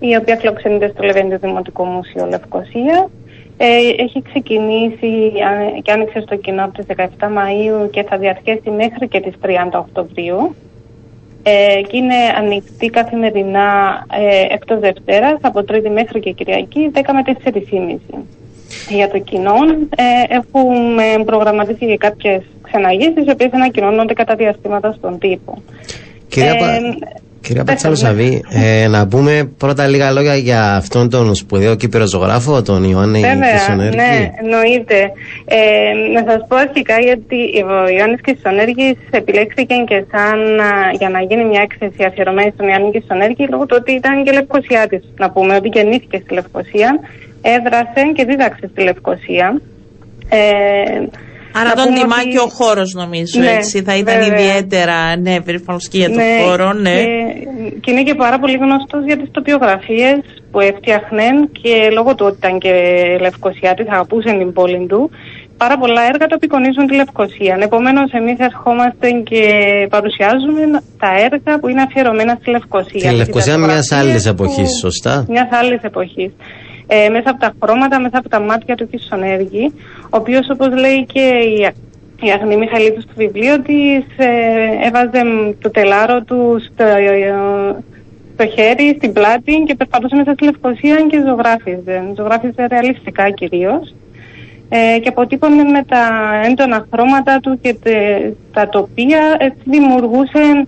η 0.00 0.16
οποία 0.16 0.36
φιλοξενείται 0.36 0.90
στο 0.94 1.02
Λεβέντιο 1.02 1.38
Δημοτικό 1.38 1.84
Μουσείο 1.84 2.26
Λευκοσία. 2.26 3.08
Ε, 3.56 3.66
έχει 3.98 4.22
ξεκινήσει 4.22 5.32
α- 5.44 5.80
και 5.82 5.92
άνοιξε 5.92 6.20
στο 6.20 6.36
κοινό 6.36 6.64
από 6.64 6.72
τις 6.72 6.86
17 6.86 7.28
Μαΐου 7.28 7.90
και 7.90 8.02
θα 8.02 8.18
διαρκέσει 8.18 8.70
μέχρι 8.70 9.08
και 9.08 9.20
τις 9.20 9.34
30 9.42 9.78
Οκτωβρίου. 9.78 10.54
Ε, 11.42 11.80
και 11.88 11.96
είναι 11.96 12.14
ανοιχτή 12.38 12.86
καθημερινά 12.86 13.66
ε, 14.12 14.54
εκτός 14.54 14.78
Δευτέρας 14.78 15.38
από 15.40 15.64
Τρίτη 15.64 15.90
μέχρι 15.90 16.20
και 16.20 16.30
Κυριακή 16.30 16.90
10 16.94 17.00
με 17.12 17.36
4.30. 18.12 18.18
Για 18.88 19.10
το 19.10 19.18
κοινό 19.18 19.54
ε, 19.96 20.34
έχουμε 20.34 21.04
προγραμματίσει 21.24 21.86
και 21.86 21.96
κάποιες 21.96 22.42
ξεναγήσεις 22.66 23.26
οι 23.26 23.30
οποίες 23.30 23.50
ανακοινώνονται 23.52 24.12
κατά 24.12 24.34
διαστήματα 24.34 24.94
στον 24.98 25.18
τύπο. 25.18 25.62
Κυρία, 26.28 26.50
Ε, 26.50 26.54
Πα... 26.58 26.66
Κυρία 27.40 27.64
πες 27.64 27.72
Πατσάλο 27.74 27.94
μου, 27.96 28.02
ναι. 28.02 28.08
Σαββή, 28.08 28.44
ε, 28.82 28.88
να 28.88 29.06
πούμε 29.06 29.50
πρώτα 29.58 29.86
λίγα 29.86 30.10
λόγια 30.10 30.34
για 30.36 30.74
αυτόν 30.74 31.10
τον 31.10 31.34
σπουδαίο 31.34 31.74
κύπηρο 31.74 32.06
ζωγράφο, 32.06 32.62
τον 32.62 32.84
Ιωάννη 32.84 33.20
Βέβαια, 33.20 33.52
Κισονέργη. 33.52 33.96
ναι, 33.96 34.30
εννοείται. 34.42 34.98
Ε, 35.44 35.58
να 36.14 36.32
σας 36.32 36.44
πω 36.48 36.56
αρχικά 36.56 36.98
γιατί 37.00 37.36
ο 37.62 37.88
Ιωάννης 37.96 38.20
Κισονέργης 38.20 38.96
επιλέχθηκε 39.10 39.74
και 39.88 40.04
σαν 40.12 40.60
α, 40.60 40.90
για 40.98 41.08
να 41.08 41.20
γίνει 41.20 41.44
μια 41.44 41.62
έκθεση 41.62 42.04
αφιερωμένη 42.04 42.50
στον 42.54 42.68
Ιωάννη 42.68 42.90
Κισονέργη 42.90 43.46
λόγω 43.50 43.66
του 43.66 43.76
ότι 43.80 43.92
ήταν 43.92 44.24
και 44.24 44.32
Λευκοσιάτης. 44.32 45.02
Να 45.18 45.30
πούμε 45.30 45.54
ότι 45.56 45.68
γεννήθηκε 45.68 46.20
στη 46.24 46.34
Λευκοσία, 46.34 46.98
έδρασε 47.42 48.02
και 48.14 48.24
δίδαξε 48.24 48.68
στη 48.72 48.82
Λευκοσία. 48.82 49.60
Ε, 50.28 50.38
Άρα 51.58 51.68
να 51.68 51.74
τον 51.74 51.84
πούμε 51.84 51.98
τιμά 51.98 52.16
ότι- 52.20 52.28
και 52.28 52.38
ο 52.38 52.48
χώρος 52.58 52.92
νομίζω 52.94 53.40
Ναι, 53.40 53.50
έτσι. 53.50 53.82
Θα 53.82 53.96
ήταν 53.96 54.18
βέβαια. 54.22 54.38
ιδιαίτερα 54.38 55.16
ναι, 55.16 55.40
περήφανος 55.40 55.88
και 55.88 55.98
για 55.98 56.10
τον 56.10 56.22
χώρο, 56.42 56.72
ναι. 56.72 56.90
Και, 56.90 57.06
και 57.80 57.90
είναι 57.90 58.02
και 58.02 58.14
πάρα 58.14 58.38
πολύ 58.38 58.56
γνωστός 58.56 59.04
για 59.04 59.16
τις 59.16 59.28
τοπιογραφίες 59.30 60.16
που 60.50 60.60
έφτιαχνε 60.60 61.26
και 61.62 61.74
λόγω 61.92 62.14
του 62.14 62.24
ότι 62.28 62.36
ήταν 62.38 62.58
και 62.58 62.72
Λευκοσιάτης, 63.20 63.86
αγαπούσε 63.88 64.30
την 64.38 64.52
πόλη 64.52 64.86
του. 64.88 65.10
πάρα 65.56 65.78
πολλά 65.78 66.02
έργα 66.12 66.26
το 66.26 66.34
απεικονίζουν 66.34 66.86
τη 66.86 66.94
Λευκοσία. 66.94 67.56
Επομένως, 67.60 68.10
εμείς 68.12 68.38
ερχόμαστε 68.38 69.10
και 69.10 69.40
παρουσιάζουμε 69.90 70.60
τα 70.98 71.10
έργα 71.26 71.58
που 71.60 71.68
είναι 71.68 71.82
αφιερωμένα 71.82 72.36
στη 72.40 72.50
Λευκοσία. 72.50 73.10
Τη 73.10 73.16
Λευκοσία 73.16 73.56
μιας 73.58 73.92
άλλης 73.92 74.26
εποχής, 74.26 74.70
σωστά. 74.80 75.24
Μιας 75.28 75.48
άλλης 75.50 75.82
εποχής. 75.82 76.32
Ε, 76.86 77.08
μέσα 77.08 77.30
από 77.30 77.40
τα 77.40 77.52
χρώματα, 77.62 78.00
μέσα 78.00 78.18
από 78.18 78.28
τα 78.28 78.40
μάτια 78.40 78.74
του 78.74 78.88
Κισονέργη, 78.90 79.72
ο 80.14 80.16
οποίος, 80.16 80.50
όπως 80.50 80.68
λέει 80.68 81.04
και 81.04 81.20
η, 81.20 81.68
η 82.26 82.30
Αγνή 82.30 82.56
Μιχαλίδου 82.56 83.00
στο 83.00 83.12
βιβλίο 83.16 83.60
τη, 83.60 83.94
ε, 84.16 84.86
έβαζε 84.86 85.20
το 85.60 85.70
τελάρο 85.70 86.22
του 86.22 86.60
στο, 86.64 86.84
ε, 86.84 87.34
στο 88.34 88.46
χέρι, 88.46 88.94
στην 88.96 89.12
πλάτη 89.12 89.64
και 89.66 89.74
περπατούσε 89.74 90.16
μέσα 90.16 90.32
στη 90.32 90.44
Λευκοσία 90.44 90.96
και 91.10 91.22
ζωγράφιζε. 91.26 92.12
Ζωγράφιζε 92.16 92.66
ρεαλιστικά 92.66 93.30
κυρίως. 93.30 93.94
Ε, 94.68 94.98
και 94.98 95.08
αποτύπωνε 95.08 95.62
με 95.62 95.84
τα 95.84 96.30
έντονα 96.44 96.86
χρώματα 96.92 97.40
του 97.40 97.58
και 97.60 97.74
τε, 97.82 97.92
τα 98.52 98.68
τοπία. 98.68 99.36
Έτσι 99.38 99.62
δημιουργούσε 99.64 100.66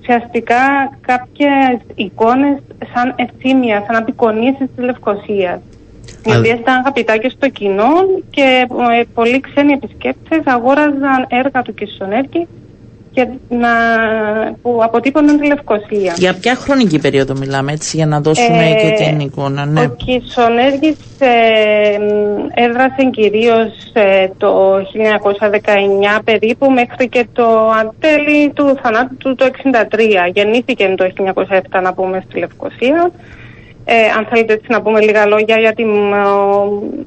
ουσιαστικά 0.00 0.96
κάποιες 1.00 1.78
εικόνες 1.94 2.58
σαν 2.94 3.14
ευθύμια, 3.16 3.84
σαν 3.86 3.96
απεικονίσεις 3.96 4.66
της 4.74 4.84
Λευκοσίας 4.84 5.60
οι 6.24 6.36
οποίες 6.36 6.58
ήταν 6.58 6.76
αγαπητά 6.76 7.16
και 7.16 7.32
στο 7.36 7.48
κοινό 7.48 7.92
και 8.30 8.66
ε, 9.00 9.02
πολλοί 9.14 9.40
ξένοι 9.40 9.72
επισκέπτες 9.72 10.40
αγόραζαν 10.44 11.26
έργα 11.28 11.62
του 11.62 11.74
Κισονέρκη 11.74 12.46
και 13.18 13.28
να, 13.48 13.68
που 14.62 14.80
αποτύπωναν 14.82 15.38
τη 15.40 15.46
Λευκοσία. 15.46 16.14
Για 16.16 16.34
ποια 16.40 16.54
χρονική 16.54 16.98
περίοδο 16.98 17.34
μιλάμε 17.34 17.72
έτσι 17.72 17.96
για 17.96 18.06
να 18.06 18.20
δώσουμε 18.20 18.70
ε, 18.70 18.74
και 18.74 19.04
την 19.04 19.20
εικόνα. 19.20 19.64
Ναι. 19.66 19.80
Ο 19.80 19.88
Κισονέργης 19.88 20.98
ε, 21.18 21.28
έδρασε 22.54 23.10
κυρίως 23.10 23.90
ε, 23.92 24.28
το 24.36 24.76
1919 24.76 24.80
περίπου 26.24 26.70
μέχρι 26.70 27.08
και 27.08 27.26
το 27.32 27.46
τέλη 28.00 28.50
του 28.50 28.78
θανάτου 28.82 29.16
του 29.16 29.34
το 29.34 29.44
1963. 29.44 29.98
Γεννήθηκε 30.32 30.94
το 30.96 31.10
1907 31.78 31.82
να 31.82 31.94
πούμε 31.94 32.24
στη 32.28 32.38
Λευκοσία. 32.38 33.10
Ε, 33.90 34.10
αν 34.18 34.26
θέλετε 34.30 34.52
έτσι 34.52 34.66
να 34.68 34.82
πούμε 34.82 35.00
λίγα 35.00 35.26
λόγια 35.26 35.58
για 35.58 35.72
την, 35.72 35.90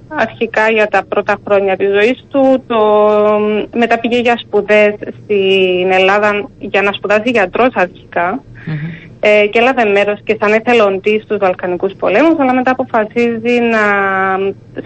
αρχικά 0.08 0.72
για 0.72 0.88
τα 0.88 1.04
πρώτα 1.10 1.38
χρόνια 1.46 1.76
της 1.76 1.90
ζωής 1.90 2.26
του. 2.30 2.64
Το, 2.68 2.80
μετά 3.74 4.00
πήγε 4.00 4.20
για 4.20 4.38
σπουδές 4.38 4.94
στην 5.24 5.92
Ελλάδα 5.92 6.50
για 6.60 6.82
να 6.82 6.92
σπουδάσει 6.92 7.30
γιατρός 7.30 7.74
ε, 9.20 9.48
και 9.48 9.60
έλαβε 9.60 9.86
μέρος 9.86 10.20
και 10.24 10.38
σαν 10.40 10.54
εθελοντής 10.54 11.24
στους 11.24 11.38
Βαλκανικούς 11.38 11.94
πολέμους 11.94 12.40
αλλά 12.40 12.54
μετά 12.54 12.72
αποφασίζει 12.72 13.60
να 13.72 13.80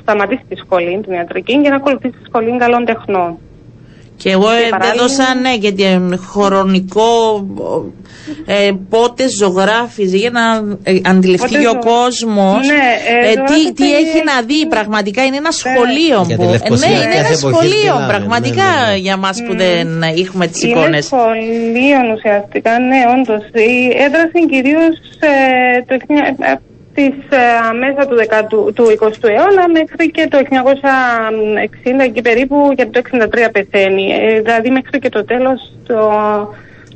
σταματήσει 0.02 0.44
τη 0.50 0.56
σχολή, 0.56 1.02
την 1.02 1.14
ιατρική 1.14 1.62
και 1.62 1.70
να 1.70 1.76
ακολουθήσει 1.76 2.18
τη 2.18 2.26
σχολή 2.26 2.58
καλών 2.58 2.86
τεχνών. 2.86 3.38
Και 4.18 4.30
εγώ 4.30 4.48
έδωσα 4.94 5.36
ναι 5.36 5.58
και 5.58 6.00
χρονικό 6.32 7.46
ε, 8.46 8.72
πότε 8.90 9.24
ζωγράφιζε 9.40 10.18
για 10.18 10.30
να 10.30 10.42
ε, 10.84 11.00
αντιληφθεί 11.04 11.50
και 11.50 11.68
ο 11.68 11.80
κόσμος 11.80 12.68
ναι, 12.68 12.74
ε, 13.24 13.32
ε, 13.32 13.34
τι, 13.34 13.74
τι 13.74 13.96
έχει 13.96 14.24
να 14.26 14.42
δει. 14.42 14.68
Πραγματικά 14.68 15.26
είναι 15.26 15.36
ένα 15.36 15.50
ναι. 15.50 15.62
σχολείο. 15.62 16.36
Που, 16.36 16.76
ναι, 16.76 16.88
είναι 16.88 17.16
ένα 17.16 17.36
σχολείο 17.36 18.06
πραγματικά 18.08 18.64
ναι, 18.86 18.92
ναι, 18.92 18.98
για 18.98 19.18
μας 19.18 19.44
που 19.48 19.56
δεν 19.56 20.04
έχουμε 20.04 20.48
τις 20.48 20.64
εικόνες. 20.64 20.86
Είναι 20.88 21.02
σχολείο 21.02 21.98
ουσιαστικά, 22.16 22.80
ναι, 22.80 22.98
όντως. 23.18 23.44
Έδρασε 24.06 24.40
κυρίως 24.50 24.96
το 25.88 25.96
της 26.96 27.16
ε, 27.30 27.46
μέσα 27.84 28.02
του, 28.08 28.16
10, 28.16 28.74
του 28.74 28.86
20ου 29.00 29.28
αιώνα 29.34 29.64
μέχρι 29.78 30.12
και 30.12 30.28
το 30.30 30.38
1960 30.38 32.00
εκεί 32.04 32.22
περίπου 32.22 32.58
και 32.76 32.86
το 32.86 33.02
1963 33.12 33.50
πεθαίνει. 33.52 34.06
Ε, 34.12 34.42
δηλαδή 34.42 34.70
μέχρι 34.70 35.00
και 35.00 35.10
το 35.10 35.26
τέλος 35.26 35.60
το, 35.88 35.96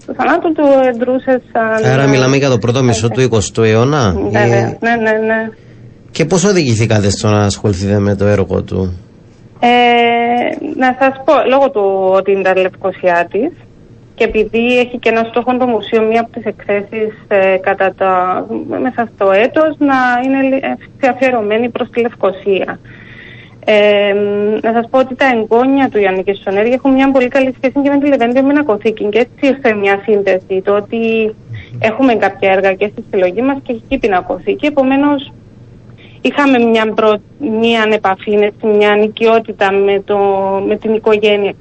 το 0.06 0.14
θανάτου 0.18 0.52
του 0.52 0.66
εντρούσε 0.89 1.41
σαν... 1.52 1.91
Άρα 1.91 2.08
μιλάμε 2.08 2.38
για 2.38 2.50
το 2.50 2.58
πρώτο 2.58 2.84
μισό 2.84 3.10
του 3.10 3.30
20ου 3.32 3.64
αιώνα. 3.64 4.14
Ναι, 4.14 4.39
ναι, 4.39 4.78
ναι, 4.80 4.95
ναι, 4.95 5.12
ναι. 5.28 5.50
Και 6.12 6.26
πώς 6.26 6.43
οδηγηθήκατε 6.43 7.10
στο 7.10 7.28
να 7.28 7.41
ασχοληθείτε 7.45 8.00
με 8.00 8.16
το 8.16 8.26
έργο 8.26 8.62
του; 8.64 8.97
Ε, 9.60 9.68
να 10.76 10.95
σας 11.00 11.14
πω, 11.26 11.34
λόγω 11.50 11.70
του 11.70 12.12
ότι 12.16 12.32
είναι 12.32 12.41
τα 12.41 12.58
λευκοσιά 12.58 13.28
και 14.20 14.26
επειδή 14.26 14.80
έχει 14.80 14.97
και 14.97 15.09
ένα 15.09 15.24
στόχο 15.30 15.57
το 15.57 15.67
μουσείο 15.67 16.01
μία 16.01 16.22
από 16.22 16.32
τις 16.32 16.45
εκθέσεις 16.45 17.13
ε, 17.28 17.57
κατά 17.57 17.93
τα, 17.97 18.45
μέσα 18.82 19.09
στο 19.15 19.32
έτος 19.32 19.76
να 19.78 19.95
είναι 20.24 20.59
αφιερωμένη 21.09 21.70
προς 21.70 21.89
τη 21.89 22.01
Λευκοσία. 22.01 22.80
Ε, 23.65 24.13
να 24.61 24.72
σας 24.74 24.88
πω 24.89 24.99
ότι 24.99 25.15
τα 25.15 25.26
εγγόνια 25.26 25.89
του 25.89 25.97
Γιάννη 25.99 26.24
και 26.24 26.38
Σονέρη 26.43 26.72
έχουν 26.72 26.93
μια 26.93 27.11
πολύ 27.11 27.28
καλή 27.28 27.55
σχέση 27.57 27.82
και 27.84 27.89
με 27.89 27.99
τη 27.99 28.07
Λεβέντια 28.07 28.43
Μενακοθήκη 28.43 29.05
και 29.05 29.20
έτσι 29.20 29.53
ήρθε 29.53 29.74
μια 29.74 30.01
σύνδεση 30.03 30.61
το 30.63 30.76
ότι 30.76 31.36
έχουμε 31.80 32.15
κάποια 32.15 32.51
έργα 32.51 32.74
και 32.74 32.89
στη 32.91 33.03
συλλογή 33.09 33.41
μας 33.41 33.57
και 33.63 33.72
έχει 33.72 33.84
και 33.88 33.97
πινακοθήκη 33.97 34.65
επομένως 34.65 35.32
είχαμε 36.22 36.57
μια, 36.57 36.93
προ, 36.93 37.17
μια 37.59 37.86
επαφή, 37.93 38.51
μια 38.61 38.95
νοικιότητα 38.95 39.72
με, 39.72 40.01
το, 40.05 40.17
με 40.67 40.76
την 40.76 40.93
οικογένεια, 40.93 41.53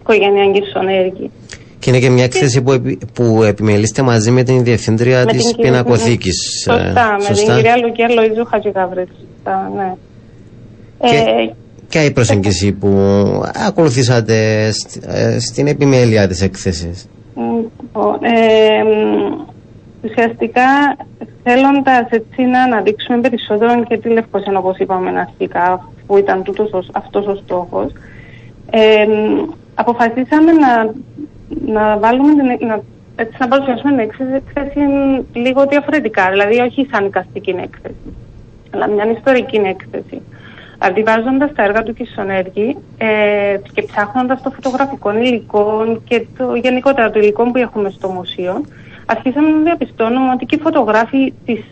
οικογένεια 0.00 0.42
Αγγίσονέργη. 0.42 1.30
Και 1.78 1.90
είναι 1.90 1.98
και 1.98 2.10
μια 2.10 2.24
έκθεση 2.24 2.62
που, 2.62 2.72
επι, 2.72 2.98
που 3.12 3.42
επιμελείστε 3.42 4.02
μαζί 4.02 4.30
με 4.30 4.42
την 4.42 4.64
Διευθύντρια 4.64 5.26
της 5.26 5.54
Πινακοθήκης. 5.56 6.60
Σωστά, 6.62 7.16
ε, 7.20 7.28
με 7.28 7.34
την 7.34 7.54
κυρία 7.54 7.76
Λουκία 7.76 8.08
Λοίζου 8.08 8.44
Χατζηγαβρίτ. 8.44 9.08
Ναι. 9.76 9.94
Και, 11.00 11.16
ε, 11.16 11.54
ποια 11.88 12.04
η 12.04 12.10
προσέγγιση 12.10 12.72
που 12.72 12.88
ακολουθήσατε 13.66 14.66
ε, 15.06 15.38
στην 15.38 15.66
επιμέλεια 15.66 16.28
της 16.28 16.42
έκθεσης. 16.42 17.08
Ε, 18.20 18.82
ουσιαστικά 20.02 20.96
θέλοντας 21.42 22.06
έτσι 22.10 22.42
να 22.42 22.62
αναδείξουμε 22.62 23.20
περισσότερο 23.20 23.84
και 23.84 23.98
τη 23.98 24.08
Λευκοσία 24.08 24.58
όπως 24.58 24.78
είπαμε 24.78 25.20
αρχικά 25.20 25.88
που 26.06 26.16
ήταν 26.16 26.42
τούτος, 26.42 26.88
αυτός 26.92 27.26
ο 27.26 27.34
στόχος 27.44 27.92
ε, 28.70 29.06
αποφασίσαμε 29.74 30.52
να 30.52 30.92
να 31.48 31.98
βάλουμε 31.98 32.32
την, 32.34 32.66
να, 32.66 32.80
έτσι, 33.16 33.36
να 33.38 33.48
παρουσιάσουμε 33.48 33.90
την 33.90 34.34
έκθεση 34.34 34.80
λίγο 35.32 35.66
διαφορετικά. 35.66 36.30
Δηλαδή, 36.30 36.58
όχι 36.58 36.88
σαν 36.90 37.04
εικαστική 37.04 37.50
έκθεση, 37.50 38.14
αλλά 38.70 38.88
μια 38.88 39.10
ιστορική 39.10 39.56
έκθεση. 39.56 40.22
Αντιβάζοντας 40.78 41.52
τα 41.54 41.62
έργα 41.62 41.82
του 41.82 41.94
Κισονέργη 41.94 42.76
ε, 42.98 43.56
και 43.72 43.82
ψάχνοντας 43.82 44.42
το 44.42 44.50
φωτογραφικό 44.50 45.16
υλικό 45.16 45.98
και 46.04 46.26
το 46.38 46.54
γενικότερα 46.54 47.10
το 47.10 47.18
υλικό 47.18 47.50
που 47.50 47.58
έχουμε 47.58 47.90
στο 47.90 48.08
μουσείο, 48.08 48.64
αρχίσαμε 49.06 49.50
να 49.50 49.62
διαπιστώνουμε 49.62 50.30
ότι 50.30 50.44
και 50.44 50.54
οι 50.54 50.60
φωτογράφοι 50.60 51.32
της 51.44 51.64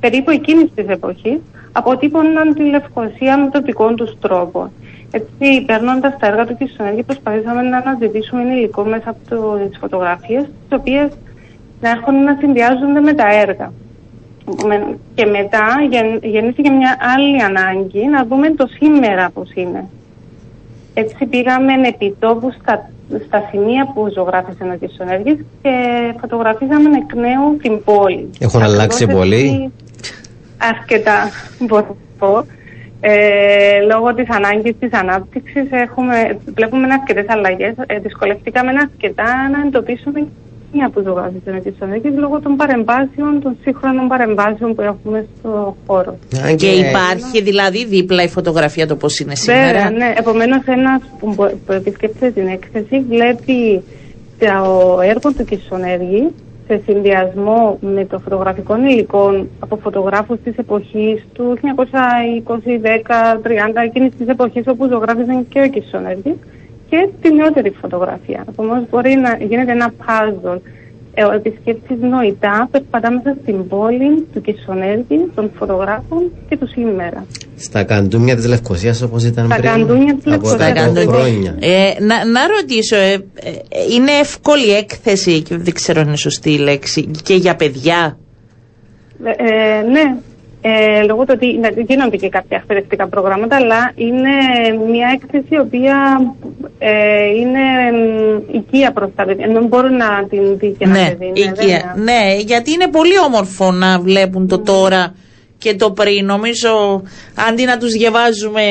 περίπου 0.00 0.30
εκείνης 0.30 0.70
της 0.74 0.86
εποχής 0.88 1.38
αποτύπωναν 1.72 2.54
τη 2.54 2.62
Λευκοσία 2.62 3.38
με 3.38 3.50
το 3.50 3.60
δικό 3.60 3.94
τους 3.94 4.18
τρόπο. 4.20 4.70
Έτσι, 5.10 5.64
παίρνοντας 5.66 6.16
τα 6.18 6.26
έργα 6.26 6.46
του 6.46 6.56
Κισονέργη, 6.56 7.02
προσπαθήσαμε 7.02 7.62
να 7.62 7.76
αναζητήσουμε 7.76 8.42
υλικό 8.42 8.84
μέσα 8.84 9.10
από 9.10 9.18
τις 9.68 9.78
φωτογραφίες, 9.78 10.42
τις 10.42 10.78
οποίες 10.78 11.08
να 11.80 11.90
έχουν 11.90 12.22
να 12.24 12.36
συνδυάζονται 12.40 13.00
με 13.00 13.12
τα 13.12 13.28
έργα. 13.34 13.72
Και 15.14 15.24
μετά 15.26 15.66
γεννήθηκε 16.22 16.70
μια 16.70 16.96
άλλη 17.16 17.42
ανάγκη 17.42 18.06
να 18.06 18.24
δούμε 18.24 18.50
το 18.50 18.66
σήμερα 18.66 19.30
πώς 19.30 19.52
είναι. 19.54 19.88
Έτσι 20.94 21.26
πήγαμε 21.26 21.72
επιτόπου 21.88 22.52
στα, 22.60 22.90
στα 23.26 23.48
σημεία 23.50 23.92
που 23.94 24.10
ζωγράφησε 24.14 24.62
ο 24.62 24.86
Κισονέργης 24.86 25.36
και 25.62 25.70
φωτογραφίζαμε 26.20 26.88
εκ 26.96 27.14
νέου 27.14 27.56
την 27.62 27.84
πόλη. 27.84 28.30
Έχουν 28.38 28.62
αλλάξει 28.62 29.06
πολύ. 29.06 29.72
Αρκετά, 30.58 31.30
μπορώ 31.58 31.86
να 31.86 32.26
πω. 32.26 32.46
Ε, 33.00 33.80
λόγω 33.90 34.14
της 34.14 34.28
ανάγκης 34.30 34.74
της 34.78 34.92
ανάπτυξης 34.92 35.66
έχουμε, 35.70 36.38
βλέπουμε 36.54 36.86
αρκετές 36.92 37.24
αλλαγές. 37.28 37.74
Ε, 37.86 37.98
δυσκολευτήκαμε 37.98 38.70
αρκετά 38.70 39.48
να 39.52 39.66
εντοπίσουμε 39.66 40.26
μια 40.72 40.90
που 40.90 41.02
ζωγράφησε 41.06 41.60
τη 41.64 41.72
Σονέκη 41.78 42.08
λόγω 42.08 42.40
των 42.40 42.56
παρεμβάσεων, 42.56 43.40
των 43.42 43.56
σύγχρονων 43.62 44.08
παρεμβάσεων 44.08 44.74
που 44.74 44.82
έχουμε 44.82 45.26
στο 45.38 45.76
χώρο. 45.86 46.18
Και 46.56 46.66
υπάρχει 46.66 47.42
δηλαδή 47.42 47.86
δίπλα 47.86 48.22
η 48.22 48.28
φωτογραφία 48.28 48.86
το 48.86 48.96
πώς 48.96 49.18
είναι 49.18 49.34
σήμερα. 49.34 49.62
Βέβαια, 49.72 49.90
ναι. 49.90 50.14
Επομένως 50.18 50.62
ένας 50.64 51.00
που, 51.18 51.34
που 51.66 51.72
επισκέπτεται 51.72 52.30
την 52.30 52.46
έκθεση 52.46 53.04
βλέπει 53.08 53.82
το 54.38 54.98
έργο 55.02 55.32
του 55.36 55.44
Κισονέργη 55.44 56.32
σε 56.66 56.80
συνδυασμό 56.84 57.78
με 57.80 58.04
το 58.04 58.18
φωτογραφικό 58.18 58.76
υλικό 58.76 59.46
από 59.58 59.76
φωτογράφους 59.76 60.40
της 60.44 60.56
εποχής 60.56 61.26
του 61.32 61.58
1920, 62.46 62.78
10, 62.78 63.40
30, 63.42 63.82
εκείνης 63.84 64.16
της 64.16 64.28
εποχής 64.28 64.64
όπου 64.66 64.88
ζωγράφησαν 64.88 65.48
και 65.48 65.60
ο 65.60 65.68
Κισονέρης 65.68 66.34
και 66.88 67.08
τη 67.20 67.34
νεότερη 67.34 67.70
φωτογραφία. 67.70 68.44
Επομένως 68.48 68.88
μπορεί 68.90 69.14
να 69.14 69.36
γίνεται 69.44 69.72
ένα 69.72 69.92
puzzle 69.98 70.54
ε, 70.54 70.60
ο 70.60 70.60
επισκέπτης 71.34 71.98
νοητά 72.00 72.68
περπατά 72.70 73.10
μέσα 73.10 73.36
στην 73.42 73.68
πόλη 73.68 74.26
του 74.32 74.40
Κισονέργη, 74.40 75.30
των 75.34 75.50
φωτογράφων 75.58 76.30
και 76.48 76.56
του 76.56 76.68
σήμερα. 76.68 77.26
Στα 77.56 77.84
καντούμια 77.84 78.36
της 78.36 78.46
Λευκοσίας 78.46 79.02
όπως 79.02 79.24
ήταν 79.24 79.44
Στα 79.44 79.56
πριν 79.56 79.70
καντούμια 79.70 80.14
της 80.14 80.34
από 80.34 80.48
Λευκωσίας. 80.48 80.92
100 80.94 81.06
χρόνια. 81.06 81.56
Ε, 81.60 81.92
να, 82.00 82.24
να 82.24 82.40
ρωτήσω, 82.46 82.96
ε, 82.96 83.12
ε, 83.12 83.20
είναι 83.94 84.10
εύκολη 84.20 84.72
έκθεση, 84.72 85.42
και 85.42 85.56
δεν 85.56 85.74
ξέρω 85.74 86.00
αν 86.00 86.06
είναι 86.06 86.16
σωστή 86.16 86.50
η 86.50 86.58
λέξη, 86.58 87.10
και 87.22 87.34
για 87.34 87.56
παιδιά; 87.56 88.18
Ε, 89.24 89.30
ε, 89.30 89.82
ναι, 89.82 90.16
ε, 90.68 91.02
λόγω 91.02 91.24
του 91.24 91.32
ότι 91.36 91.58
ναι, 91.58 91.68
γίνονται 91.86 92.16
και 92.16 92.28
κάποια 92.28 92.56
εκπαιδευτικά 92.56 93.08
προγράμματα, 93.08 93.56
αλλά 93.56 93.92
είναι 93.94 94.34
μια 94.90 95.08
έκθεση 95.14 95.54
η 95.54 95.58
οποία 95.58 95.96
ε, 96.78 97.24
είναι 97.40 97.62
μ, 97.96 98.56
οικία 98.56 98.92
προς 98.92 99.10
τα 99.16 99.24
παιδιά. 99.24 99.46
Δεν 99.52 99.66
μπορούν 99.66 99.96
να 99.96 100.26
την 100.30 100.58
δει 100.58 100.76
και 100.78 100.86
να 100.86 100.92
ναι, 100.92 101.10
παιδί. 101.10 101.24
Ναι, 101.32 101.38
οικία. 101.38 101.54
βέβαια. 101.54 101.94
ναι, 101.96 102.34
γιατί 102.44 102.72
είναι 102.72 102.88
πολύ 102.88 103.18
όμορφο 103.26 103.70
να 103.72 104.00
βλέπουν 104.00 104.48
το 104.48 104.58
τώρα 104.58 105.14
και 105.58 105.74
το 105.74 105.90
πριν. 105.90 106.26
Νομίζω, 106.26 107.02
αντί 107.48 107.64
να 107.64 107.76
τους 107.78 107.92
διαβάζουμε 107.92 108.62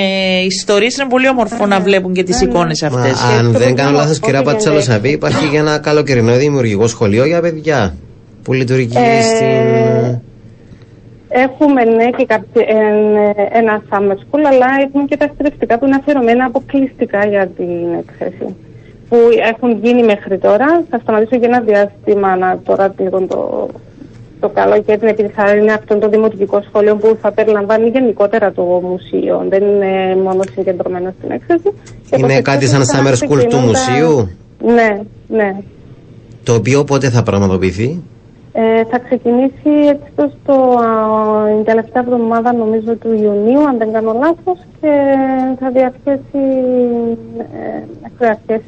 ιστορίες, 0.46 0.98
είναι 0.98 1.10
πολύ 1.10 1.30
όμορφο 1.30 1.66
να 1.66 1.80
βλέπουν 1.80 2.14
και 2.14 2.24
τις 2.24 2.41
εικόνες 2.41 2.82
Μα, 2.82 2.88
αυτές. 2.88 3.22
αν 3.22 3.52
Και 3.52 3.58
δεν 3.58 3.68
το 3.70 3.74
κάνω 3.74 3.74
πρόγραμμα 3.74 3.98
λάθος 3.98 4.20
κυρία 4.20 4.41
Open 4.41 4.46
Πατσαλοσαβή 4.46 5.10
υπάρχει 5.12 5.48
και 5.48 5.58
ένα 5.58 5.78
καλοκαιρινό 5.78 6.36
δημιουργικό 6.36 6.88
σχολείο 6.88 7.26
για 7.26 7.41
παιδιά 7.41 7.96
που 8.43 8.54
λειτουργεί 8.54 8.98
Ε, 8.98 9.22
στην... 9.22 10.22
Έχουμε 11.43 11.83
ναι 11.83 12.09
και 12.17 12.25
κάποιο, 12.25 12.61
ε, 12.61 13.57
ένα 13.59 13.81
summer 13.89 14.17
school, 14.23 14.41
αλλά 14.51 14.67
έχουμε 14.86 15.03
και 15.09 15.17
τα 15.17 15.23
εκπαιδευτικά 15.25 15.79
που 15.79 15.86
είναι 15.86 15.95
αφιερωμένα 15.95 16.45
αποκλειστικά 16.45 17.25
για 17.25 17.47
την 17.47 17.93
έκθεση. 17.99 18.55
Που 19.09 19.17
έχουν 19.51 19.79
γίνει 19.83 20.03
μέχρι 20.03 20.38
τώρα. 20.38 20.83
Θα 20.89 20.99
σταματήσω 21.01 21.36
για 21.36 21.47
ένα 21.47 21.59
διάστημα 21.59 22.36
να 22.36 22.59
τώρα 22.65 22.93
λίγο 22.99 23.21
το, 23.21 23.67
το 24.39 24.49
καλοκαίρι, 24.49 25.07
επειδή 25.07 25.29
θα 25.36 25.55
είναι 25.55 25.71
αυτό 25.73 25.97
το 25.97 26.09
δημοτικό 26.09 26.61
σχολείο 26.67 26.95
που 26.95 27.17
θα 27.21 27.31
περιλαμβάνει 27.31 27.89
γενικότερα 27.89 28.51
το 28.51 28.61
μουσείο. 28.63 29.45
Δεν 29.49 29.63
είναι 29.63 30.15
μόνο 30.23 30.43
συγκεντρωμένο 30.55 31.13
στην 31.17 31.31
έκθεση. 31.31 31.69
Και 32.09 32.15
Είναι 32.17 32.33
από 32.33 32.41
κάτι 32.41 32.57
εκεί 32.65 32.73
σαν 32.73 32.86
θα 32.86 32.99
summer 32.99 33.13
school 33.13 33.17
του 33.19 33.25
ξεκινούν 33.27 33.49
τα- 33.61 33.67
μουσείου; 33.67 34.29
Ναι, 34.65 34.99
ναι. 35.27 35.55
το 36.43 36.53
οποίο 36.53 36.83
πότε 36.83 37.09
θα 37.09 37.23
πραγματοποιηθεί; 37.23 38.01
Ε, 38.58 38.84
θα 38.86 38.99
ξεκινήσει 38.99 39.70
έτσι 39.88 40.12
το 40.16 40.32
στο 40.41 40.53
α, 40.53 41.47
την 41.47 41.64
τελευταία 41.64 42.03
εβδομάδα 42.03 42.53
νομίζω 42.53 42.95
του 42.95 43.14
Ιουνίου, 43.14 43.68
αν 43.68 43.78
δεν 43.78 43.91
κάνω 43.91 44.14
λάθος, 44.14 44.60
και 44.82 45.16
θα 45.60 45.70
διαρκέσει 45.70 46.43
ε, 47.38 47.84
μέχρι 48.01 48.28
αρχές 48.28 48.62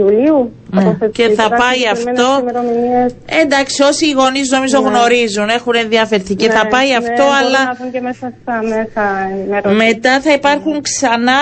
Ιουλίου. 0.00 0.52
Ναι. 0.70 0.82
Κάπως 0.82 0.96
έτσι. 1.00 1.22
Και 1.22 1.28
θα 1.34 1.42
Τώρα 1.48 1.56
πάει 1.62 1.78
συγκεκριμένες 1.78 2.20
αυτό- 2.20 2.40
ημερομηνίες, 2.40 3.14
Εντάξει, 3.42 3.82
όσοι 3.82 4.04
οι 4.06 4.10
γονείς 4.20 4.50
νομίζω 4.56 4.78
Ναι. 4.80 4.88
γνωρίζουν, 4.88 5.48
έχουν 5.58 5.74
ενδιαφερθεί 5.84 6.34
και 6.34 6.46
ναι, 6.46 6.52
θα 6.52 6.66
πάει 6.74 6.88
ναι, 6.88 6.96
αυτό, 7.02 7.22
μπορούν 7.24 7.34
αλλά 7.42 7.60
να 7.64 7.74
δουν 7.80 7.90
και 7.94 8.00
μέσα 8.08 8.24
στα 8.42 8.54
μέσα 8.74 9.02
ενημέρωσης. 9.34 9.78
μετά 9.86 10.20
θα 10.20 10.32
υπάρχουν 10.32 10.74
ξανά 10.88 11.40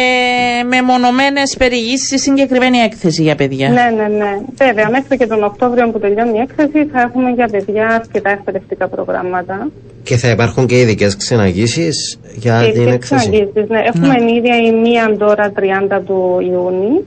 ε, 0.00 0.62
μεμονωμένες 0.74 1.56
περιηγήσεις 1.58 2.06
στη 2.06 2.18
συγκεκριμένη 2.18 2.78
έκθεση 2.78 3.22
για 3.22 3.34
παιδιά. 3.34 3.68
Ναι, 3.68 3.86
ναι, 3.98 4.06
ναι. 4.20 4.32
Βέβαια, 4.64 4.88
μέχρι 4.90 5.16
και 5.16 5.26
τον 5.26 5.44
Οκτώβριο 5.44 5.88
που 5.90 5.98
τελειώνει 5.98 6.38
η 6.38 6.40
έκθεση 6.40 6.78
θα 6.92 7.00
έχουμε 7.00 7.30
για 7.30 7.48
παιδιά 7.54 7.86
αρκετά 8.00 8.30
εκπαιδευτικά 8.30 8.88
προγράμματα. 8.88 9.68
και 10.02 10.16
θα 10.16 10.28
υπάρχουν 10.30 10.66
και 10.66 10.80
ειδικές 10.80 11.16
ξεναγήσεις 11.16 12.18
για 12.34 12.62
Και 12.64 12.72
την 12.72 12.84
και 12.84 12.90
έκθεση 12.92 13.14
εξαγγίσεις, 13.14 13.68
ναι. 13.68 13.80
Έχουμε 13.94 14.14
ενίδια 14.18 14.56
η 14.56 14.72
μία 14.72 15.16
τώρα 15.18 15.52
30 15.56 16.00
του 16.06 16.38
Ιούνιου. 16.52 17.06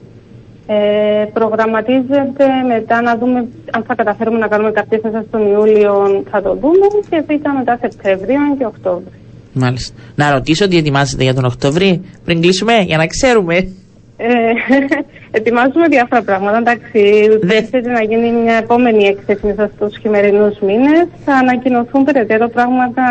Ε, 0.74 1.26
προγραμματίζεται 1.34 2.46
μετά 2.68 3.02
να 3.02 3.18
δούμε 3.18 3.40
αν 3.72 3.84
θα 3.88 3.96
καταφέρουμε 3.96 4.38
να 4.38 4.48
κάνουμε 4.48 4.72
κάποιες 4.72 5.02
μέσα 5.04 5.24
στον 5.28 5.52
Ιούλιο 5.52 6.24
θα 6.32 6.42
το 6.42 6.56
δούμε 6.56 6.86
και 7.10 7.24
β' 7.28 7.48
μετά 7.58 7.78
Σεπτέμβριο 7.82 8.40
και 8.58 8.66
Οκτώβριο. 8.66 9.12
Μάλιστα. 9.54 9.94
Να 10.16 10.32
ρωτήσω 10.32 10.68
τι 10.68 10.78
ετοιμάζετε 10.78 11.24
για 11.24 11.34
τον 11.34 11.46
Οκτώβρη, 11.46 12.02
πριν 12.26 12.42
κλείσουμε, 12.42 12.74
για 12.82 12.98
να 12.98 13.06
ξέρουμε. 13.08 13.56
Ε, 14.18 14.28
ετοιμάζουμε 15.38 15.88
διάφορα 15.88 16.22
πράγματα. 16.24 16.58
Εντάξει, 16.58 17.02
Δεν- 17.42 17.68
δεν 17.72 17.92
να 17.92 18.04
γίνει 18.04 18.32
μια 18.32 18.56
επόμενη 18.56 19.04
έκθεση 19.04 19.46
μέσα 19.46 19.72
στους 19.76 19.98
χειμερινούς 19.98 20.60
μήνες. 20.60 21.06
Θα 21.26 21.34
ανακοινωθούν 21.34 22.04
περαιτέρω 22.04 22.48
πράγματα 22.50 23.04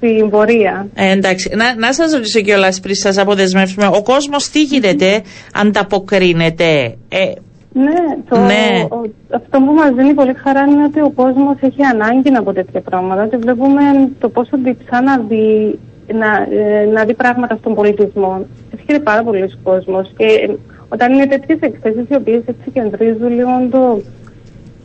στην 0.00 0.30
πορεία. 0.30 0.86
Ε, 0.94 1.10
εντάξει, 1.10 1.50
να, 1.56 1.74
να 1.74 1.92
σας 1.92 2.12
ρωτήσω 2.12 2.40
κιόλας 2.40 2.80
πριν 2.80 2.94
σας 2.94 3.18
αποδεσμεύσουμε. 3.18 3.86
Ο 3.86 4.02
κόσμος 4.02 4.48
τι 4.50 4.62
γίνεται, 4.62 5.22
ανταποκρίνεται; 5.54 6.96
Ε, 7.08 7.32
Ναι, 7.72 8.00
το, 8.28 8.36
Ναι. 8.38 8.84
ο- 8.90 9.10
αυτό 9.34 9.58
που 9.58 9.72
μας 9.72 9.90
δίνει 9.96 10.14
πολύ 10.14 10.34
χαρά 10.34 10.60
είναι 10.64 10.84
ότι 10.84 11.00
ο 11.00 11.10
κόσμος 11.14 11.56
έχει 11.60 11.82
ανάγκη 11.92 12.28
από 12.36 12.52
τέτοια 12.52 12.80
πράγματα 12.80 13.26
και 13.26 13.36
βλέπουμε 13.36 13.82
το 14.18 14.28
πόσο 14.28 14.56
διψά 14.64 15.00
να 15.02 15.18
δει, 15.18 15.78
να, 16.14 16.56
ε, 16.58 16.84
να 16.92 17.04
δει 17.04 17.14
πράγματα 17.14 17.56
στον 17.60 17.74
πολιτισμό. 17.74 18.46
Έρχεται 18.74 18.98
πάρα 18.98 19.22
πολλοί 19.22 19.50
κόσμος 19.62 20.12
και 20.16 20.24
ε, 20.24 20.54
όταν 20.88 21.12
είναι 21.12 21.26
τέτοιες 21.26 21.58
εκθέσεις 21.60 22.04
οι 22.08 22.14
οποίες 22.14 22.42
έτσι 22.46 22.70
κεντρίζουν 22.72 23.28
λίγο 23.34 23.50
το, 23.70 24.02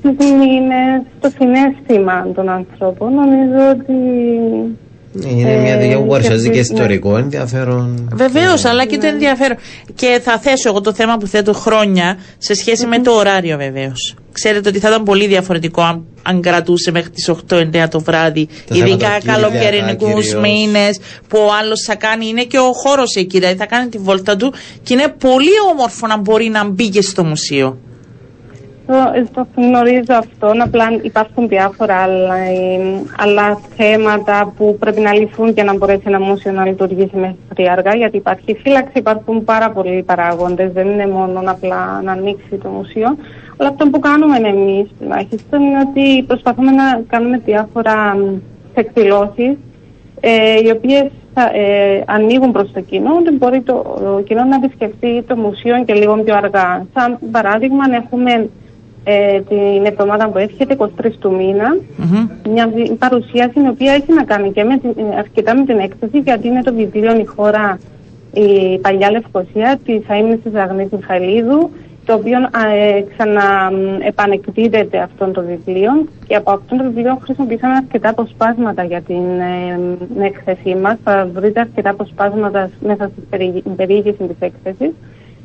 τις 0.01 0.31
μήνες, 0.31 1.01
το 1.19 1.29
συνέστημα 1.39 2.27
των 2.35 2.49
ανθρώπων, 2.49 3.13
νομίζω 3.13 3.69
ότι 3.71 3.93
είναι 5.23 5.55
μια 5.55 5.73
ε, 5.73 5.79
δουλειά 5.79 5.97
που 5.97 6.07
παρουσιάζει 6.07 6.43
και 6.45 6.53
ναι. 6.53 6.59
ιστορικό 6.59 7.17
ενδιαφέρον 7.17 8.09
Βεβαίως, 8.13 8.65
αλλά 8.65 8.83
Ναι. 8.83 8.85
και 8.85 8.97
το 8.97 9.07
ενδιαφέρον. 9.07 9.57
Και 9.95 10.19
θα 10.23 10.37
θέσω 10.39 10.69
εγώ 10.69 10.81
το 10.81 10.93
θέμα 10.93 11.17
που 11.17 11.27
θέτω 11.27 11.53
χρόνια 11.53 12.17
σε 12.37 12.53
σχεση 12.53 12.85
με 12.85 12.99
το 12.99 13.11
ωράριο 13.11 13.57
βεβαίως. 13.57 14.15
Ξέρετε 14.31 14.69
ότι 14.69 14.79
θα 14.79 14.87
ήταν 14.89 15.03
πολύ 15.03 15.27
διαφορετικό 15.27 15.81
αν, 15.81 16.05
αν 16.23 16.41
κρατούσε 16.41 16.91
μέχρι 16.91 17.09
τις 17.09 17.29
8-9 17.29 17.87
το 17.89 17.99
βράδυ, 17.99 18.47
Τα 18.67 18.75
ειδικά 18.75 18.89
Σαββατοκύριακα 18.89 19.33
καλοκαιρινικούς 19.41 20.25
κυρίως. 20.25 20.41
μήνες, 20.41 20.97
που 21.27 21.37
ο 21.39 21.49
άλλος 21.61 21.81
θα 21.81 21.95
κάνει, 21.95 22.27
είναι 22.27 22.43
και 22.43 22.57
ο 22.57 22.71
χώρος 22.73 23.15
εκεί, 23.15 23.39
δηλαδή 23.39 23.55
θα 23.55 23.65
κάνει 23.65 23.89
τη 23.89 23.97
βόλτα 23.97 24.35
του 24.35 24.53
και 24.83 24.93
είναι 24.93 25.07
πολύ 25.19 25.55
όμορφο 25.71 26.07
να 26.07 26.17
μπορεί 26.17 26.49
να 26.49 26.65
μπει 26.69 26.89
και 26.89 27.01
στο 27.01 27.23
μουσείο. 27.23 27.77
Το, 28.87 28.93
το 29.33 29.47
γνωρίζω 29.55 30.13
αυτό, 30.13 30.51
απλά 30.63 30.85
υπάρχουν 31.01 31.47
διάφορα 31.47 31.95
άλλα, 31.95 32.35
ε, 32.35 32.79
άλλα 33.17 33.59
θέματα 33.75 34.53
που 34.57 34.77
πρέπει 34.79 35.01
να 35.01 35.13
λυθούν 35.13 35.49
για 35.49 35.63
να 35.63 35.77
μπορέσει 35.77 36.01
ένα 36.05 36.19
μουσείο 36.19 36.51
να 36.51 36.65
λειτουργήσει 36.65 37.15
μέχρι 37.15 37.69
αργά, 37.69 37.95
γιατί 37.95 38.17
υπάρχει 38.17 38.55
φύλαξη, 38.55 38.91
υπάρχουν 38.93 39.43
πάρα 39.43 39.71
πολλοί 39.71 40.03
παράγοντες, 40.03 40.71
δεν 40.71 40.87
είναι 40.87 41.07
μόνο 41.07 41.43
απλά 41.45 42.01
να 42.03 42.11
ανοίξει 42.11 42.55
το 42.63 42.69
μουσείο. 42.69 43.17
Αλλά 43.57 43.69
αυτό 43.69 43.89
που 43.89 43.99
κάνουμε 43.99 44.37
εμείς 44.37 44.89
τουλάχιστον 44.99 45.61
είναι 45.61 45.79
ότι 45.89 46.23
προσπαθούμε 46.23 46.71
να 46.71 47.01
κάνουμε 47.07 47.41
διάφορα 47.45 48.17
εκδηλώσεις 48.73 49.57
ε, 50.19 50.59
οι 50.63 50.69
οποίες 50.69 51.11
θα, 51.33 51.51
ε, 51.53 52.03
ανοίγουν 52.07 52.51
προς 52.51 52.71
το 52.71 52.81
κοινό, 52.81 53.15
ότι 53.19 53.31
μπορεί 53.31 53.61
το, 53.61 53.73
το 53.99 54.21
κοινό 54.27 54.43
να 54.43 54.55
επισκεφτεί 54.55 55.23
το 55.27 55.35
μουσείο 55.35 55.83
και 55.85 55.93
λίγο 55.93 56.15
πιο 56.23 56.35
αργά. 56.35 56.85
Σαν 56.93 57.17
παράδειγμα, 57.31 57.83
έχουμε 57.91 58.49
ε, 59.07 59.41
την 59.41 59.85
εβδομάδα 59.85 60.29
που 60.29 60.37
έρχεται, 60.37 60.75
23 60.79 60.85
του 61.19 61.35
μήνα, 61.35 61.77
Μμμ. 61.97 62.27
μια 62.53 62.67
βι- 62.75 62.93
παρουσίαση 62.93 63.59
η 63.59 63.67
οποία 63.67 63.93
έχει 63.93 64.13
να 64.13 64.23
κάνει 64.23 64.51
και 64.51 64.63
με 64.63 64.77
την, 64.77 64.89
ε, 64.97 65.15
αρκετά 65.17 65.55
με 65.57 65.65
την 65.65 65.77
έκθεση, 65.79 66.17
γιατί 66.19 66.47
είναι 66.47 66.61
το 66.61 66.73
βιβλίο 66.73 67.19
«Η 67.19 67.25
χώρα 67.25 67.79
η 68.33 68.77
παλιά 68.79 69.11
Λευκοσία» 69.11 69.79
της 69.85 70.01
Αίμνης 70.07 70.39
της 70.43 70.53
Αγνής 70.55 70.89
Μιχαηλίδου, 70.91 71.69
το 72.05 72.13
οποίο 72.13 72.37
ε, 72.39 73.01
ξαναεπανεκδίδεται 73.17 74.97
αυτό 74.99 75.25
το 75.31 75.41
βιβλίο 75.43 75.91
και 76.27 76.35
από 76.35 76.51
αυτό 76.51 76.75
το 76.77 76.83
βιβλίο 76.83 77.17
χρησιμοποιήσαμε 77.23 77.73
αρκετά 77.75 78.09
αποσπάσματα 78.09 78.83
για 78.83 79.01
την 79.01 79.23
ε, 80.19 80.25
έκθεσή 80.25 80.75
μας. 80.75 80.95
Θα 81.03 81.29
βρείτε 81.33 81.59
αρκετά 81.59 81.89
αποσπάσματα 81.89 82.69
μέσα 82.79 83.09
στην 83.11 83.23
περι- 83.29 83.63
περιήγηση 83.75 84.17
της 84.23 84.35
έκθεσης. 84.39 84.91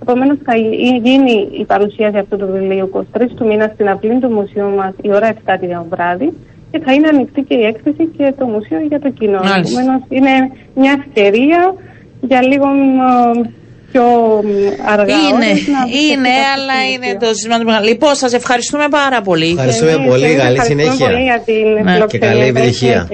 Επομένως, 0.03 0.37
θα 0.45 0.57
γι- 0.57 1.01
γίνει 1.05 1.49
η 1.61 1.65
παρουσίαση 1.65 2.17
αυτού 2.19 2.37
του 2.37 2.49
βιβλίου 2.53 2.91
23 2.93 3.35
του 3.37 3.47
μήνα 3.47 3.71
στην 3.75 3.89
αυλή 3.89 4.19
του 4.21 4.31
μουσείου 4.31 4.69
μας 4.77 4.93
η 5.03 5.09
ώρα 5.13 5.27
7 5.29 5.59
το 5.61 5.87
βράδυ 5.91 6.33
και 6.71 6.79
θα 6.85 6.93
είναι 6.93 7.09
ανοιχτή 7.09 7.41
και 7.43 7.55
η 7.55 7.65
έκθεση 7.65 8.05
και 8.17 8.35
το 8.39 8.45
μουσείο 8.47 8.81
για 8.89 9.01
το 9.01 9.11
κοινό. 9.11 9.41
Μάλιστα. 9.43 9.81
Επομένως, 9.81 10.03
είναι 10.09 10.31
μια 10.75 10.93
ευκαιρία 11.05 11.75
για 12.21 12.43
λίγο 12.43 12.67
μ, 12.67 12.99
πιο 13.93 14.03
μ, 14.45 14.49
αργά. 14.95 15.15
Είναι, 15.15 15.35
ώρες 15.35 15.47
να 15.47 15.51
επισκεφτείτε 15.53 16.13
είναι, 16.13 16.29
αυτό 16.29 16.53
αλλά 16.55 16.77
το 16.83 16.89
είναι 16.93 17.07
μουσείο. 17.13 17.19
το 17.29 17.35
ζήτημα 17.35 17.59
του 17.59 17.65
μεγάλου. 17.65 17.87
Λοιπόν, 17.87 18.15
σας 18.15 18.33
ευχαριστούμε 18.33 18.87
πάρα 18.91 19.21
πολύ. 19.21 19.49
Ευχαριστούμε 19.51 19.91
Εμείς, 19.91 20.09
πολύ, 20.09 20.25
εμείς 20.25 20.37
καλή 20.43 20.57
ευχαριστούμε 20.57 20.83
συνέχεια. 20.83 21.07
πολύ 21.07 21.23
για 21.31 21.39
την 21.49 21.65
Ναι. 21.85 21.93
φιλοξενία. 21.93 22.07
Και 22.07 22.19
καλή 22.19 22.45
επιτυχία. 22.53 23.09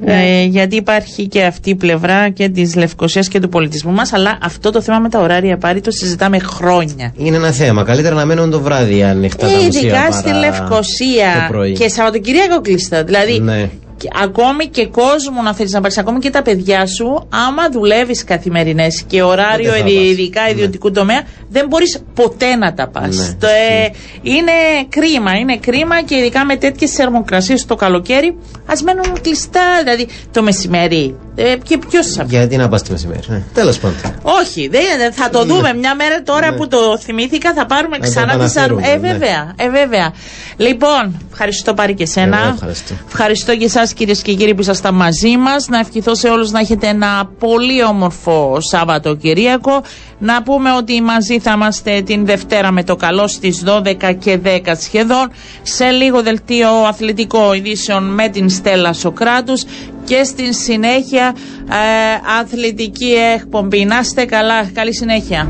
Συνέχεια. 0.00 0.40
Ε, 0.40 0.44
γιατί 0.44 0.76
υπάρχει 0.76 1.26
και 1.28 1.42
αυτή 1.44 1.70
η 1.70 1.74
πλευρά 1.74 2.28
και 2.28 2.48
της 2.48 2.74
Λευκοσίας 2.74 3.28
και 3.28 3.40
του 3.40 3.48
πολιτισμού 3.48 3.92
μας. 3.92 4.12
Αλλά 4.12 4.38
αυτό 4.42 4.70
το 4.70 4.82
θέμα 4.82 4.98
με 4.98 5.08
τα 5.08 5.20
ωράρια 5.20 5.56
πάρει 5.56 5.80
το 5.80 5.90
συζητάμε 5.90 6.38
χρόνια. 6.38 7.12
Είναι 7.16 7.36
ένα 7.36 7.50
θέμα. 7.50 7.82
Καλύτερα 7.84 8.14
να 8.14 8.24
μένουν 8.24 8.50
το 8.50 8.60
βράδυ 8.60 9.02
ανοιχτά 9.02 9.46
τα 9.46 9.52
Ε, 9.52 9.56
μουσεία 9.64 9.80
ειδικά 9.80 9.96
παρά 10.00 10.12
στη 10.12 10.30
Λευκοσία 10.32 11.46
το 11.46 11.52
πρωί. 11.52 11.72
και 11.72 11.88
Σαββατοκυριακό 11.88 12.60
κλειστά. 12.60 13.04
Δηλαδή 13.04 13.38
Ναι. 13.40 13.70
Και 14.02 14.08
ακόμη 14.22 14.66
και 14.66 14.86
κόσμο 14.86 15.42
να 15.42 15.54
θέλει 15.54 15.68
να 15.70 15.80
πάρεις, 15.80 15.98
ακόμη 15.98 16.18
και 16.18 16.30
τα 16.30 16.42
παιδιά 16.42 16.86
σου, 16.86 17.26
άμα 17.48 17.68
δουλεύεις 17.72 18.24
καθημερινές 18.24 19.02
και 19.06 19.22
ωράριο, 19.22 19.70
Πότε 19.70 19.80
θα 19.80 19.88
ειδι- 19.88 19.98
πας. 20.00 20.10
ειδικά 20.10 20.42
Ναι. 20.42 20.50
ιδιωτικού 20.50 20.90
τομέα, 20.90 21.22
δεν 21.48 21.66
μπορείς 21.68 22.02
ποτέ 22.14 22.56
να 22.56 22.74
τα 22.74 22.88
πας. 22.88 23.36
Ναι, 23.40 23.88
είναι 24.22 24.52
κρίμα, 24.88 25.32
είναι 25.38 25.56
κρίμα 25.56 26.02
και 26.02 26.16
ειδικά 26.16 26.44
με 26.44 26.56
τέτοιες 26.56 26.90
θερμοκρασίες 26.92 27.66
το 27.66 27.74
καλοκαίρι, 27.74 28.36
ας 28.66 28.82
μένουν 28.82 29.20
κλειστά. 29.20 29.60
Δηλαδή 29.82 30.06
το 30.32 30.42
μεσημέρι. 30.42 31.16
Ε, 31.34 31.56
και 31.62 31.78
ποιος 31.88 32.06
σα 32.12 32.22
Γιατί 32.24 32.56
να 32.56 32.68
πα 32.68 32.80
τη 32.80 32.90
μεσημέρι. 32.90 33.20
Ναι. 33.26 33.42
Τέλος 33.54 33.78
πάντων. 33.78 33.96
όχι, 34.22 34.68
δεν, 34.68 34.82
δεν- 34.98 35.12
θα 35.12 35.28
το 35.30 35.44
δούμε 35.44 35.74
μια 35.74 35.94
μέρα 35.94 36.22
τώρα 36.22 36.54
που 36.54 36.68
το 36.68 36.98
θυμήθηκα. 36.98 37.52
Θα 37.54 37.66
πάρουμε 37.66 37.96
Ναι. 37.98 38.08
Να 38.08 38.12
το 38.14 38.20
ξανά 38.20 38.44
τις 38.44 38.54
επαναφέρουμε, 38.56 38.88
Ε, 38.88 38.96
ναι. 38.96 39.08
βέβαια, 39.12 39.52
ε, 39.56 39.68
βέβαια. 39.70 40.12
Λοιπόν, 40.56 41.20
ευχαριστώ 41.32 41.74
πάρει 41.74 41.94
και 41.94 42.02
εσένα. 42.02 42.38
Εγώ 42.38 42.48
ευχαριστώ. 42.48 42.94
Ευχαριστώ 43.06 43.56
και 43.56 43.64
εσάς 43.64 43.92
κυρίες 43.92 44.22
και 44.22 44.34
κύριοι 44.34 44.54
που 44.54 44.60
ήσασταν 44.60 44.94
μαζί 44.94 45.36
μας. 45.36 45.68
Να 45.68 45.78
ευχηθώ 45.78 46.14
σε 46.14 46.28
όλους 46.28 46.50
να 46.50 46.60
έχετε 46.60 46.86
ένα 46.86 47.30
πολύ 47.38 47.84
όμορφο 47.84 48.56
Σαββατοκυριακό. 48.60 49.82
Να 50.24 50.42
πούμε 50.42 50.72
ότι 50.72 51.02
μαζί 51.02 51.38
θα 51.38 51.52
είμαστε 51.52 52.02
την 52.02 52.26
Δευτέρα 52.26 52.70
με 52.70 52.84
το 52.84 52.96
καλό 52.96 53.26
στις 53.28 53.62
12 53.66 54.14
και 54.18 54.38
10 54.44 54.60
σχεδόν. 54.80 55.30
Σε 55.62 55.90
λίγο 55.90 56.22
δελτίο 56.22 56.68
αθλητικό 56.68 57.52
ειδήσεων 57.54 58.14
με 58.14 58.28
την 58.28 58.48
Στέλλα 58.50 58.92
Σοκράτους 58.92 59.64
και 60.04 60.24
στην 60.24 60.52
συνέχεια 60.52 61.34
ε, 61.70 62.38
αθλητική 62.40 63.14
εκπομπή. 63.34 63.84
Να 63.84 63.98
είστε 63.98 64.24
καλά. 64.24 64.64
Καλή 64.74 64.94
συνέχεια. 64.94 65.48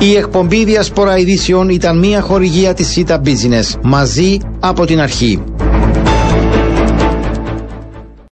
Η 0.00 0.14
εκπομπή 0.16 0.64
Διασπορά 0.64 1.18
Ειδήσεων 1.18 1.68
ήταν 1.68 1.98
μια 1.98 2.20
χορηγία 2.20 2.74
της 2.74 2.88
ΣΥΤΑ 2.88 3.20
Business. 3.24 3.78
Μαζί 3.82 4.38
από 4.60 4.84
την 4.84 5.00
αρχή. 5.00 5.42